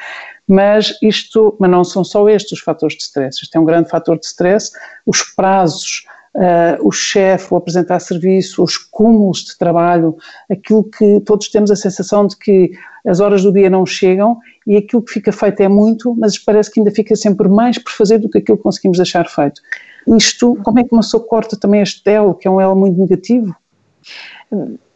Mas 0.46 0.96
isto, 1.02 1.56
mas 1.58 1.70
não 1.70 1.82
são 1.82 2.04
só 2.04 2.28
estes 2.28 2.58
os 2.58 2.60
fatores 2.60 2.96
de 2.96 3.02
stress, 3.02 3.42
isto 3.42 3.56
é 3.56 3.60
um 3.60 3.64
grande 3.64 3.88
fator 3.88 4.18
de 4.20 4.26
stress, 4.26 4.70
os 5.04 5.22
prazos, 5.34 6.04
uh, 6.34 6.86
o 6.86 6.90
chefe, 6.90 7.52
o 7.52 7.56
apresentar 7.56 8.00
serviço, 8.00 8.62
os 8.62 8.76
cúmulos 8.76 9.44
de 9.44 9.58
trabalho, 9.58 10.16
aquilo 10.50 10.84
que 10.84 11.20
todos 11.20 11.48
temos 11.48 11.70
a 11.70 11.76
sensação 11.76 12.26
de 12.26 12.36
que 12.36 12.72
as 13.06 13.20
horas 13.20 13.42
do 13.42 13.52
dia 13.52 13.70
não 13.70 13.86
chegam 13.86 14.38
e 14.66 14.76
aquilo 14.76 15.02
que 15.02 15.12
fica 15.12 15.32
feito 15.32 15.60
é 15.60 15.68
muito, 15.68 16.14
mas 16.16 16.38
parece 16.38 16.70
que 16.70 16.80
ainda 16.80 16.90
fica 16.90 17.16
sempre 17.16 17.48
mais 17.48 17.78
por 17.78 17.92
fazer 17.92 18.18
do 18.18 18.28
que 18.28 18.38
aquilo 18.38 18.58
que 18.58 18.62
conseguimos 18.62 18.98
deixar 18.98 19.28
feito. 19.28 19.60
Isto, 20.16 20.56
como 20.62 20.78
é 20.78 20.84
que 20.84 20.92
uma 20.92 21.02
pessoa 21.02 21.24
corta 21.24 21.56
também 21.56 21.82
este 21.82 22.08
elo, 22.10 22.34
que 22.34 22.46
é 22.46 22.50
um 22.50 22.60
elo 22.60 22.76
muito 22.76 22.98
negativo? 22.98 23.54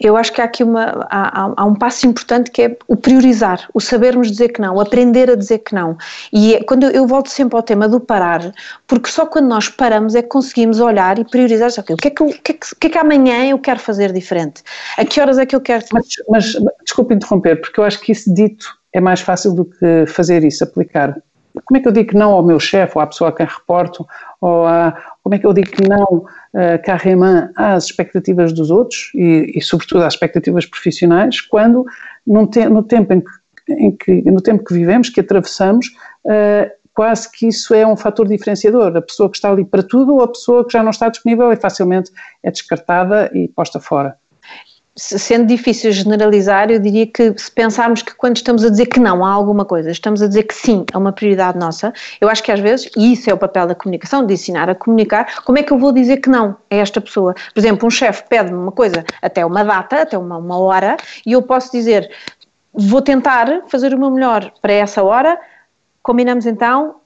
Eu 0.00 0.16
acho 0.16 0.32
que 0.32 0.40
há 0.40 0.44
aqui 0.44 0.64
uma, 0.64 1.06
há, 1.08 1.52
há, 1.56 1.64
um 1.64 1.74
passo 1.74 2.06
importante 2.06 2.50
que 2.50 2.62
é 2.62 2.76
o 2.88 2.96
priorizar, 2.96 3.68
o 3.72 3.80
sabermos 3.80 4.30
dizer 4.30 4.48
que 4.48 4.60
não, 4.60 4.80
aprender 4.80 5.30
a 5.30 5.36
dizer 5.36 5.58
que 5.58 5.74
não. 5.74 5.96
E 6.32 6.54
é, 6.54 6.64
quando 6.64 6.84
eu, 6.84 6.90
eu, 6.90 7.06
volto 7.06 7.28
sempre 7.28 7.56
ao 7.56 7.62
tema 7.62 7.88
do 7.88 8.00
parar, 8.00 8.52
porque 8.86 9.08
só 9.08 9.24
quando 9.26 9.46
nós 9.46 9.68
paramos 9.68 10.14
é 10.14 10.22
que 10.22 10.28
conseguimos 10.28 10.80
olhar 10.80 11.18
e 11.18 11.24
priorizar, 11.24 11.70
okay, 11.78 11.94
o, 11.94 11.96
que 11.96 12.08
é 12.08 12.10
que, 12.10 12.22
o, 12.22 12.28
que 12.28 12.52
é 12.52 12.54
que, 12.54 12.74
que 12.80 12.86
é 12.88 12.90
que 12.90 12.98
amanhã 12.98 13.46
eu 13.46 13.58
quero 13.58 13.78
fazer 13.78 14.12
diferente? 14.12 14.62
A 14.98 15.04
que 15.04 15.20
horas 15.20 15.38
é 15.38 15.46
que 15.46 15.54
eu 15.54 15.60
quero... 15.60 15.84
Mas, 15.92 16.06
mas 16.28 16.56
desculpe 16.82 17.14
interromper, 17.14 17.60
porque 17.60 17.78
eu 17.78 17.84
acho 17.84 18.00
que 18.00 18.10
isso 18.10 18.32
dito 18.34 18.66
é 18.92 19.00
mais 19.00 19.20
fácil 19.20 19.54
do 19.54 19.64
que 19.64 20.06
fazer 20.06 20.44
isso, 20.44 20.64
aplicar. 20.64 21.16
Como 21.64 21.78
é 21.78 21.80
que 21.80 21.86
eu 21.86 21.92
digo 21.92 22.10
que 22.10 22.16
não 22.16 22.32
ao 22.32 22.42
meu 22.42 22.58
chefe, 22.58 22.92
ou 22.96 23.02
à 23.02 23.06
pessoa 23.06 23.30
a 23.30 23.32
quem 23.32 23.46
reporto, 23.46 24.04
ou 24.40 24.66
a, 24.66 24.96
como 25.22 25.34
é 25.34 25.38
que 25.38 25.46
eu 25.46 25.52
digo 25.52 25.70
que 25.70 25.88
não 25.88 26.26
uh, 26.54 26.82
carrément 26.84 27.50
às 27.56 27.84
expectativas 27.84 28.52
dos 28.52 28.70
outros 28.70 29.10
e, 29.14 29.52
e, 29.54 29.60
sobretudo 29.60 30.04
às 30.04 30.14
expectativas 30.14 30.64
profissionais, 30.64 31.40
quando 31.40 31.84
no, 32.26 32.46
te, 32.46 32.66
no 32.68 32.82
tempo 32.82 33.12
em 33.12 33.20
que, 33.20 33.72
em 33.72 33.96
que, 33.96 34.30
no 34.30 34.40
tempo 34.40 34.64
que 34.64 34.74
vivemos, 34.74 35.10
que 35.10 35.20
atravessamos, 35.20 35.88
uh, 36.24 36.70
quase 36.94 37.30
que 37.30 37.48
isso 37.48 37.74
é 37.74 37.86
um 37.86 37.96
fator 37.96 38.26
diferenciador, 38.28 38.96
a 38.96 39.02
pessoa 39.02 39.28
que 39.28 39.36
está 39.36 39.50
ali 39.50 39.64
para 39.64 39.82
tudo 39.82 40.14
ou 40.14 40.22
a 40.22 40.28
pessoa 40.28 40.64
que 40.64 40.72
já 40.72 40.82
não 40.82 40.90
está 40.90 41.08
disponível 41.08 41.52
e 41.52 41.56
facilmente 41.56 42.10
é 42.42 42.50
descartada 42.50 43.30
e 43.34 43.48
posta 43.48 43.80
fora 43.80 44.16
sendo 44.96 45.46
difícil 45.46 45.90
generalizar, 45.90 46.70
eu 46.70 46.78
diria 46.78 47.06
que 47.06 47.34
se 47.36 47.50
pensarmos 47.50 48.02
que 48.02 48.14
quando 48.14 48.36
estamos 48.36 48.64
a 48.64 48.70
dizer 48.70 48.86
que 48.86 49.00
não 49.00 49.24
a 49.24 49.30
alguma 49.30 49.64
coisa, 49.64 49.90
estamos 49.90 50.22
a 50.22 50.28
dizer 50.28 50.44
que 50.44 50.54
sim 50.54 50.84
a 50.92 50.98
uma 50.98 51.12
prioridade 51.12 51.58
nossa, 51.58 51.92
eu 52.20 52.28
acho 52.28 52.42
que 52.42 52.52
às 52.52 52.60
vezes, 52.60 52.88
e 52.96 53.12
isso 53.12 53.28
é 53.28 53.34
o 53.34 53.38
papel 53.38 53.66
da 53.66 53.74
comunicação, 53.74 54.24
de 54.24 54.34
ensinar 54.34 54.70
a 54.70 54.74
comunicar, 54.74 55.42
como 55.44 55.58
é 55.58 55.62
que 55.62 55.72
eu 55.72 55.78
vou 55.78 55.92
dizer 55.92 56.18
que 56.18 56.30
não 56.30 56.56
a 56.70 56.76
esta 56.76 57.00
pessoa? 57.00 57.34
Por 57.52 57.60
exemplo, 57.60 57.86
um 57.86 57.90
chefe 57.90 58.24
pede-me 58.28 58.56
uma 58.56 58.72
coisa 58.72 59.04
até 59.20 59.44
uma 59.44 59.64
data, 59.64 60.02
até 60.02 60.16
uma, 60.16 60.36
uma 60.36 60.58
hora, 60.58 60.96
e 61.26 61.32
eu 61.32 61.42
posso 61.42 61.72
dizer, 61.72 62.08
vou 62.72 63.02
tentar 63.02 63.62
fazer 63.66 63.92
o 63.94 63.98
meu 63.98 64.10
melhor 64.10 64.52
para 64.62 64.72
essa 64.72 65.02
hora, 65.02 65.40
combinamos 66.02 66.46
então, 66.46 66.96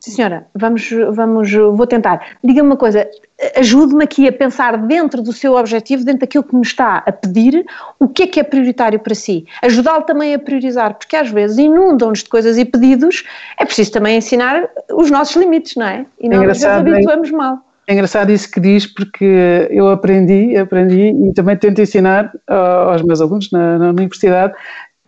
Sim, 0.00 0.12
senhora, 0.12 0.46
vamos, 0.54 0.88
vamos, 1.12 1.52
vou 1.52 1.86
tentar. 1.86 2.24
Diga-me 2.42 2.68
uma 2.68 2.76
coisa, 2.76 3.08
ajude-me 3.56 4.04
aqui 4.04 4.28
a 4.28 4.32
pensar 4.32 4.76
dentro 4.86 5.22
do 5.22 5.32
seu 5.32 5.54
objetivo, 5.54 6.04
dentro 6.04 6.20
daquilo 6.20 6.44
que 6.44 6.54
me 6.54 6.62
está 6.62 7.02
a 7.04 7.10
pedir, 7.10 7.64
o 7.98 8.08
que 8.08 8.22
é 8.22 8.26
que 8.26 8.40
é 8.40 8.44
prioritário 8.44 9.00
para 9.00 9.14
si. 9.14 9.44
Ajudá-lo 9.62 10.04
também 10.04 10.34
a 10.34 10.38
priorizar, 10.38 10.94
porque 10.94 11.16
às 11.16 11.30
vezes 11.30 11.58
inundam-nos 11.58 12.22
de 12.22 12.28
coisas 12.28 12.56
e 12.56 12.64
pedidos, 12.64 13.24
é 13.58 13.64
preciso 13.64 13.92
também 13.92 14.16
ensinar 14.16 14.68
os 14.92 15.10
nossos 15.10 15.34
limites, 15.36 15.74
não 15.76 15.86
é? 15.86 16.06
E 16.20 16.28
não 16.28 16.44
nos 16.44 16.64
habituamos 16.64 17.30
mal. 17.30 17.58
É 17.88 17.94
engraçado 17.94 18.30
isso 18.30 18.50
que 18.50 18.60
diz, 18.60 18.86
porque 18.86 19.66
eu 19.70 19.88
aprendi, 19.88 20.56
aprendi 20.56 21.10
e 21.10 21.32
também 21.32 21.56
tento 21.56 21.80
ensinar 21.80 22.30
aos 22.46 23.02
meus 23.02 23.20
alunos 23.20 23.50
na, 23.50 23.78
na 23.78 23.88
universidade 23.88 24.52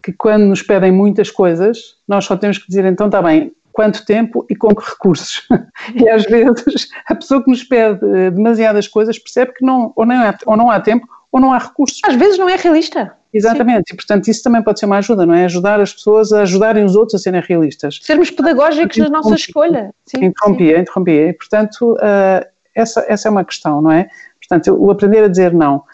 que 0.03 0.15
quando 0.15 0.47
nos 0.47 0.63
pedem 0.63 0.91
muitas 0.91 1.31
coisas, 1.31 1.97
nós 2.09 2.25
só 2.25 2.37
temos 2.37 2.57
que 2.57 2.67
dizer 2.67 2.87
então 2.87 3.07
está 3.07 3.21
bem, 3.21 3.53
quanto 3.81 4.05
tempo 4.05 4.45
e 4.51 4.55
com 4.55 4.75
que 4.75 4.91
recursos. 4.91 5.49
e 5.97 6.07
às 6.07 6.25
vezes 6.25 6.89
a 7.07 7.15
pessoa 7.15 7.43
que 7.43 7.49
nos 7.49 7.65
pede 7.65 7.99
eh, 8.05 8.31
demasiadas 8.31 8.87
coisas 8.87 9.19
percebe 9.19 9.55
que 9.55 9.65
não, 9.65 9.91
ou, 9.97 10.05
não 10.05 10.17
há, 10.17 10.37
ou 10.45 10.55
não 10.55 10.71
há 10.71 10.79
tempo 10.79 11.09
ou 11.33 11.41
não 11.41 11.51
há 11.51 11.59
recursos. 11.59 11.99
Às 12.05 12.15
vezes 12.17 12.37
não 12.37 12.47
é 12.47 12.57
realista. 12.57 13.17
Exatamente, 13.33 13.89
Sim. 13.89 13.95
e 13.95 13.97
portanto 13.97 14.29
isso 14.29 14.43
também 14.43 14.63
pode 14.63 14.81
ser 14.81 14.85
uma 14.85 14.99
ajuda, 14.99 15.25
não 15.25 15.33
é? 15.33 15.47
Ajudar 15.47 15.81
as 15.81 15.95
pessoas 15.95 16.31
a 16.31 16.43
ajudarem 16.43 16.85
os 16.85 16.95
outros 16.95 17.15
a 17.15 17.23
serem 17.23 17.41
realistas. 17.41 18.01
Sermos 18.03 18.31
pedagógicos 18.31 18.99
na 18.99 19.09
nossa 19.09 19.35
escolha. 19.35 19.95
Sim, 20.05 20.27
interrompia, 20.27 20.79
interrompia. 20.79 21.29
E 21.29 21.33
portanto 21.33 21.95
uh, 21.95 22.47
essa, 22.75 23.03
essa 23.09 23.29
é 23.29 23.31
uma 23.31 23.45
questão, 23.45 23.81
não 23.81 23.93
é? 23.93 24.11
Portanto, 24.47 24.77
o 24.79 24.91
aprender 24.91 25.25
a 25.25 25.29
dizer 25.29 25.55
não 25.55 25.85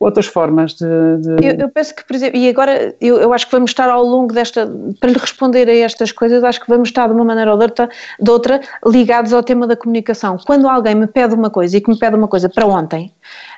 outras 0.00 0.26
formas 0.26 0.74
de. 0.74 0.86
de... 1.18 1.46
Eu, 1.46 1.54
eu, 1.58 1.68
penso 1.68 1.94
que, 1.94 2.04
por 2.04 2.16
exemplo, 2.16 2.38
e 2.38 2.48
agora 2.48 2.94
eu, 3.00 3.20
eu, 3.20 3.32
acho 3.34 3.46
que 3.46 3.52
vamos 3.52 3.70
estar 3.70 3.88
ao 3.88 4.02
longo 4.02 4.32
desta, 4.32 4.66
para 4.98 5.10
lhe 5.10 5.18
responder 5.18 5.68
a 5.68 5.76
estas 5.76 6.10
coisas, 6.10 6.42
acho 6.42 6.60
que 6.60 6.68
vamos 6.68 6.88
estar 6.88 7.06
de 7.06 7.12
uma 7.12 7.24
maneira 7.24 7.52
ou 7.52 7.58
de 7.58 7.64
outra, 7.64 7.90
de 8.18 8.30
outra 8.30 8.60
ligados 8.86 9.32
ao 9.32 9.42
tema 9.42 9.66
da 9.66 9.76
comunicação. 9.76 10.38
Quando 10.38 10.66
alguém 10.66 10.94
me 10.94 11.06
pede 11.06 11.34
uma 11.34 11.50
coisa 11.50 11.76
e 11.76 11.80
que 11.80 11.90
me 11.90 11.98
pede 11.98 12.16
uma 12.16 12.26
coisa 12.26 12.48
para 12.48 12.66
ontem, 12.66 13.12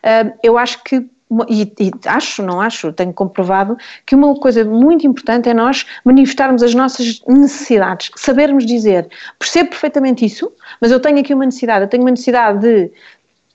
uh, 0.05 0.33
eu 0.43 0.59
acho 0.59 0.83
que 0.83 1.09
e, 1.49 1.63
e, 1.63 1.91
acho, 2.07 2.43
não 2.43 2.61
acho, 2.61 2.93
tenho 2.93 3.13
comprovado 3.13 3.77
que 4.05 4.15
uma 4.15 4.35
coisa 4.35 4.67
muito 4.67 5.07
importante 5.07 5.49
é 5.49 5.55
nós 5.55 5.87
manifestarmos 6.05 6.63
as 6.63 6.75
nossas 6.75 7.23
necessidades, 7.27 8.11
sabermos 8.17 8.67
dizer, 8.67 9.09
percebo 9.39 9.71
perfeitamente 9.71 10.27
isso, 10.27 10.53
mas 10.79 10.91
eu 10.91 11.01
tenho 11.01 11.19
aqui 11.21 11.33
uma 11.33 11.47
necessidade, 11.47 11.85
eu 11.85 11.89
tenho 11.89 12.03
uma 12.03 12.11
necessidade 12.11 12.59
de 12.59 12.93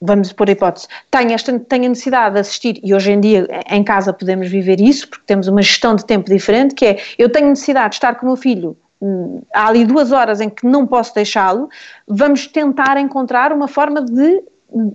vamos 0.02 0.32
pôr 0.32 0.50
a 0.50 0.52
hipótese, 0.52 0.88
tenho, 1.10 1.32
esta, 1.32 1.60
tenho 1.60 1.86
a 1.86 1.90
necessidade 1.90 2.36
de 2.36 2.42
assistir, 2.42 2.80
e 2.84 2.94
hoje 2.94 3.12
em 3.12 3.20
dia 3.20 3.48
em 3.70 3.84
casa 3.84 4.14
podemos 4.14 4.48
viver 4.48 4.80
isso, 4.80 5.08
porque 5.08 5.24
temos 5.26 5.48
uma 5.48 5.62
gestão 5.62 5.96
de 5.96 6.06
tempo 6.06 6.30
diferente, 6.30 6.76
que 6.76 6.86
é, 6.86 6.98
eu 7.18 7.30
tenho 7.30 7.48
necessidade 7.48 7.92
de 7.92 7.96
estar 7.96 8.16
com 8.16 8.26
o 8.26 8.30
meu 8.30 8.36
filho, 8.36 8.78
hum, 9.02 9.42
há 9.54 9.68
ali 9.68 9.86
duas 9.86 10.12
horas 10.12 10.42
em 10.42 10.50
que 10.50 10.66
não 10.66 10.86
posso 10.86 11.14
deixá-lo, 11.14 11.70
vamos 12.08 12.48
tentar 12.48 12.98
encontrar 12.98 13.52
uma 13.52 13.68
forma 13.68 14.02
de 14.02 14.44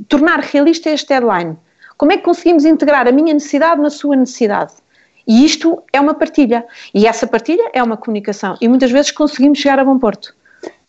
tornar 0.09 0.41
realista 0.41 0.91
este 0.91 1.09
deadline. 1.09 1.57
Como 1.97 2.13
é 2.13 2.17
que 2.17 2.25
conseguimos 2.25 2.65
integrar 2.65 3.07
a 3.07 3.13
minha 3.13 3.33
necessidade 3.33 3.81
na 3.81 3.91
sua 3.91 4.17
necessidade? 4.17 4.73
E 5.27 5.45
isto 5.45 5.83
é 5.93 6.01
uma 6.01 6.15
partilha. 6.15 6.67
E 6.93 7.07
essa 7.07 7.27
partilha 7.27 7.71
é 7.73 7.83
uma 7.83 7.97
comunicação. 7.97 8.57
E 8.61 8.69
muitas 8.69 8.91
vezes 8.91 9.13
conseguimos 9.13 9.59
chegar 9.59 9.79
a 9.79 9.85
bom 9.85 9.99
porto. 9.99 10.35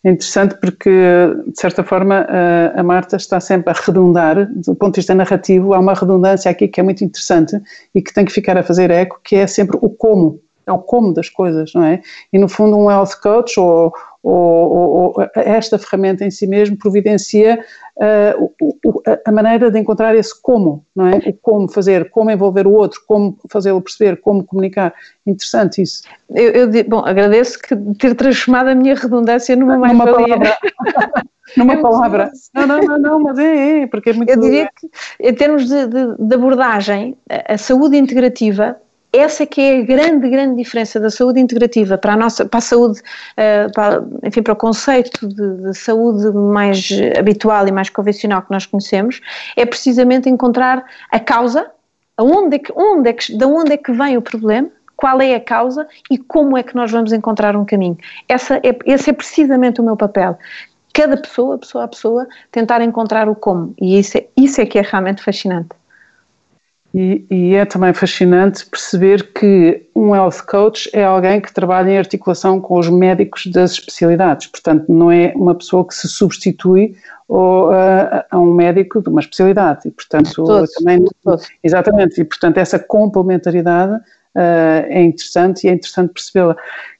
É 0.04 0.10
interessante 0.10 0.54
porque, 0.60 0.90
de 0.90 1.58
certa 1.58 1.82
forma, 1.82 2.26
a 2.74 2.82
Marta 2.82 3.16
está 3.16 3.40
sempre 3.40 3.70
a 3.70 3.72
redundar, 3.72 4.46
do 4.52 4.74
ponto 4.74 4.94
de 4.94 5.00
vista 5.00 5.14
narrativo, 5.14 5.72
há 5.72 5.78
uma 5.78 5.94
redundância 5.94 6.50
aqui 6.50 6.68
que 6.68 6.78
é 6.78 6.82
muito 6.82 7.02
interessante 7.02 7.58
e 7.94 8.02
que 8.02 8.12
tem 8.12 8.26
que 8.26 8.32
ficar 8.32 8.58
a 8.58 8.62
fazer 8.62 8.90
eco, 8.90 9.18
que 9.24 9.36
é 9.36 9.46
sempre 9.46 9.78
o 9.80 9.88
como, 9.88 10.38
é 10.66 10.72
o 10.72 10.78
como 10.78 11.14
das 11.14 11.30
coisas, 11.30 11.72
não 11.74 11.84
é? 11.84 12.02
E, 12.30 12.38
no 12.38 12.50
fundo, 12.50 12.76
um 12.76 12.90
health 12.90 13.18
coach 13.22 13.58
ou, 13.58 13.94
ou, 14.22 15.14
ou 15.16 15.28
esta 15.34 15.78
ferramenta 15.78 16.22
em 16.22 16.30
si 16.30 16.46
mesmo 16.46 16.76
providencia 16.76 17.64
uh, 17.96 19.20
a 19.24 19.32
maneira 19.32 19.70
de 19.70 19.78
encontrar 19.78 20.14
esse 20.14 20.40
como, 20.40 20.84
não 20.94 21.06
é? 21.08 21.16
O 21.18 21.32
como 21.34 21.68
fazer, 21.68 22.10
como 22.10 22.30
envolver 22.30 22.66
o 22.66 22.72
outro, 22.72 23.00
como 23.06 23.38
fazê-lo 23.48 23.80
perceber, 23.80 24.20
como 24.20 24.44
comunicar. 24.44 24.94
Interessante 25.26 25.82
isso. 25.82 26.02
Eu, 26.30 26.50
eu 26.52 26.84
bom, 26.84 27.04
agradeço 27.04 27.58
que 27.58 27.76
ter 27.98 28.14
transformado 28.14 28.68
a 28.68 28.74
minha 28.74 28.94
redundância 28.94 29.56
numa 29.56 29.78
mais-valia. 29.78 30.36
numa 31.56 31.74
é 31.74 31.76
palavra. 31.76 32.30
Não, 32.54 32.66
não, 32.66 32.80
não, 32.80 32.98
não, 32.98 33.20
mas 33.20 33.38
é, 33.38 33.82
é, 33.82 33.86
porque 33.86 34.10
é 34.10 34.12
muito. 34.12 34.30
Eu 34.30 34.40
diria 34.40 34.68
que, 34.76 34.88
em 35.20 35.34
termos 35.34 35.68
de, 35.68 35.86
de, 35.86 36.16
de 36.18 36.34
abordagem, 36.34 37.16
a, 37.28 37.54
a 37.54 37.58
saúde 37.58 37.96
integrativa 37.96 38.76
essa 39.16 39.46
que 39.46 39.60
é 39.60 39.78
a 39.78 39.82
grande, 39.82 40.28
grande 40.28 40.56
diferença 40.56 40.98
da 40.98 41.10
saúde 41.10 41.40
integrativa 41.40 41.96
para 41.96 42.14
a 42.14 42.16
nossa, 42.16 42.44
para 42.44 42.58
a 42.58 42.60
saúde, 42.60 43.00
uh, 43.00 43.72
para, 43.72 44.04
enfim, 44.22 44.42
para 44.42 44.52
o 44.52 44.56
conceito 44.56 45.26
de, 45.26 45.62
de, 45.62 45.74
saúde 45.74 46.30
mais 46.36 46.88
habitual 47.18 47.66
e 47.68 47.72
mais 47.72 47.90
convencional 47.90 48.42
que 48.42 48.50
nós 48.50 48.66
conhecemos, 48.66 49.20
é 49.56 49.64
precisamente 49.64 50.28
encontrar 50.28 50.84
a 51.10 51.20
causa, 51.20 51.70
aonde 52.16 52.56
é 52.56 52.58
que, 52.58 52.72
onde 52.74 53.10
é 53.10 53.12
que, 53.12 53.36
de 53.36 53.44
onde 53.44 53.72
é 53.72 53.76
que 53.76 53.92
vem 53.92 54.16
o 54.16 54.22
problema, 54.22 54.68
qual 54.96 55.20
é 55.20 55.34
a 55.34 55.40
causa 55.40 55.86
e 56.10 56.18
como 56.18 56.56
é 56.56 56.62
que 56.62 56.74
nós 56.74 56.90
vamos 56.90 57.12
encontrar 57.12 57.56
um 57.56 57.64
caminho. 57.64 57.98
Essa 58.28 58.56
é, 58.56 58.76
esse 58.86 59.10
é 59.10 59.12
precisamente 59.12 59.80
o 59.80 59.84
meu 59.84 59.96
papel. 59.96 60.38
Cada 60.92 61.16
pessoa, 61.16 61.58
pessoa 61.58 61.84
a 61.84 61.88
pessoa, 61.88 62.26
tentar 62.52 62.80
encontrar 62.80 63.28
o 63.28 63.34
como. 63.34 63.74
E 63.80 63.98
isso 63.98 64.16
é, 64.16 64.26
isso 64.36 64.60
é 64.60 64.66
que 64.66 64.78
é 64.78 64.82
realmente 64.82 65.22
fascinante. 65.22 65.70
E, 66.94 67.26
e, 67.28 67.54
é 67.56 67.64
também 67.64 67.92
fascinante 67.92 68.64
perceber 68.66 69.32
que 69.32 69.84
um 69.96 70.14
health 70.14 70.46
coach 70.46 70.88
é 70.92 71.02
alguém 71.02 71.40
que 71.40 71.52
trabalha 71.52 71.90
em 71.90 71.98
articulação 71.98 72.60
com 72.60 72.78
os 72.78 72.88
médicos 72.88 73.46
das 73.46 73.72
especialidades, 73.72 74.46
portanto, 74.46 74.84
não 74.88 75.10
é 75.10 75.32
uma 75.34 75.56
pessoa 75.56 75.84
que 75.84 75.92
se 75.92 76.06
substitui 76.06 76.94
ou, 77.26 77.72
a, 77.72 78.24
a 78.30 78.38
um 78.38 78.54
médico 78.54 79.02
de 79.02 79.08
uma 79.08 79.20
especialidade. 79.20 79.88
E, 79.88 79.90
portanto, 79.90 80.34
todos, 80.34 80.70
também. 80.70 81.04
Todos. 81.24 81.48
Exatamente, 81.64 82.20
e, 82.20 82.24
portanto, 82.24 82.58
essa 82.58 82.78
complementaridade 82.78 83.94
uh, 83.94 84.86
é 84.86 85.02
interessante 85.02 85.66
e 85.66 85.70
é 85.70 85.72
interessante 85.72 86.12
percebê-la. 86.12 86.56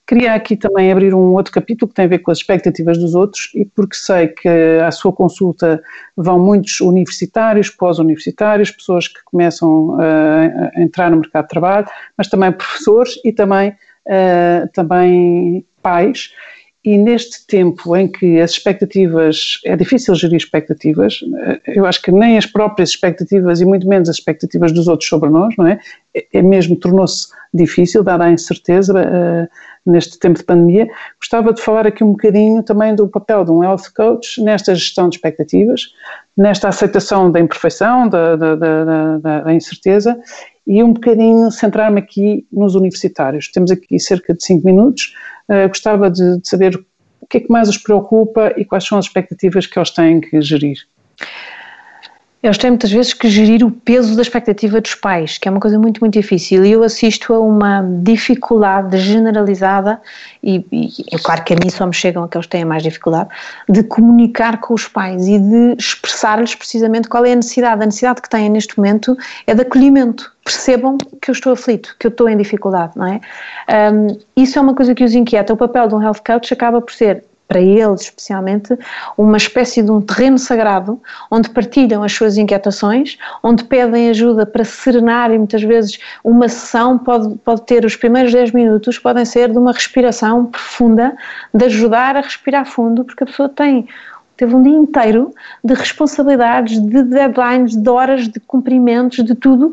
Queria 0.07 0.35
aqui 0.35 0.55
também 0.55 0.93
abrir 0.93 1.15
um 1.15 1.33
outro 1.33 1.51
capítulo 1.51 1.89
que 1.89 1.95
tem 1.95 2.05
a 2.05 2.09
ver 2.09 2.19
com 2.19 2.31
as 2.31 2.39
expectativas 2.39 2.99
dos 2.99 3.15
outros 3.15 3.51
e 3.55 3.65
porque 3.65 3.97
sei 3.97 4.29
que 4.29 4.49
à 4.85 4.91
sua 4.91 5.13
consulta 5.13 5.83
vão 6.15 6.39
muitos 6.39 6.83
universitários, 6.83 7.71
pós-universitários, 7.71 8.71
pessoas 8.71 9.09
que 9.09 9.21
começam 9.25 9.97
a 9.99 10.83
entrar 10.83 11.11
no 11.11 11.17
mercado 11.19 11.45
de 11.45 11.49
trabalho, 11.49 11.87
mas 12.19 12.29
também 12.29 12.53
professores 12.53 13.19
e 13.25 13.33
também, 13.33 13.71
uh, 13.71 14.69
também 14.75 15.65
pais. 15.83 16.33
E 16.85 16.99
neste 16.99 17.47
tempo 17.47 17.97
em 17.97 18.07
que 18.07 18.39
as 18.39 18.51
expectativas, 18.51 19.59
é 19.65 19.75
difícil 19.75 20.15
gerir 20.15 20.37
expectativas, 20.37 21.21
eh, 21.39 21.61
eu 21.79 21.87
acho 21.87 22.03
que 22.03 22.13
nem 22.13 22.37
as 22.37 22.45
próprias 22.45 22.91
expectativas 22.91 23.63
e 23.63 23.65
muito 23.65 23.89
menos 23.89 24.07
as 24.11 24.17
expectativas 24.17 24.71
dos 24.71 24.87
outros 24.87 25.09
sobre 25.09 25.31
nós, 25.31 25.55
não 25.57 25.67
é? 25.67 25.81
É, 26.15 26.27
é 26.35 26.43
mesmo, 26.43 26.77
tornou-se 26.77 27.29
difícil, 27.55 28.03
dada 28.03 28.25
a 28.25 28.31
incerteza, 28.31 29.49
neste 29.85 30.18
tempo 30.18 30.39
de 30.39 30.45
pandemia. 30.45 30.89
Gostava 31.20 31.53
de 31.53 31.61
falar 31.61 31.87
aqui 31.87 32.03
um 32.03 32.12
bocadinho 32.12 32.62
também 32.62 32.95
do 32.95 33.09
papel 33.09 33.45
de 33.45 33.51
um 33.51 33.62
health 33.62 33.93
coach 33.95 34.43
nesta 34.43 34.74
gestão 34.74 35.09
de 35.09 35.16
expectativas, 35.16 35.93
nesta 36.37 36.68
aceitação 36.68 37.30
da 37.30 37.41
imperfeição, 37.41 38.09
da, 38.09 38.37
da, 38.37 38.55
da, 38.57 39.41
da 39.41 39.55
incerteza 39.55 40.18
e 40.66 40.82
um 40.82 40.93
bocadinho 40.93 41.51
centrar-me 41.51 42.01
aqui 42.01 42.47
nos 42.51 42.74
universitários. 42.74 43.49
Temos 43.49 43.70
aqui 43.70 43.99
cerca 44.01 44.35
de 44.35 44.45
5 44.45 44.66
minutos. 44.66 45.14
Uh, 45.49 45.68
gostava 45.68 46.11
de, 46.11 46.39
de 46.41 46.49
saber 46.49 46.74
o 47.20 47.26
que 47.26 47.39
é 47.39 47.41
que 47.41 47.51
mais 47.51 47.68
os 47.68 47.78
preocupa 47.78 48.53
e 48.57 48.64
quais 48.64 48.85
são 48.85 48.99
as 48.99 49.07
expectativas 49.07 49.66
que 49.66 49.78
eles 49.78 49.91
têm 49.91 50.20
que 50.20 50.41
gerir. 50.41 50.78
Eles 52.45 52.59
têm 52.59 52.73
muitas 52.73 52.93
vezes 52.93 53.15
que 53.15 53.27
gerir 53.27 53.65
o 53.65 53.71
peso 53.71 54.15
da 54.15 54.21
expectativa 54.21 54.79
dos 54.79 54.95
pais, 54.95 55.39
que 55.39 55.49
é 55.49 55.51
uma 55.51 55.59
coisa 55.59 55.79
muito, 55.79 55.99
muito 56.03 56.13
difícil. 56.13 56.63
E 56.63 56.73
eu 56.73 56.83
assisto 56.83 57.33
a 57.33 57.41
uma 57.41 57.83
dificuldade 58.03 58.99
generalizada, 58.99 59.99
e, 60.43 60.63
e 60.71 60.91
é 61.11 61.17
claro 61.17 61.43
que 61.43 61.55
a 61.55 61.57
mim 61.57 61.71
só 61.71 61.87
me 61.87 61.95
chegam 61.95 62.23
aqueles 62.23 62.45
que 62.45 62.51
têm 62.51 62.63
mais 62.63 62.83
dificuldade, 62.83 63.31
de 63.67 63.83
comunicar 63.85 64.61
com 64.61 64.75
os 64.75 64.87
pais 64.87 65.27
e 65.27 65.39
de 65.39 65.75
expressar-lhes 65.79 66.55
precisamente 66.55 67.09
qual 67.09 67.25
é 67.25 67.33
a 67.33 67.37
necessidade. 67.37 67.83
A 67.83 67.87
necessidade 67.87 68.21
que 68.21 68.29
têm 68.29 68.51
neste 68.51 68.77
momento 68.77 69.17
é 69.47 69.55
de 69.55 69.63
acolhimento. 69.63 70.31
Percebam 70.45 70.99
que 70.99 71.31
eu 71.31 71.33
estou 71.33 71.55
aflito, 71.55 71.97
que 71.99 72.07
eu 72.07 72.11
estou 72.11 72.29
em 72.29 72.37
dificuldade, 72.37 72.93
não 72.95 73.07
é? 73.07 73.21
Um, 73.91 74.19
isso 74.37 74.59
é 74.59 74.61
uma 74.61 74.75
coisa 74.75 74.95
que 74.95 75.03
os 75.03 75.15
inquieta. 75.15 75.55
O 75.55 75.57
papel 75.57 75.89
de 75.89 75.95
um 75.95 76.03
health 76.03 76.21
coach 76.23 76.53
acaba 76.53 76.83
por 76.83 76.93
ser 76.93 77.25
para 77.47 77.61
eles 77.61 78.03
especialmente, 78.03 78.77
uma 79.17 79.37
espécie 79.37 79.83
de 79.83 79.91
um 79.91 80.01
terreno 80.01 80.39
sagrado 80.39 81.01
onde 81.31 81.51
partilham 81.51 82.03
as 82.03 82.13
suas 82.13 82.37
inquietações, 82.37 83.19
onde 83.43 83.65
pedem 83.65 84.09
ajuda 84.11 84.47
para 84.47 84.65
serenar 84.65 85.31
e 85.31 85.39
muitas 85.39 85.63
vezes 85.63 85.99
uma 86.23 86.49
sessão 86.49 86.99
pode, 86.99 87.37
pode 87.39 87.63
ter 87.63 87.85
os 87.85 87.97
primeiros 87.97 88.33
10 88.33 88.53
minutos, 88.53 88.99
podem 88.99 89.25
ser 89.25 89.51
de 89.51 89.59
uma 89.59 89.73
respiração 89.73 90.47
profunda, 90.47 91.17
de 91.53 91.65
ajudar 91.67 92.17
a 92.17 92.21
respirar 92.21 92.65
fundo, 92.65 93.05
porque 93.05 93.25
a 93.25 93.27
pessoa 93.27 93.49
tem 93.49 93.87
teve 94.37 94.55
um 94.55 94.63
dia 94.63 94.77
inteiro 94.77 95.33
de 95.63 95.75
responsabilidades, 95.75 96.81
de 96.81 97.03
deadlines, 97.05 97.77
de 97.77 97.89
horas, 97.89 98.29
de 98.29 98.41
cumprimentos, 98.41 99.25
de 99.25 99.35
tudo, 99.35 99.71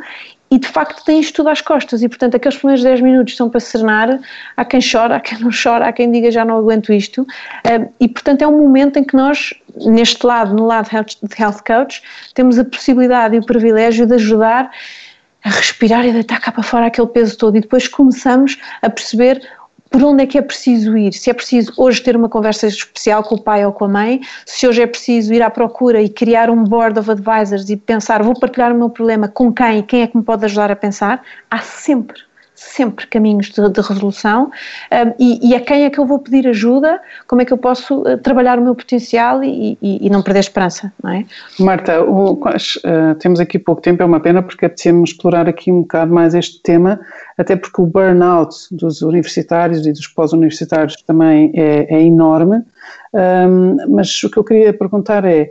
e 0.51 0.59
de 0.59 0.67
facto 0.67 1.03
tem 1.05 1.21
isto 1.21 1.37
tudo 1.37 1.49
às 1.49 1.61
costas. 1.61 2.03
E 2.03 2.09
portanto 2.09 2.35
aqueles 2.35 2.57
primeiros 2.57 2.83
10 2.83 2.99
minutos 2.99 3.37
são 3.37 3.49
para 3.49 3.61
serenar, 3.61 4.19
há 4.57 4.65
quem 4.65 4.81
chora, 4.81 5.15
há 5.15 5.19
quem 5.21 5.39
não 5.39 5.49
chora, 5.51 5.87
há 5.87 5.93
quem 5.93 6.11
diga 6.11 6.29
já 6.29 6.43
não 6.43 6.57
aguento 6.57 6.91
isto. 6.91 7.25
E 7.99 8.07
portanto 8.09 8.41
é 8.41 8.47
um 8.47 8.57
momento 8.57 8.99
em 8.99 9.03
que 9.03 9.15
nós, 9.15 9.53
neste 9.77 10.25
lado, 10.25 10.53
no 10.53 10.65
lado 10.65 10.89
de 10.89 11.41
Health 11.41 11.63
Coach, 11.65 12.03
temos 12.33 12.59
a 12.59 12.65
possibilidade 12.65 13.37
e 13.37 13.39
o 13.39 13.45
privilégio 13.45 14.05
de 14.05 14.15
ajudar 14.15 14.69
a 15.43 15.49
respirar 15.49 16.05
e 16.05 16.11
deitar 16.11 16.39
cá 16.39 16.51
para 16.51 16.61
fora 16.63 16.85
aquele 16.87 17.07
peso 17.07 17.37
todo. 17.37 17.55
E 17.55 17.61
depois 17.61 17.87
começamos 17.87 18.57
a 18.81 18.89
perceber 18.89 19.41
por 19.91 20.01
onde 20.05 20.23
é 20.23 20.25
que 20.25 20.37
é 20.37 20.41
preciso 20.41 20.97
ir? 20.97 21.13
Se 21.13 21.29
é 21.29 21.33
preciso 21.33 21.73
hoje 21.75 22.01
ter 22.01 22.15
uma 22.15 22.29
conversa 22.29 22.65
especial 22.65 23.21
com 23.23 23.35
o 23.35 23.41
pai 23.41 23.65
ou 23.65 23.73
com 23.73 23.85
a 23.85 23.89
mãe, 23.89 24.21
se 24.45 24.65
hoje 24.65 24.81
é 24.81 24.87
preciso 24.87 25.33
ir 25.33 25.41
à 25.41 25.49
procura 25.49 26.01
e 26.01 26.07
criar 26.07 26.49
um 26.49 26.63
board 26.63 26.97
of 26.97 27.11
advisors 27.11 27.69
e 27.69 27.75
pensar, 27.75 28.23
vou 28.23 28.33
partilhar 28.39 28.71
o 28.71 28.75
meu 28.75 28.89
problema 28.89 29.27
com 29.27 29.51
quem 29.51 29.79
e 29.79 29.83
quem 29.83 30.01
é 30.01 30.07
que 30.07 30.15
me 30.15 30.23
pode 30.23 30.45
ajudar 30.45 30.71
a 30.71 30.75
pensar, 30.77 31.21
há 31.49 31.59
sempre 31.59 32.21
sempre 32.61 33.07
caminhos 33.07 33.49
de, 33.49 33.69
de 33.69 33.81
resolução. 33.81 34.51
Um, 34.91 35.13
e, 35.19 35.49
e, 35.49 35.55
a 35.55 35.59
quem 35.59 35.83
é 35.83 35.89
que 35.89 35.99
eu 35.99 36.05
vou 36.05 36.19
pedir 36.19 36.47
ajuda, 36.47 37.01
como 37.27 37.41
é 37.41 37.45
que 37.45 37.51
eu 37.51 37.57
posso 37.57 38.01
uh, 38.01 38.17
trabalhar 38.17 38.59
o 38.59 38.61
meu 38.61 38.75
potencial 38.75 39.43
e, 39.43 39.77
e, 39.81 40.05
e, 40.05 40.09
não 40.09 40.21
perder 40.21 40.41
esperança, 40.41 40.93
não 41.03 41.11
é? 41.11 41.25
Marta, 41.59 42.03
o, 42.03 42.33
uh, 42.33 43.15
temos 43.19 43.39
aqui 43.39 43.57
pouco 43.57 43.81
tempo, 43.81 44.03
é 44.03 44.05
uma 44.05 44.19
pena 44.19 44.41
porque 44.41 44.65
apetecemos 44.65 45.09
explorar 45.09 45.49
aqui 45.49 45.71
um 45.71 45.81
bocado 45.81 46.13
mais 46.13 46.35
este 46.35 46.61
tema, 46.61 46.99
até 47.37 47.55
porque 47.55 47.81
o 47.81 47.85
burnout 47.85 48.55
dos 48.71 49.01
universitários 49.01 49.85
e 49.85 49.91
dos 49.91 50.07
pós-universitários 50.07 50.95
também 51.03 51.51
é, 51.55 51.95
é 51.95 52.01
enorme, 52.01 52.63
um, 53.13 53.77
mas 53.89 54.23
o 54.23 54.29
que 54.29 54.37
eu 54.37 54.43
queria 54.43 54.73
perguntar 54.73 55.25
é, 55.25 55.49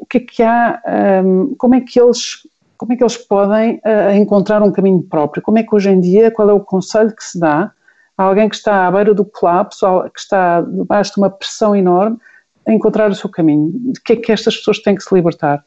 o 0.00 0.06
que 0.06 0.18
é 0.18 0.20
que 0.20 0.42
há, 0.42 0.80
um, 1.24 1.54
como 1.58 1.74
é 1.74 1.80
que 1.80 2.00
eles 2.00 2.46
como 2.76 2.92
é 2.92 2.96
que 2.96 3.02
eles 3.02 3.16
podem 3.16 3.76
uh, 3.76 4.14
encontrar 4.14 4.62
um 4.62 4.70
caminho 4.70 5.02
próprio? 5.02 5.42
Como 5.42 5.58
é 5.58 5.62
que 5.62 5.74
hoje 5.74 5.90
em 5.90 6.00
dia, 6.00 6.30
qual 6.30 6.48
é 6.48 6.52
o 6.52 6.60
conselho 6.60 7.14
que 7.14 7.24
se 7.24 7.38
dá 7.38 7.72
a 8.16 8.22
alguém 8.22 8.48
que 8.48 8.56
está 8.56 8.86
à 8.86 8.90
beira 8.90 9.12
do 9.12 9.24
colapso, 9.24 9.86
que 10.14 10.20
está 10.20 10.60
debaixo 10.60 11.14
de 11.14 11.20
uma 11.20 11.30
pressão 11.30 11.74
enorme, 11.74 12.18
a 12.66 12.72
encontrar 12.72 13.10
o 13.10 13.14
seu 13.14 13.28
caminho? 13.28 13.72
De 13.92 14.00
que 14.00 14.12
é 14.12 14.16
que 14.16 14.32
estas 14.32 14.56
pessoas 14.56 14.78
têm 14.78 14.94
que 14.94 15.02
se 15.02 15.14
libertar? 15.14 15.64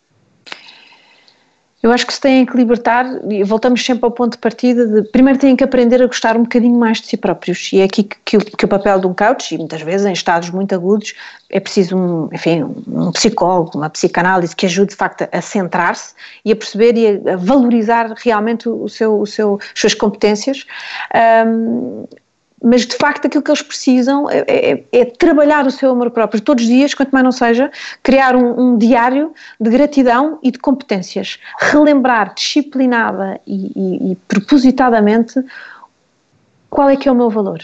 Eu 1.81 1.93
acho 1.93 2.05
que 2.05 2.13
se 2.13 2.19
têm 2.19 2.45
que 2.45 2.57
libertar, 2.57 3.05
e 3.31 3.41
voltamos 3.41 3.83
sempre 3.85 4.03
ao 4.03 4.11
ponto 4.11 4.33
de 4.33 4.37
partida 4.39 4.85
de 4.85 5.09
primeiro 5.09 5.39
têm 5.39 5.55
que 5.55 5.63
aprender 5.63 6.01
a 6.03 6.07
gostar 6.07 6.35
um 6.35 6.43
bocadinho 6.43 6.77
mais 6.77 6.99
de 6.99 7.07
si 7.07 7.15
próprios. 7.15 7.71
E 7.71 7.79
é 7.79 7.85
aqui 7.85 8.03
que, 8.03 8.17
que, 8.25 8.37
o, 8.37 8.41
que 8.41 8.65
o, 8.65 8.67
papel 8.67 8.99
de 8.99 9.07
um 9.07 9.13
coach, 9.13 9.55
e 9.55 9.57
muitas 9.57 9.81
vezes 9.81 10.05
em 10.05 10.11
estados 10.11 10.49
muito 10.49 10.75
agudos, 10.75 11.13
é 11.49 11.57
preciso 11.57 11.95
um, 11.95 12.29
enfim, 12.33 12.63
um 12.63 13.11
psicólogo, 13.13 13.77
uma 13.77 13.89
psicanálise 13.89 14.53
que 14.53 14.65
ajude 14.65 14.89
de 14.89 14.97
facto 14.97 15.25
a 15.31 15.41
centrar-se 15.41 16.13
e 16.43 16.51
a 16.51 16.55
perceber 16.55 16.97
e 16.97 17.07
a, 17.07 17.33
a 17.33 17.37
valorizar 17.37 18.13
realmente 18.17 18.67
o 18.67 18.89
seu, 18.89 19.17
o 19.17 19.25
seu, 19.25 19.57
as 19.73 19.79
suas 19.79 19.93
competências. 19.93 20.65
Um, 21.47 22.05
mas 22.63 22.85
de 22.85 22.95
facto 22.95 23.25
aquilo 23.25 23.43
que 23.43 23.51
eles 23.51 23.61
precisam 23.61 24.29
é, 24.29 24.43
é, 24.47 24.83
é, 24.91 25.05
trabalhar 25.05 25.65
o 25.65 25.71
seu 25.71 25.91
amor 25.91 26.11
próprio 26.11 26.41
todos 26.41 26.63
os 26.63 26.69
dias, 26.69 26.93
quanto 26.93 27.11
mais 27.11 27.23
não 27.23 27.31
seja, 27.31 27.71
criar 28.03 28.35
um, 28.35 28.59
um 28.59 28.77
diário 28.77 29.33
de 29.59 29.69
gratidão 29.69 30.39
e 30.43 30.51
de 30.51 30.59
competências, 30.59 31.39
relembrar 31.59 32.33
disciplinada 32.33 33.39
e, 33.47 33.71
e, 33.75 34.11
e 34.11 34.15
propositadamente 34.27 35.41
qual 36.69 36.89
é 36.89 36.95
que 36.95 37.09
é 37.09 37.11
o 37.11 37.15
meu 37.15 37.29
valor, 37.29 37.59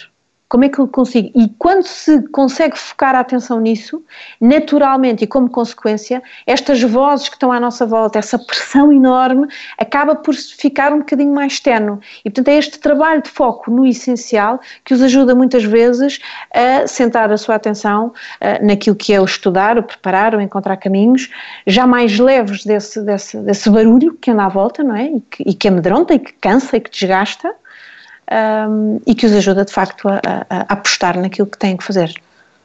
como 0.48 0.64
é 0.64 0.70
que 0.70 0.80
eu 0.80 0.88
consigo? 0.88 1.32
E 1.36 1.50
quando 1.58 1.84
se 1.84 2.22
consegue 2.30 2.78
focar 2.78 3.16
a 3.16 3.20
atenção 3.20 3.60
nisso, 3.60 4.04
naturalmente 4.40 5.24
e 5.24 5.28
como 5.28 5.50
consequência, 5.50 6.22
estas 6.46 6.82
vozes 6.84 7.30
que 7.30 7.36
estão 7.36 7.52
à 7.52 7.60
nossa 7.60 7.86
volta, 7.86 8.20
essa 8.20 8.38
pressão 8.38 8.92
enorme, 8.92 9.48
acaba 9.78 10.16
por 10.16 10.36
ficar 10.36 10.94
um 10.94 11.00
bocadinho 11.00 11.34
mais 11.34 11.60
tenue. 11.60 12.00
E 12.24 12.30
portanto 12.30 12.50
é 12.50 12.58
este 12.58 12.80
trabalho 12.80 13.22
de 13.22 13.30
foco 13.30 13.72
no 13.72 13.86
essencial 13.86 14.60
que 14.84 14.94
os 14.94 15.02
ajuda 15.02 15.34
muitas 15.34 15.64
vezes 15.64 16.20
a 16.54 16.88
centrar 16.88 17.32
a 17.32 17.38
sua 17.38 17.56
atenção 17.56 18.08
uh, 18.08 18.66
naquilo 18.66 18.96
que 18.96 19.14
é 19.14 19.20
o 19.20 19.26
estudar, 19.26 19.78
o 19.80 19.84
preparar, 19.84 20.36
o 20.36 20.42
encontrar 20.42 20.78
caminhos, 20.78 21.30
já 21.66 21.88
mais 21.88 22.20
leves 22.20 22.64
desse, 22.64 23.02
desse, 23.02 23.38
desse 23.38 23.70
barulho 23.70 24.14
que 24.22 24.30
anda 24.30 24.46
à 24.46 24.50
volta, 24.50 24.84
não 24.84 24.96
é? 24.96 25.06
E 25.06 25.22
que, 25.22 25.44
e 25.48 25.54
que 25.54 25.68
amedronta 25.68 26.14
e 26.14 26.20
que 26.20 26.34
cansa 26.34 26.78
e 26.78 26.80
que 26.80 26.92
desgasta 26.92 27.54
um, 28.32 29.00
e 29.06 29.14
que 29.14 29.26
os 29.26 29.34
ajuda 29.34 29.66
de 29.66 29.72
facto 29.72 30.08
a, 30.08 30.22
a, 30.26 30.46
a, 30.50 30.62
apostar 30.74 31.20
naquilo 31.20 31.48
que 31.48 31.58
têm 31.58 31.78
que 31.78 31.84
fazer. 31.84 32.14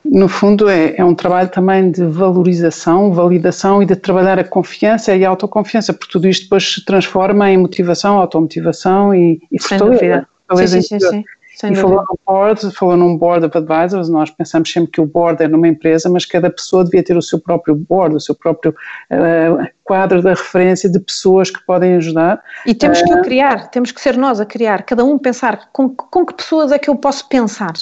No 0.04 0.28
fundo, 0.28 0.68
é, 0.68 0.94
é 0.96 1.04
um 1.04 1.14
trabalho 1.14 1.48
também 1.50 1.90
de 1.90 2.04
valorização, 2.04 3.12
validação 3.12 3.82
e 3.82 3.86
de 3.86 3.94
trabalhar 3.94 4.38
a 4.38 4.44
confiança 4.44 5.14
e 5.14 5.24
a 5.24 5.28
autoconfiança, 5.28 5.92
porque 5.92 6.12
tudo 6.12 6.26
isto 6.26 6.44
depois 6.44 6.74
se 6.74 6.84
transforma 6.84 7.50
em 7.50 7.58
motivação, 7.58 8.18
automotivação 8.18 9.14
e, 9.14 9.40
e 9.52 9.60
fortaleza. 9.60 10.26
Sim, 10.54 10.66
sim, 10.66 10.82
sim, 10.82 11.00
sim. 11.00 11.24
Sem 11.60 11.72
e 11.72 11.76
falou 11.76 11.98
num 11.98 12.16
board, 12.26 12.74
falou 12.74 12.96
num 12.96 13.18
board 13.18 13.44
of 13.44 13.58
advisors, 13.58 14.08
nós 14.08 14.30
pensamos 14.30 14.72
sempre 14.72 14.92
que 14.92 14.98
o 14.98 15.04
board 15.04 15.42
é 15.42 15.46
numa 15.46 15.68
empresa, 15.68 16.08
mas 16.08 16.24
cada 16.24 16.48
pessoa 16.48 16.82
devia 16.82 17.02
ter 17.02 17.14
o 17.18 17.20
seu 17.20 17.38
próprio 17.38 17.74
board, 17.74 18.16
o 18.16 18.20
seu 18.20 18.34
próprio 18.34 18.74
uh, 19.10 19.68
quadro 19.84 20.22
da 20.22 20.30
referência 20.30 20.90
de 20.90 20.98
pessoas 20.98 21.50
que 21.50 21.62
podem 21.66 21.96
ajudar. 21.96 22.42
E 22.64 22.72
temos 22.72 23.02
que 23.02 23.12
o 23.12 23.18
eh, 23.18 23.22
criar, 23.22 23.68
temos 23.68 23.92
que 23.92 24.00
ser 24.00 24.16
nós 24.16 24.40
a 24.40 24.46
criar, 24.46 24.84
cada 24.84 25.04
um 25.04 25.18
pensar 25.18 25.68
com, 25.70 25.90
com 25.90 26.24
que 26.24 26.32
pessoas 26.32 26.72
é 26.72 26.78
que 26.78 26.88
eu 26.88 26.96
posso 26.96 27.28
pensar. 27.28 27.74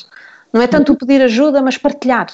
Não 0.53 0.61
é 0.61 0.66
tanto 0.66 0.97
pedir 0.97 1.22
ajuda, 1.22 1.62
mas 1.62 1.79
partilhar. 1.79 2.26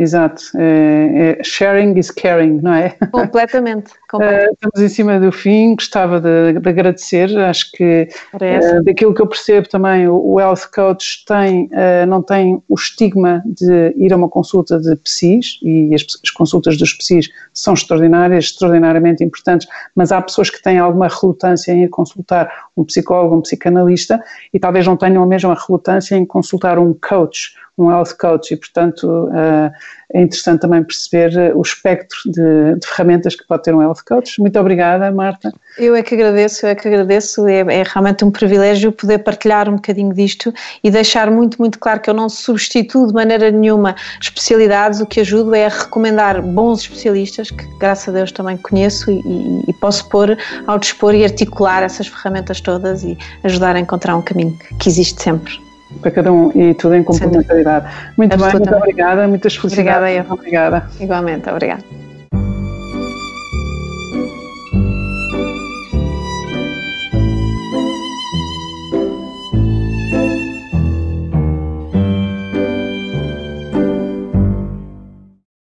Exato. 0.00 0.42
É, 0.56 1.38
é, 1.38 1.44
sharing 1.44 1.98
is 1.98 2.10
caring, 2.10 2.58
não 2.62 2.72
é? 2.72 2.96
Completamente. 3.12 3.92
completamente. 4.08 4.48
Uh, 4.48 4.52
estamos 4.54 4.80
em 4.80 4.88
cima 4.88 5.20
do 5.20 5.30
fim, 5.30 5.74
gostava 5.74 6.18
de, 6.18 6.58
de 6.58 6.68
agradecer. 6.68 7.36
Acho 7.38 7.70
que 7.72 8.08
uh, 8.32 8.82
daquilo 8.82 9.12
que 9.12 9.20
eu 9.20 9.26
percebo 9.26 9.68
também, 9.68 10.08
o, 10.08 10.14
o 10.14 10.40
Health 10.40 10.70
Coach 10.74 11.22
tem, 11.26 11.64
uh, 11.66 12.06
não 12.08 12.22
tem 12.22 12.62
o 12.66 12.74
estigma 12.74 13.42
de 13.44 13.92
ir 13.94 14.10
a 14.14 14.16
uma 14.16 14.28
consulta 14.28 14.80
de 14.80 14.96
PSIs 14.96 15.58
e 15.62 15.94
as, 15.94 16.06
as, 16.24 16.30
consultas 16.30 16.78
dos 16.78 16.94
PSIs 16.94 17.28
são 17.52 17.74
extraordinárias, 17.74 18.46
extraordinariamente 18.46 19.22
importantes, 19.22 19.68
mas 19.94 20.12
há 20.12 20.22
pessoas 20.22 20.48
que 20.48 20.62
têm 20.62 20.78
alguma 20.78 21.08
relutância 21.08 21.72
em 21.72 21.84
ir 21.84 21.88
consultar 21.88 22.50
um 22.74 22.84
psicólogo, 22.84 23.36
um 23.36 23.42
psicanalista 23.42 24.18
e 24.54 24.58
talvez 24.58 24.86
não 24.86 24.96
tenham 24.96 25.22
a 25.22 25.26
mesma 25.26 25.54
relutância 25.54 26.16
em 26.16 26.24
consultar 26.24 26.78
um 26.78 26.94
coach 26.94 27.54
um 27.80 27.90
health 27.90 28.16
coach 28.18 28.52
e, 28.52 28.56
portanto, 28.56 29.04
uh, 29.04 29.70
é 30.12 30.22
interessante 30.22 30.60
também 30.60 30.82
perceber 30.82 31.36
eh, 31.36 31.52
o 31.54 31.62
espectro 31.62 32.18
de, 32.26 32.74
de, 32.80 32.86
ferramentas 32.86 33.36
que 33.36 33.46
pode 33.46 33.62
ter 33.62 33.72
um 33.72 33.80
health 33.80 34.02
coach. 34.06 34.40
Muito 34.40 34.58
obrigada, 34.58 35.10
Marta. 35.12 35.52
Eu 35.78 35.94
é 35.94 36.02
que 36.02 36.14
agradeço, 36.14 36.66
eu 36.66 36.70
é 36.70 36.74
que 36.74 36.88
agradeço. 36.88 37.46
É, 37.46 37.60
é, 37.60 37.84
realmente 37.86 38.24
um 38.24 38.30
privilégio 38.30 38.90
poder 38.90 39.18
partilhar 39.18 39.68
um 39.68 39.76
bocadinho 39.76 40.12
disto 40.12 40.52
e 40.82 40.90
deixar 40.90 41.30
muito, 41.30 41.58
muito 41.58 41.78
claro 41.78 42.00
que 42.00 42.10
eu 42.10 42.14
não 42.14 42.28
substituo 42.28 43.06
de 43.06 43.14
maneira 43.14 43.52
nenhuma 43.52 43.94
especialidades. 44.20 45.00
O 45.00 45.06
que 45.06 45.20
ajudo 45.20 45.54
é 45.54 45.66
a 45.66 45.68
recomendar 45.68 46.42
bons 46.42 46.80
especialistas, 46.80 47.50
que 47.52 47.64
graças 47.78 48.08
a 48.08 48.12
Deus 48.12 48.32
também 48.32 48.56
conheço 48.56 49.12
e, 49.12 49.20
e, 49.20 49.64
e 49.68 49.72
posso 49.74 50.08
pôr 50.08 50.36
ao 50.66 50.76
dispor 50.76 51.14
e 51.14 51.22
articular 51.22 51.84
essas 51.84 52.08
ferramentas 52.08 52.60
todas 52.60 53.04
e 53.04 53.16
ajudar 53.44 53.76
a 53.76 53.80
encontrar 53.80 54.16
um 54.16 54.22
caminho 54.22 54.58
que 54.80 54.88
existe 54.88 55.22
sempre 55.22 55.69
para 56.00 56.10
cada 56.10 56.32
um 56.32 56.50
e 56.54 56.74
tudo 56.74 56.94
em 56.94 57.02
complementaridade. 57.02 57.86
Muito 58.16 58.36
bem, 58.36 58.52
muito 58.52 58.74
obrigada, 58.74 59.26
muitas 59.28 59.56
felicidades. 59.56 59.96
Obrigada, 59.96 60.28
eu. 60.28 60.32
Obrigada. 60.32 60.90
Igualmente, 61.00 61.50
obrigada. 61.50 62.09